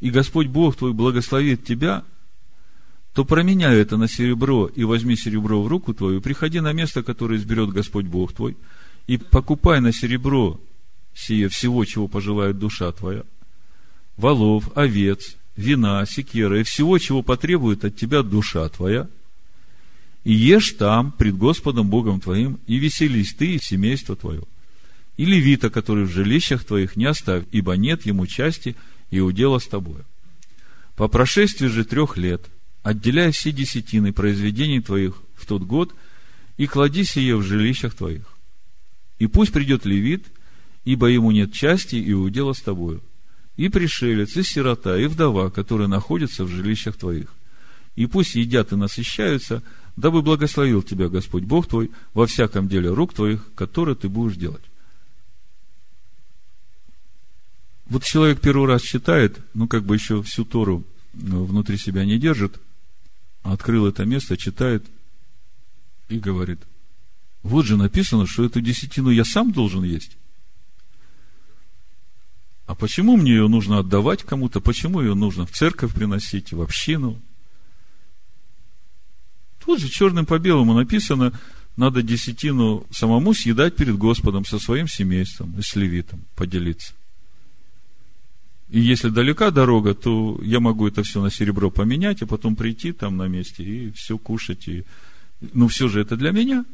и 0.00 0.10
Господь 0.10 0.48
Бог 0.48 0.76
твой 0.76 0.92
благословит 0.92 1.64
тебя, 1.64 2.04
то 3.14 3.24
променяй 3.24 3.76
это 3.76 3.96
на 3.96 4.08
серебро 4.08 4.66
и 4.66 4.84
возьми 4.84 5.16
серебро 5.16 5.62
в 5.62 5.66
руку 5.66 5.94
твою, 5.94 6.20
приходи 6.20 6.60
на 6.60 6.74
место, 6.74 7.02
которое 7.02 7.38
изберет 7.38 7.70
Господь 7.70 8.04
Бог 8.04 8.34
твой, 8.34 8.58
и 9.06 9.16
покупай 9.16 9.80
на 9.80 9.90
серебро 9.94 10.60
сие 11.14 11.48
всего, 11.48 11.82
чего 11.86 12.08
пожелает 12.08 12.58
душа 12.58 12.92
твоя, 12.92 13.24
волов, 14.18 14.70
овец, 14.74 15.36
вина, 15.56 16.04
секера 16.06 16.60
и 16.60 16.62
всего, 16.62 16.98
чего 16.98 17.22
потребует 17.22 17.84
от 17.84 17.96
тебя 17.96 18.22
душа 18.22 18.68
твоя, 18.68 19.08
и 20.24 20.32
ешь 20.32 20.72
там 20.72 21.12
пред 21.12 21.36
Господом 21.36 21.88
Богом 21.88 22.20
твоим, 22.20 22.58
и 22.66 22.76
веселись 22.78 23.34
ты 23.34 23.54
и 23.54 23.60
семейство 23.60 24.16
твое. 24.16 24.42
И 25.16 25.24
левита, 25.24 25.70
который 25.70 26.04
в 26.04 26.10
жилищах 26.10 26.64
твоих, 26.64 26.96
не 26.96 27.06
оставь, 27.06 27.44
ибо 27.52 27.76
нет 27.76 28.04
ему 28.04 28.26
части 28.26 28.76
и 29.10 29.20
удела 29.20 29.58
с 29.58 29.66
тобою. 29.66 30.04
По 30.96 31.08
прошествии 31.08 31.68
же 31.68 31.84
трех 31.84 32.16
лет, 32.16 32.42
отделяй 32.82 33.30
все 33.30 33.52
десятины 33.52 34.12
произведений 34.12 34.80
твоих 34.80 35.22
в 35.36 35.46
тот 35.46 35.62
год, 35.62 35.94
и 36.56 36.66
клади 36.66 37.04
сие 37.04 37.36
в 37.36 37.42
жилищах 37.42 37.94
твоих. 37.94 38.26
И 39.18 39.26
пусть 39.26 39.52
придет 39.52 39.84
левит, 39.84 40.26
ибо 40.84 41.06
ему 41.06 41.30
нет 41.30 41.52
части 41.52 41.96
и 41.96 42.12
удела 42.12 42.52
с 42.52 42.60
тобою 42.60 43.02
и 43.56 43.68
пришелец, 43.68 44.36
и 44.36 44.42
сирота, 44.42 44.98
и 44.98 45.06
вдова, 45.06 45.50
которые 45.50 45.88
находятся 45.88 46.44
в 46.44 46.50
жилищах 46.50 46.96
твоих. 46.96 47.32
И 47.94 48.06
пусть 48.06 48.34
едят 48.34 48.72
и 48.72 48.76
насыщаются, 48.76 49.62
дабы 49.96 50.22
благословил 50.22 50.82
тебя 50.82 51.08
Господь 51.08 51.44
Бог 51.44 51.66
твой 51.66 51.90
во 52.12 52.26
всяком 52.26 52.68
деле 52.68 52.90
рук 52.90 53.14
твоих, 53.14 53.42
которые 53.54 53.96
ты 53.96 54.08
будешь 54.08 54.36
делать. 54.36 54.62
Вот 57.86 58.04
человек 58.04 58.40
первый 58.40 58.66
раз 58.68 58.82
читает, 58.82 59.38
ну, 59.54 59.68
как 59.68 59.84
бы 59.84 59.94
еще 59.94 60.22
всю 60.22 60.44
Тору 60.44 60.84
ну, 61.14 61.44
внутри 61.44 61.78
себя 61.78 62.04
не 62.04 62.18
держит, 62.18 62.60
открыл 63.42 63.86
это 63.86 64.04
место, 64.04 64.36
читает 64.36 64.84
и 66.08 66.18
говорит, 66.18 66.60
вот 67.42 67.64
же 67.64 67.76
написано, 67.76 68.26
что 68.26 68.44
эту 68.44 68.60
десятину 68.60 69.10
я 69.10 69.24
сам 69.24 69.52
должен 69.52 69.84
есть. 69.84 70.16
А 72.66 72.74
почему 72.74 73.16
мне 73.16 73.32
ее 73.32 73.48
нужно 73.48 73.78
отдавать 73.78 74.24
кому-то? 74.24 74.60
Почему 74.60 75.00
ее 75.00 75.14
нужно 75.14 75.46
в 75.46 75.52
церковь 75.52 75.94
приносить, 75.94 76.52
в 76.52 76.60
общину? 76.60 77.20
Тут 79.64 79.80
же 79.80 79.88
черным 79.88 80.26
по 80.26 80.38
белому 80.38 80.74
написано, 80.74 81.32
надо 81.76 82.02
десятину 82.02 82.86
самому 82.90 83.34
съедать 83.34 83.76
перед 83.76 83.96
Господом 83.96 84.44
со 84.44 84.58
своим 84.58 84.88
семейством 84.88 85.54
и 85.58 85.62
с 85.62 85.76
левитом 85.76 86.24
поделиться. 86.34 86.92
И 88.68 88.80
если 88.80 89.10
далека 89.10 89.52
дорога, 89.52 89.94
то 89.94 90.40
я 90.42 90.58
могу 90.58 90.88
это 90.88 91.04
все 91.04 91.22
на 91.22 91.30
серебро 91.30 91.70
поменять, 91.70 92.22
а 92.22 92.26
потом 92.26 92.56
прийти 92.56 92.92
там 92.92 93.16
на 93.16 93.28
месте 93.28 93.62
и 93.62 93.90
все 93.92 94.18
кушать. 94.18 94.66
И... 94.66 94.84
Ну, 95.52 95.68
все 95.68 95.86
же 95.88 96.00
это 96.00 96.16
для 96.16 96.32
меня. 96.32 96.64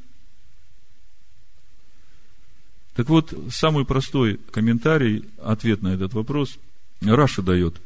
Так 2.95 3.09
вот, 3.09 3.35
самый 3.51 3.85
простой 3.87 4.39
комментарий, 4.51 5.25
ответ 5.43 5.83
на 5.83 5.95
этот 5.95 6.13
вопрос, 6.13 6.59
Раша 7.01 7.43
дает. 7.43 7.81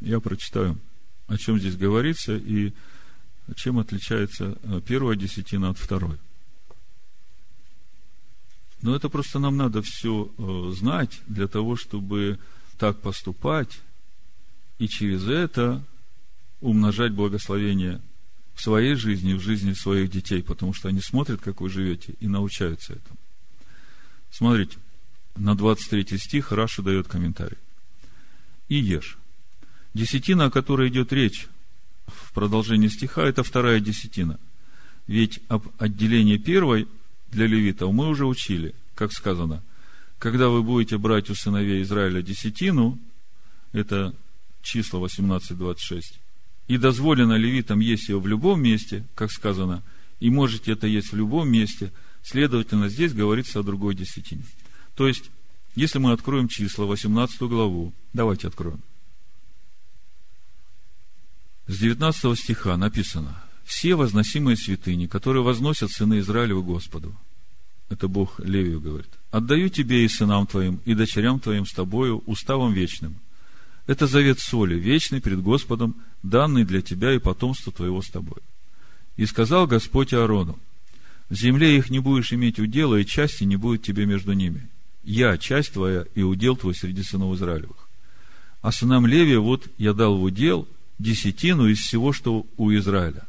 Я 0.00 0.20
прочитаю, 0.20 0.78
о 1.26 1.36
чем 1.36 1.58
здесь 1.58 1.76
говорится 1.76 2.36
и 2.36 2.72
чем 3.56 3.78
отличается 3.78 4.56
э, 4.62 4.80
первая 4.86 5.16
десятина 5.16 5.70
от 5.70 5.78
второй. 5.78 6.16
Но 8.82 8.94
это 8.94 9.08
просто 9.08 9.38
нам 9.38 9.56
надо 9.56 9.82
все 9.82 10.30
э, 10.36 10.72
знать 10.74 11.20
для 11.26 11.48
того, 11.48 11.76
чтобы 11.76 12.38
так 12.78 13.00
поступать 13.00 13.80
и 14.78 14.88
через 14.88 15.26
это 15.28 15.84
умножать 16.60 17.12
благословение 17.12 18.00
в 18.54 18.62
своей 18.62 18.94
жизни, 18.94 19.34
в 19.34 19.40
жизни 19.40 19.72
своих 19.72 20.10
детей, 20.10 20.42
потому 20.42 20.72
что 20.72 20.88
они 20.88 21.00
смотрят, 21.00 21.40
как 21.40 21.60
вы 21.60 21.68
живете, 21.68 22.14
и 22.20 22.28
научаются 22.28 22.94
этому. 22.94 23.18
Смотрите, 24.32 24.78
на 25.36 25.54
23 25.54 26.18
стих 26.18 26.52
Раша 26.52 26.82
дает 26.82 27.06
комментарий. 27.06 27.58
И 28.68 28.76
ешь. 28.76 29.18
Десятина, 29.92 30.46
о 30.46 30.50
которой 30.50 30.88
идет 30.88 31.12
речь 31.12 31.48
в 32.06 32.32
продолжении 32.32 32.88
стиха, 32.88 33.24
это 33.24 33.42
вторая 33.42 33.78
десятина. 33.78 34.40
Ведь 35.06 35.40
об 35.48 35.68
отделении 35.78 36.38
первой 36.38 36.88
для 37.30 37.46
левитов 37.46 37.92
мы 37.92 38.08
уже 38.08 38.24
учили, 38.24 38.74
как 38.94 39.12
сказано, 39.12 39.62
когда 40.18 40.48
вы 40.48 40.62
будете 40.62 40.96
брать 40.96 41.28
у 41.28 41.34
сыновей 41.34 41.82
Израиля 41.82 42.22
десятину, 42.22 42.98
это 43.72 44.14
числа 44.62 44.98
18-26, 45.00 46.00
и 46.68 46.78
дозволено 46.78 47.34
левитам 47.34 47.80
есть 47.80 48.08
ее 48.08 48.18
в 48.18 48.26
любом 48.26 48.62
месте, 48.62 49.04
как 49.14 49.30
сказано, 49.30 49.82
и 50.20 50.30
можете 50.30 50.72
это 50.72 50.86
есть 50.86 51.12
в 51.12 51.16
любом 51.16 51.50
месте, 51.50 51.92
следовательно, 52.22 52.88
здесь 52.88 53.12
говорится 53.12 53.60
о 53.60 53.62
другой 53.62 53.94
десятине. 53.94 54.44
То 54.94 55.08
есть, 55.08 55.30
если 55.74 55.98
мы 55.98 56.12
откроем 56.12 56.48
числа, 56.48 56.84
18 56.84 57.40
главу, 57.42 57.92
давайте 58.12 58.48
откроем. 58.48 58.80
С 61.66 61.78
19 61.78 62.38
стиха 62.38 62.76
написано, 62.76 63.42
«Все 63.64 63.94
возносимые 63.94 64.56
святыни, 64.56 65.06
которые 65.06 65.42
возносят 65.42 65.90
сыны 65.90 66.18
Израилева 66.18 66.62
Господу». 66.62 67.16
Это 67.88 68.08
Бог 68.08 68.40
Левию 68.40 68.80
говорит. 68.80 69.10
«Отдаю 69.30 69.68
тебе 69.68 70.04
и 70.04 70.08
сынам 70.08 70.46
твоим, 70.46 70.80
и 70.84 70.94
дочерям 70.94 71.40
твоим 71.40 71.66
с 71.66 71.72
тобою 71.72 72.22
уставом 72.26 72.72
вечным. 72.72 73.16
Это 73.86 74.06
завет 74.06 74.40
соли, 74.40 74.74
вечный 74.74 75.20
пред 75.20 75.42
Господом, 75.42 75.96
данный 76.22 76.64
для 76.64 76.82
тебя 76.82 77.14
и 77.14 77.18
потомства 77.18 77.72
твоего 77.72 78.02
с 78.02 78.08
тобой». 78.08 78.38
И 79.16 79.26
сказал 79.26 79.66
Господь 79.66 80.12
Аарону, 80.12 80.58
«В 81.32 81.34
земле 81.34 81.78
их 81.78 81.88
не 81.88 81.98
будешь 81.98 82.34
иметь 82.34 82.58
удела, 82.58 82.96
и 82.96 83.06
части 83.06 83.44
не 83.44 83.56
будет 83.56 83.82
тебе 83.82 84.04
между 84.04 84.34
ними. 84.34 84.68
Я, 85.02 85.38
часть 85.38 85.72
твоя, 85.72 86.04
и 86.14 86.20
удел 86.20 86.56
твой 86.56 86.74
среди 86.74 87.02
сынов 87.02 87.34
Израилевых. 87.34 87.88
А 88.60 88.70
сынам 88.70 89.06
Левия 89.06 89.38
вот 89.38 89.66
я 89.78 89.94
дал 89.94 90.18
в 90.18 90.22
удел– 90.22 90.68
десятину 90.98 91.68
из 91.68 91.78
всего, 91.78 92.12
что 92.12 92.44
у 92.58 92.70
Израиля. 92.74 93.24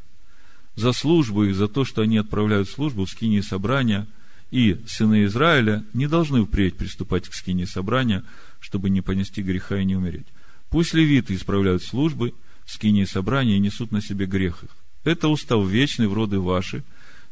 За 0.75 0.91
службу 0.91 1.45
и 1.45 1.53
за 1.53 1.69
то, 1.69 1.85
что 1.85 2.01
они 2.01 2.17
отправляют 2.17 2.67
службу 2.69 3.05
в 3.05 3.09
скинии 3.09 3.39
собрания, 3.39 4.05
и 4.51 4.81
сыны 4.85 5.23
Израиля 5.23 5.85
не 5.93 6.07
должны 6.07 6.43
впредь 6.43 6.75
приступать 6.75 7.29
к 7.29 7.33
скинии 7.33 7.63
собрания, 7.63 8.23
чтобы 8.59 8.89
не 8.89 8.99
понести 8.99 9.41
греха 9.41 9.79
и 9.79 9.85
не 9.85 9.95
умереть. 9.95 10.27
Пусть 10.69 10.93
левиты 10.93 11.35
исправляют 11.35 11.83
службы, 11.83 12.33
скинии 12.65 13.05
собрания 13.05 13.55
и 13.55 13.61
несут 13.61 13.93
на 13.93 14.01
себе 14.01 14.25
грех 14.25 14.65
их. 14.65 14.71
Это 15.05 15.29
устав 15.29 15.65
вечный 15.65 16.07
в 16.07 16.13
роды 16.13 16.39
ваши. 16.39 16.83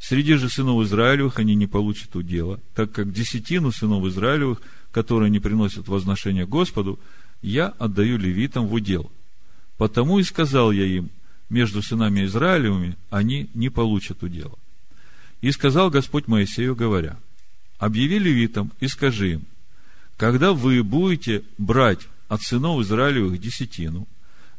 Среди 0.01 0.33
же 0.33 0.49
сынов 0.49 0.83
Израилевых 0.83 1.39
они 1.39 1.55
не 1.55 1.67
получат 1.67 2.15
удела, 2.17 2.59
так 2.75 2.91
как 2.91 3.13
десятину 3.13 3.71
сынов 3.71 4.05
Израилевых, 4.07 4.61
которые 4.91 5.29
не 5.29 5.39
приносят 5.39 5.87
возношения 5.87 6.45
Господу, 6.45 6.99
я 7.41 7.67
отдаю 7.67 8.17
левитам 8.17 8.67
в 8.67 8.73
удел– 8.73 9.09
Потому 9.81 10.19
и 10.19 10.23
сказал 10.23 10.71
я 10.71 10.85
им, 10.85 11.09
между 11.49 11.81
сынами 11.81 12.23
Израилевыми 12.25 12.97
они 13.09 13.49
не 13.55 13.69
получат 13.69 14.21
удела. 14.21 14.59
И 15.41 15.51
сказал 15.51 15.89
Господь 15.89 16.27
Моисею, 16.27 16.75
говоря, 16.75 17.17
объяви 17.79 18.19
левитам 18.19 18.71
и 18.79 18.87
скажи 18.87 19.31
им, 19.31 19.45
когда 20.17 20.53
вы 20.53 20.83
будете 20.83 21.41
брать 21.57 22.01
от 22.27 22.43
сынов 22.43 22.81
Израилевых 22.81 23.41
десятину, 23.41 24.07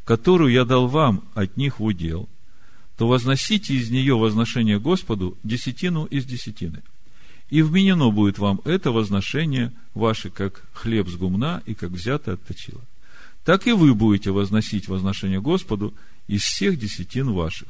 которую 0.04 0.50
я 0.50 0.64
дал 0.64 0.88
вам 0.88 1.22
от 1.34 1.56
них 1.56 1.78
в 1.78 1.84
удел, 1.84 2.28
то 3.02 3.08
возносите 3.08 3.74
из 3.74 3.90
нее 3.90 4.16
возношение 4.16 4.78
Господу 4.78 5.36
десятину 5.42 6.04
из 6.04 6.24
десятины. 6.24 6.84
И 7.50 7.60
вменено 7.60 8.12
будет 8.12 8.38
вам 8.38 8.60
это 8.64 8.92
возношение 8.92 9.72
ваше, 9.92 10.30
как 10.30 10.62
хлеб 10.72 11.08
с 11.08 11.16
гумна 11.16 11.64
и 11.66 11.74
как 11.74 11.90
взято 11.90 12.34
от 12.34 12.44
точила 12.44 12.80
так 13.42 13.66
и 13.66 13.72
вы 13.72 13.92
будете 13.92 14.30
возносить 14.30 14.86
возношение 14.86 15.40
Господу 15.40 15.94
из 16.28 16.42
всех 16.42 16.78
десятин 16.78 17.32
ваших, 17.32 17.66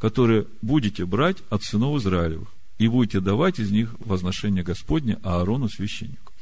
которые 0.00 0.46
будете 0.60 1.06
брать 1.06 1.36
от 1.50 1.62
сынов 1.62 2.00
Израилевых, 2.00 2.48
и 2.78 2.88
будете 2.88 3.20
давать 3.20 3.60
из 3.60 3.70
них 3.70 3.94
возношение 4.00 4.64
Господне 4.64 5.18
Аарону 5.22 5.68
священнику. 5.68 6.32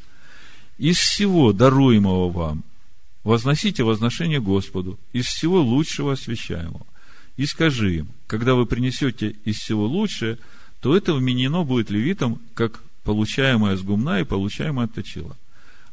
Из 0.78 0.97
всего 0.97 1.53
даруемого 1.53 2.30
вам 2.33 2.64
возносите 3.24 3.85
возношение 3.85 4.41
Господу, 4.41 4.99
из 5.12 5.26
всего 5.26 5.61
лучшего 5.61 6.14
освящаемого. 6.14 6.87
И 7.37 7.47
скажи 7.47 7.97
им, 7.97 8.09
когда 8.26 8.55
вы 8.55 8.66
принесете 8.66 9.37
из 9.45 9.57
всего 9.57 9.87
лучшее, 9.87 10.39
то 10.80 10.97
это 10.97 11.14
вменено 11.14 11.64
будет 11.64 11.91
левитам, 11.91 12.41
как 12.55 12.83
получаемое 13.05 13.76
с 13.76 13.83
гумна 13.83 14.20
и 14.20 14.24
получаемое 14.24 14.87
от 14.87 14.95
точила. 14.95 15.37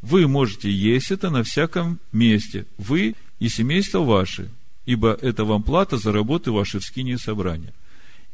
Вы 0.02 0.28
можете 0.28 0.72
есть 0.72 1.12
это 1.12 1.30
на 1.30 1.44
всяком 1.44 2.00
месте, 2.12 2.66
вы 2.78 3.16
и 3.40 3.50
семейство 3.50 4.00
ваше, 4.00 4.50
ибо 4.86 5.18
это 5.22 5.46
вам 5.46 5.64
плата 5.64 5.98
за 5.98 6.12
работы 6.12 6.52
ваши 6.52 6.80
в 6.80 6.84
скине 6.84 7.18
собрания. 7.18 7.74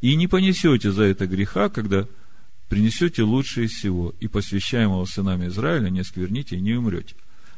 И 0.02 0.16
не 0.16 0.28
понесете 0.28 0.92
за 0.92 1.04
это 1.04 1.26
греха, 1.28 1.70
когда 1.70 2.08
принесете 2.70 3.24
лучшее 3.24 3.68
из 3.68 3.72
всего, 3.72 4.14
и 4.20 4.28
посвящаемого 4.28 5.06
сынами 5.06 5.48
Израиля 5.48 5.90
не 5.90 6.04
скверните 6.04 6.58
и 6.58 6.62
не 6.62 6.74
умрете. 6.74 7.16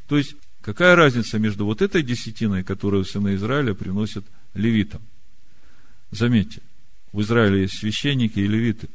То 0.07 0.17
есть, 0.17 0.35
какая 0.61 0.95
разница 0.95 1.39
между 1.39 1.65
вот 1.65 1.81
этой 1.81 2.03
десятиной, 2.03 2.63
которую 2.63 3.05
сыны 3.05 3.35
Израиля 3.35 3.73
приносят 3.73 4.25
левитам? 4.53 5.01
Заметьте, 6.11 6.61
в 7.11 7.21
Израиле 7.21 7.61
есть 7.61 7.79
священники 7.79 8.39
и 8.39 8.47
левиты. 8.47 8.89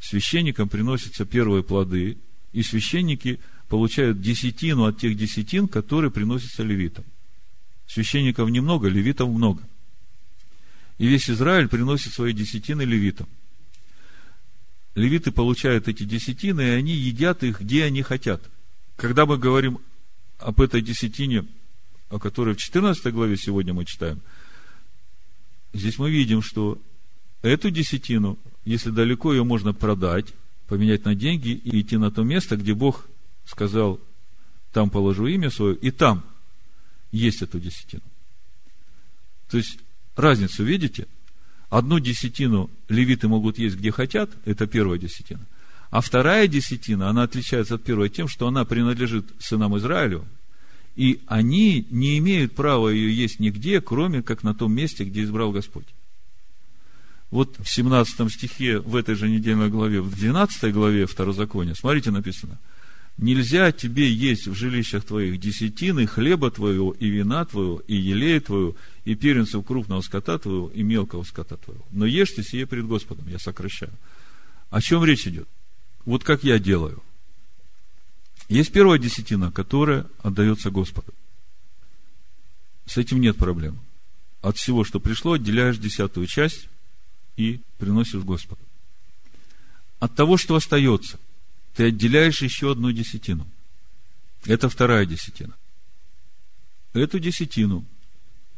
Священникам 0.00 0.68
приносятся 0.68 1.24
первые 1.24 1.62
плоды, 1.62 2.18
и 2.52 2.62
священники– 2.62 3.40
получают 3.72 4.20
десятину 4.20 4.84
от 4.84 4.98
тех 4.98 5.16
десятин, 5.16 5.66
которые 5.66 6.10
приносятся 6.10 6.62
левитам. 6.62 7.06
Священников 7.86 8.50
немного, 8.50 8.86
левитов 8.86 9.30
много. 9.30 9.66
И 10.98 11.06
весь 11.06 11.30
Израиль 11.30 11.68
приносит 11.68 12.12
свои 12.12 12.34
десятины 12.34 12.82
левитам. 12.82 13.26
Левиты 14.94 15.30
получают 15.32 15.88
эти 15.88 16.02
десятины, 16.02 16.60
и 16.60 16.70
они 16.72 16.92
едят 16.92 17.44
их, 17.44 17.62
где 17.62 17.84
они 17.84 18.02
хотят. 18.02 18.42
Когда 18.96 19.24
мы 19.24 19.38
говорим 19.38 19.78
об 20.38 20.60
этой 20.60 20.82
десятине, 20.82 21.46
о 22.10 22.18
которой 22.18 22.54
в 22.54 22.58
14 22.58 23.10
главе 23.10 23.38
сегодня 23.38 23.72
мы 23.72 23.86
читаем, 23.86 24.20
здесь 25.72 25.98
мы 25.98 26.10
видим, 26.10 26.42
что 26.42 26.78
эту 27.42 27.70
десятину, 27.70 28.38
если 28.64 28.90
далеко 28.90 29.32
ее 29.32 29.44
можно 29.44 29.72
продать, 29.72 30.26
поменять 30.68 31.04
на 31.04 31.14
деньги 31.14 31.50
и 31.50 31.80
идти 31.80 31.96
на 31.96 32.10
то 32.10 32.22
место, 32.22 32.56
где 32.56 32.74
Бог 32.74 33.06
сказал, 33.44 34.00
там 34.72 34.90
положу 34.90 35.26
имя 35.26 35.50
свое, 35.50 35.74
и 35.76 35.90
там 35.90 36.24
есть 37.10 37.42
эту 37.42 37.60
десятину. 37.60 38.02
То 39.50 39.58
есть, 39.58 39.78
разницу 40.16 40.64
видите? 40.64 41.06
Одну 41.68 41.98
десятину 41.98 42.70
левиты 42.88 43.28
могут 43.28 43.58
есть 43.58 43.76
где 43.76 43.90
хотят, 43.90 44.30
это 44.44 44.66
первая 44.66 44.98
десятина. 44.98 45.46
А 45.90 46.00
вторая 46.00 46.48
десятина, 46.48 47.10
она 47.10 47.24
отличается 47.24 47.74
от 47.74 47.84
первой 47.84 48.08
тем, 48.08 48.28
что 48.28 48.46
она 48.46 48.64
принадлежит 48.64 49.26
сынам 49.38 49.76
Израилю, 49.76 50.26
и 50.96 51.20
они 51.26 51.86
не 51.90 52.18
имеют 52.18 52.54
права 52.54 52.88
ее 52.88 53.14
есть 53.14 53.40
нигде, 53.40 53.80
кроме 53.80 54.22
как 54.22 54.42
на 54.42 54.54
том 54.54 54.72
месте, 54.72 55.04
где 55.04 55.22
избрал 55.22 55.52
Господь. 55.52 55.86
Вот 57.30 57.56
в 57.58 57.68
17 57.68 58.30
стихе 58.30 58.78
в 58.78 58.94
этой 58.94 59.14
же 59.14 59.28
недельной 59.28 59.70
главе, 59.70 60.02
в 60.02 60.14
12 60.14 60.72
главе 60.72 61.06
Второзакония, 61.06 61.74
смотрите, 61.74 62.10
написано– 62.10 62.58
Нельзя 63.18 63.72
тебе 63.72 64.10
есть 64.10 64.46
в 64.46 64.54
жилищах 64.54 65.04
твоих 65.04 65.38
десятины 65.38 66.06
хлеба 66.06 66.50
твоего, 66.50 66.92
и 66.92 67.08
вина 67.08 67.44
твоего, 67.44 67.82
и 67.86 67.94
елея 67.94 68.40
твоего, 68.40 68.74
и 69.04 69.14
первенцев 69.14 69.64
крупного 69.66 70.00
скота 70.00 70.38
твоего, 70.38 70.70
и 70.74 70.82
мелкого 70.82 71.22
скота 71.22 71.56
твоего. 71.56 71.84
Но 71.90 72.06
ешьте 72.06 72.42
сие 72.42 72.66
пред 72.66 72.86
Господом, 72.86 73.28
я 73.28 73.38
сокращаю. 73.38 73.92
О 74.70 74.80
чем 74.80 75.04
речь 75.04 75.26
идет? 75.26 75.46
Вот 76.06 76.24
как 76.24 76.42
я 76.42 76.58
делаю. 76.58 77.02
Есть 78.52 78.70
первая 78.70 78.98
десятина, 78.98 79.50
которая 79.50 80.06
отдается 80.22 80.70
Господу. 80.70 81.14
С 82.84 82.98
этим 82.98 83.18
нет 83.18 83.38
проблем. 83.38 83.78
От 84.42 84.58
всего, 84.58 84.84
что 84.84 85.00
пришло, 85.00 85.32
отделяешь 85.32 85.78
десятую 85.78 86.26
часть 86.26 86.68
и 87.38 87.62
приносишь 87.78 88.22
Господу. 88.22 88.60
От 90.00 90.14
того, 90.14 90.36
что 90.36 90.54
остается, 90.54 91.18
ты 91.74 91.84
отделяешь 91.84 92.42
еще 92.42 92.72
одну 92.72 92.92
десятину. 92.92 93.48
Это 94.44 94.68
вторая 94.68 95.06
десятина. 95.06 95.54
Эту 96.92 97.20
десятину 97.20 97.86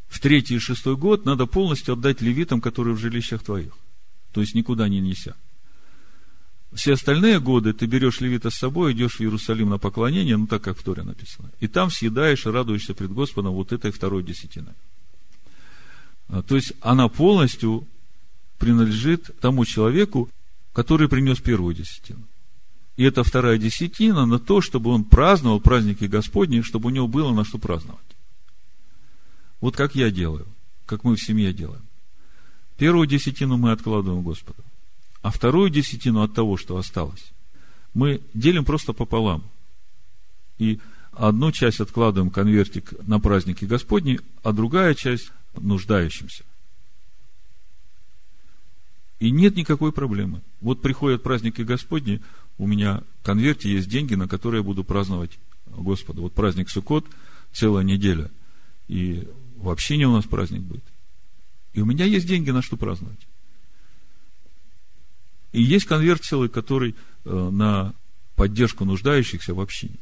в 0.08 0.18
третий 0.18 0.56
и 0.56 0.58
шестой 0.58 0.96
год 0.96 1.24
надо 1.24 1.46
полностью 1.46 1.94
отдать 1.94 2.20
левитам, 2.20 2.60
которые 2.60 2.96
в 2.96 2.98
жилищах 2.98 3.44
твоих. 3.44 3.72
То 4.32 4.40
есть 4.40 4.56
никуда 4.56 4.88
не 4.88 4.98
неся. 4.98 5.36
Все 6.74 6.94
остальные 6.94 7.38
годы 7.38 7.72
ты 7.72 7.86
берешь 7.86 8.20
левита 8.20 8.50
с 8.50 8.56
собой, 8.56 8.92
идешь 8.92 9.16
в 9.16 9.20
Иерусалим 9.20 9.70
на 9.70 9.78
поклонение, 9.78 10.36
ну 10.36 10.48
так 10.48 10.62
как 10.62 10.76
в 10.76 10.82
Торе 10.82 11.04
написано. 11.04 11.50
И 11.60 11.68
там 11.68 11.90
съедаешь 11.90 12.46
и 12.46 12.50
радуешься 12.50 12.94
пред 12.94 13.12
Господом 13.12 13.52
вот 13.52 13.72
этой 13.72 13.92
второй 13.92 14.24
десятиной. 14.24 14.74
А, 16.28 16.42
то 16.42 16.56
есть 16.56 16.72
она 16.80 17.08
полностью 17.08 17.86
принадлежит 18.58 19.30
тому 19.40 19.64
человеку, 19.64 20.28
который 20.72 21.08
принес 21.08 21.38
первую 21.38 21.74
десятину. 21.74 22.24
И 22.96 23.04
это 23.04 23.22
вторая 23.22 23.58
десятина 23.58 24.26
на 24.26 24.40
то, 24.40 24.60
чтобы 24.60 24.90
он 24.90 25.04
праздновал 25.04 25.60
праздники 25.60 26.04
Господни, 26.04 26.60
чтобы 26.60 26.88
у 26.88 26.90
него 26.90 27.06
было 27.06 27.32
на 27.32 27.44
что 27.44 27.58
праздновать. 27.58 28.00
Вот 29.60 29.76
как 29.76 29.94
я 29.94 30.10
делаю, 30.10 30.46
как 30.86 31.04
мы 31.04 31.14
в 31.14 31.22
семье 31.22 31.52
делаем. 31.52 31.82
Первую 32.78 33.06
десятину 33.06 33.56
мы 33.56 33.70
откладываем 33.70 34.22
Господу, 34.22 34.62
а 35.24 35.30
вторую 35.30 35.70
десятину 35.70 36.20
от 36.20 36.34
того, 36.34 36.58
что 36.58 36.76
осталось, 36.76 37.32
мы 37.94 38.20
делим 38.34 38.66
просто 38.66 38.92
пополам. 38.92 39.42
И 40.58 40.80
одну 41.12 41.50
часть 41.50 41.80
откладываем 41.80 42.30
конвертик 42.30 42.92
на 43.06 43.18
праздники 43.18 43.64
Господни, 43.64 44.20
а 44.42 44.52
другая 44.52 44.94
часть 44.94 45.32
нуждающимся. 45.56 46.44
И 49.18 49.30
нет 49.30 49.56
никакой 49.56 49.92
проблемы. 49.92 50.42
Вот 50.60 50.82
приходят 50.82 51.22
праздники 51.22 51.62
Господни, 51.62 52.20
у 52.58 52.66
меня 52.66 53.02
в 53.22 53.24
конверте 53.24 53.72
есть 53.72 53.88
деньги, 53.88 54.14
на 54.16 54.28
которые 54.28 54.58
я 54.58 54.62
буду 54.62 54.84
праздновать 54.84 55.38
Господа. 55.64 56.20
Вот 56.20 56.34
праздник 56.34 56.68
Суккот, 56.68 57.06
целая 57.50 57.82
неделя. 57.82 58.30
И 58.88 59.26
в 59.56 59.70
общине 59.70 60.06
у 60.06 60.12
нас 60.12 60.26
праздник 60.26 60.60
будет. 60.60 60.84
И 61.72 61.80
у 61.80 61.86
меня 61.86 62.04
есть 62.04 62.26
деньги, 62.26 62.50
на 62.50 62.60
что 62.60 62.76
праздновать. 62.76 63.26
И 65.54 65.62
есть 65.62 65.86
конверт 65.86 66.22
целый, 66.24 66.48
который 66.48 66.96
э, 67.24 67.50
на 67.52 67.94
поддержку 68.34 68.84
нуждающихся 68.84 69.54
в 69.54 69.60
общине. 69.60 69.94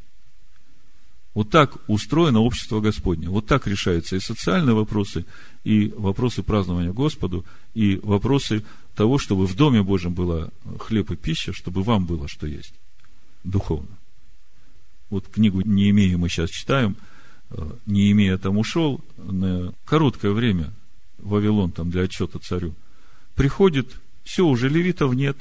Вот 1.35 1.51
так 1.51 1.77
устроено 1.89 2.41
общество 2.41 2.81
Господне. 2.81 3.29
Вот 3.29 3.47
так 3.47 3.67
решаются 3.67 4.17
и 4.17 4.21
социальные 4.21 4.75
вопросы, 4.75 5.27
и 5.63 5.93
вопросы 5.95 6.43
празднования 6.43 6.93
Господу, 6.93 7.45
и 7.75 8.01
вопросы 8.03 8.65
того, 8.95 9.19
чтобы 9.19 9.47
в 9.47 9.55
Доме 9.55 9.83
Божьем 9.83 10.15
было 10.15 10.51
хлеб 10.81 11.11
и 11.11 11.17
пища, 11.17 11.53
чтобы 11.53 11.83
вам 11.83 12.07
было 12.07 12.29
что 12.29 12.47
есть 12.47 12.73
духовно. 13.45 13.99
Вот 15.11 15.29
книгу 15.29 15.61
не 15.61 15.91
имея 15.91 16.17
мы 16.17 16.31
сейчас 16.31 16.49
читаем, 16.49 16.97
э, 17.51 17.71
не 17.85 18.11
имея 18.13 18.39
там 18.39 18.57
ушел 18.57 19.05
на 19.19 19.75
короткое 19.85 20.33
время 20.33 20.73
Вавилон 21.19 21.73
там 21.73 21.91
для 21.91 22.05
отчета 22.05 22.39
царю. 22.39 22.75
Приходит, 23.35 24.01
все, 24.25 24.47
уже 24.47 24.69
левитов 24.69 25.15
нет. 25.15 25.37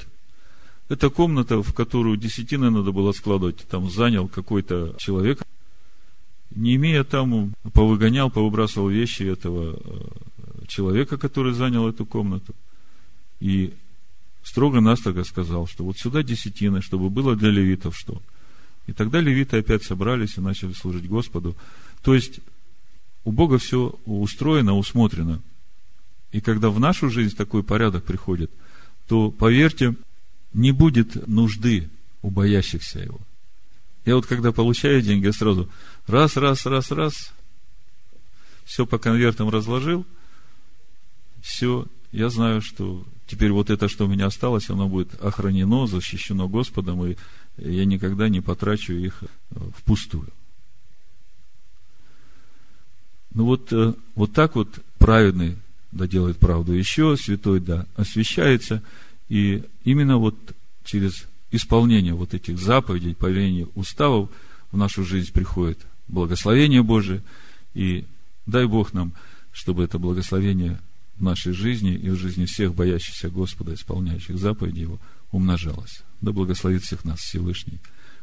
Это 0.88 1.10
комната, 1.10 1.62
в 1.62 1.72
которую 1.72 2.16
десятины 2.16 2.70
надо 2.70 2.92
было 2.92 3.12
складывать, 3.12 3.58
там 3.68 3.90
занял 3.90 4.28
какой-то 4.28 4.94
человек, 4.98 5.42
не 6.54 6.74
имея 6.76 7.04
там, 7.04 7.54
повыгонял, 7.72 8.30
повыбрасывал 8.30 8.88
вещи 8.88 9.22
этого 9.22 9.78
э, 9.82 10.66
человека, 10.68 11.16
который 11.16 11.54
занял 11.54 11.88
эту 11.88 12.04
комнату. 12.04 12.54
И 13.40 13.72
строго-настрого 14.42 15.22
сказал, 15.24 15.66
что 15.66 15.84
вот 15.84 15.98
сюда 15.98 16.22
десятины, 16.22 16.82
чтобы 16.82 17.10
было 17.10 17.36
для 17.36 17.50
левитов 17.50 17.96
что. 17.96 18.20
И 18.86 18.92
тогда 18.92 19.20
левиты 19.20 19.58
опять 19.58 19.84
собрались 19.84 20.36
и 20.36 20.40
начали 20.40 20.72
служить 20.72 21.08
Господу. 21.08 21.56
То 22.02 22.14
есть, 22.14 22.40
у 23.24 23.32
Бога 23.32 23.58
все 23.58 23.94
устроено, 24.04 24.76
усмотрено. 24.76 25.40
И 26.32 26.40
когда 26.40 26.70
в 26.70 26.80
нашу 26.80 27.08
жизнь 27.08 27.36
такой 27.36 27.62
порядок 27.62 28.04
приходит, 28.04 28.50
то, 29.08 29.30
поверьте, 29.30 29.94
не 30.52 30.72
будет 30.72 31.26
нужды 31.26 31.88
у 32.22 32.30
боящихся 32.30 33.00
его. 33.00 33.20
Я 34.04 34.16
вот 34.16 34.26
когда 34.26 34.52
получаю 34.52 35.00
деньги, 35.02 35.26
я 35.26 35.32
сразу 35.32 35.68
раз, 36.06 36.36
раз, 36.36 36.66
раз, 36.66 36.90
раз, 36.90 37.32
все 38.64 38.86
по 38.86 38.98
конвертам 38.98 39.48
разложил, 39.48 40.06
все, 41.40 41.86
я 42.10 42.28
знаю, 42.28 42.60
что 42.60 43.04
теперь 43.26 43.52
вот 43.52 43.70
это, 43.70 43.88
что 43.88 44.06
у 44.06 44.08
меня 44.08 44.26
осталось, 44.26 44.70
оно 44.70 44.88
будет 44.88 45.14
охранено, 45.22 45.86
защищено 45.86 46.48
Господом, 46.48 47.04
и 47.06 47.16
я 47.56 47.84
никогда 47.84 48.28
не 48.28 48.40
потрачу 48.40 48.92
их 48.92 49.22
э, 49.22 49.26
впустую. 49.76 50.28
Ну 53.34 53.44
вот, 53.44 53.72
э, 53.72 53.94
вот 54.14 54.32
так 54.32 54.54
вот 54.56 54.68
праведный 54.98 55.56
да 55.92 56.06
делает 56.06 56.38
правду 56.38 56.72
еще, 56.72 57.16
святой 57.16 57.60
да 57.60 57.86
освящается, 57.94 58.82
и 59.28 59.62
именно 59.84 60.16
вот 60.16 60.36
через 60.84 61.24
исполнение 61.50 62.14
вот 62.14 62.34
этих 62.34 62.58
заповедей, 62.58 63.14
повелений, 63.14 63.66
уставов 63.74 64.30
в 64.72 64.76
нашу 64.76 65.04
жизнь 65.04 65.32
приходит 65.32 65.78
благословение 66.08 66.82
Божие, 66.82 67.22
и 67.74 68.04
дай 68.46 68.66
Бог 68.66 68.92
нам, 68.92 69.12
чтобы 69.52 69.84
это 69.84 69.98
благословение 69.98 70.80
в 71.16 71.22
нашей 71.22 71.52
жизни 71.52 71.94
и 71.94 72.10
в 72.10 72.16
жизни 72.16 72.46
всех 72.46 72.74
боящихся 72.74 73.28
Господа, 73.28 73.74
исполняющих 73.74 74.38
заповеди 74.38 74.80
Его, 74.80 74.98
умножалось. 75.30 76.02
Да 76.20 76.32
благословит 76.32 76.82
всех 76.82 77.04
нас 77.04 77.20
Всевышний 77.20 77.78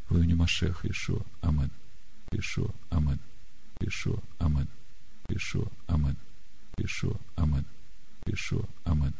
в 0.10 0.18
имени 0.18 0.34
Машеха 0.34 0.90
Ишуа. 0.90 1.22
Амен. 1.42 1.70
Ишуа. 2.32 2.72
Амен. 2.90 3.20
Ишуа. 3.80 4.20
Амен. 4.40 4.68
Ишуа. 5.30 5.68
Амен. 5.88 6.16
Ишуа. 6.84 7.16
Амен. 7.36 7.66
Ишуа. 8.26 8.66
Амен. 8.86 9.14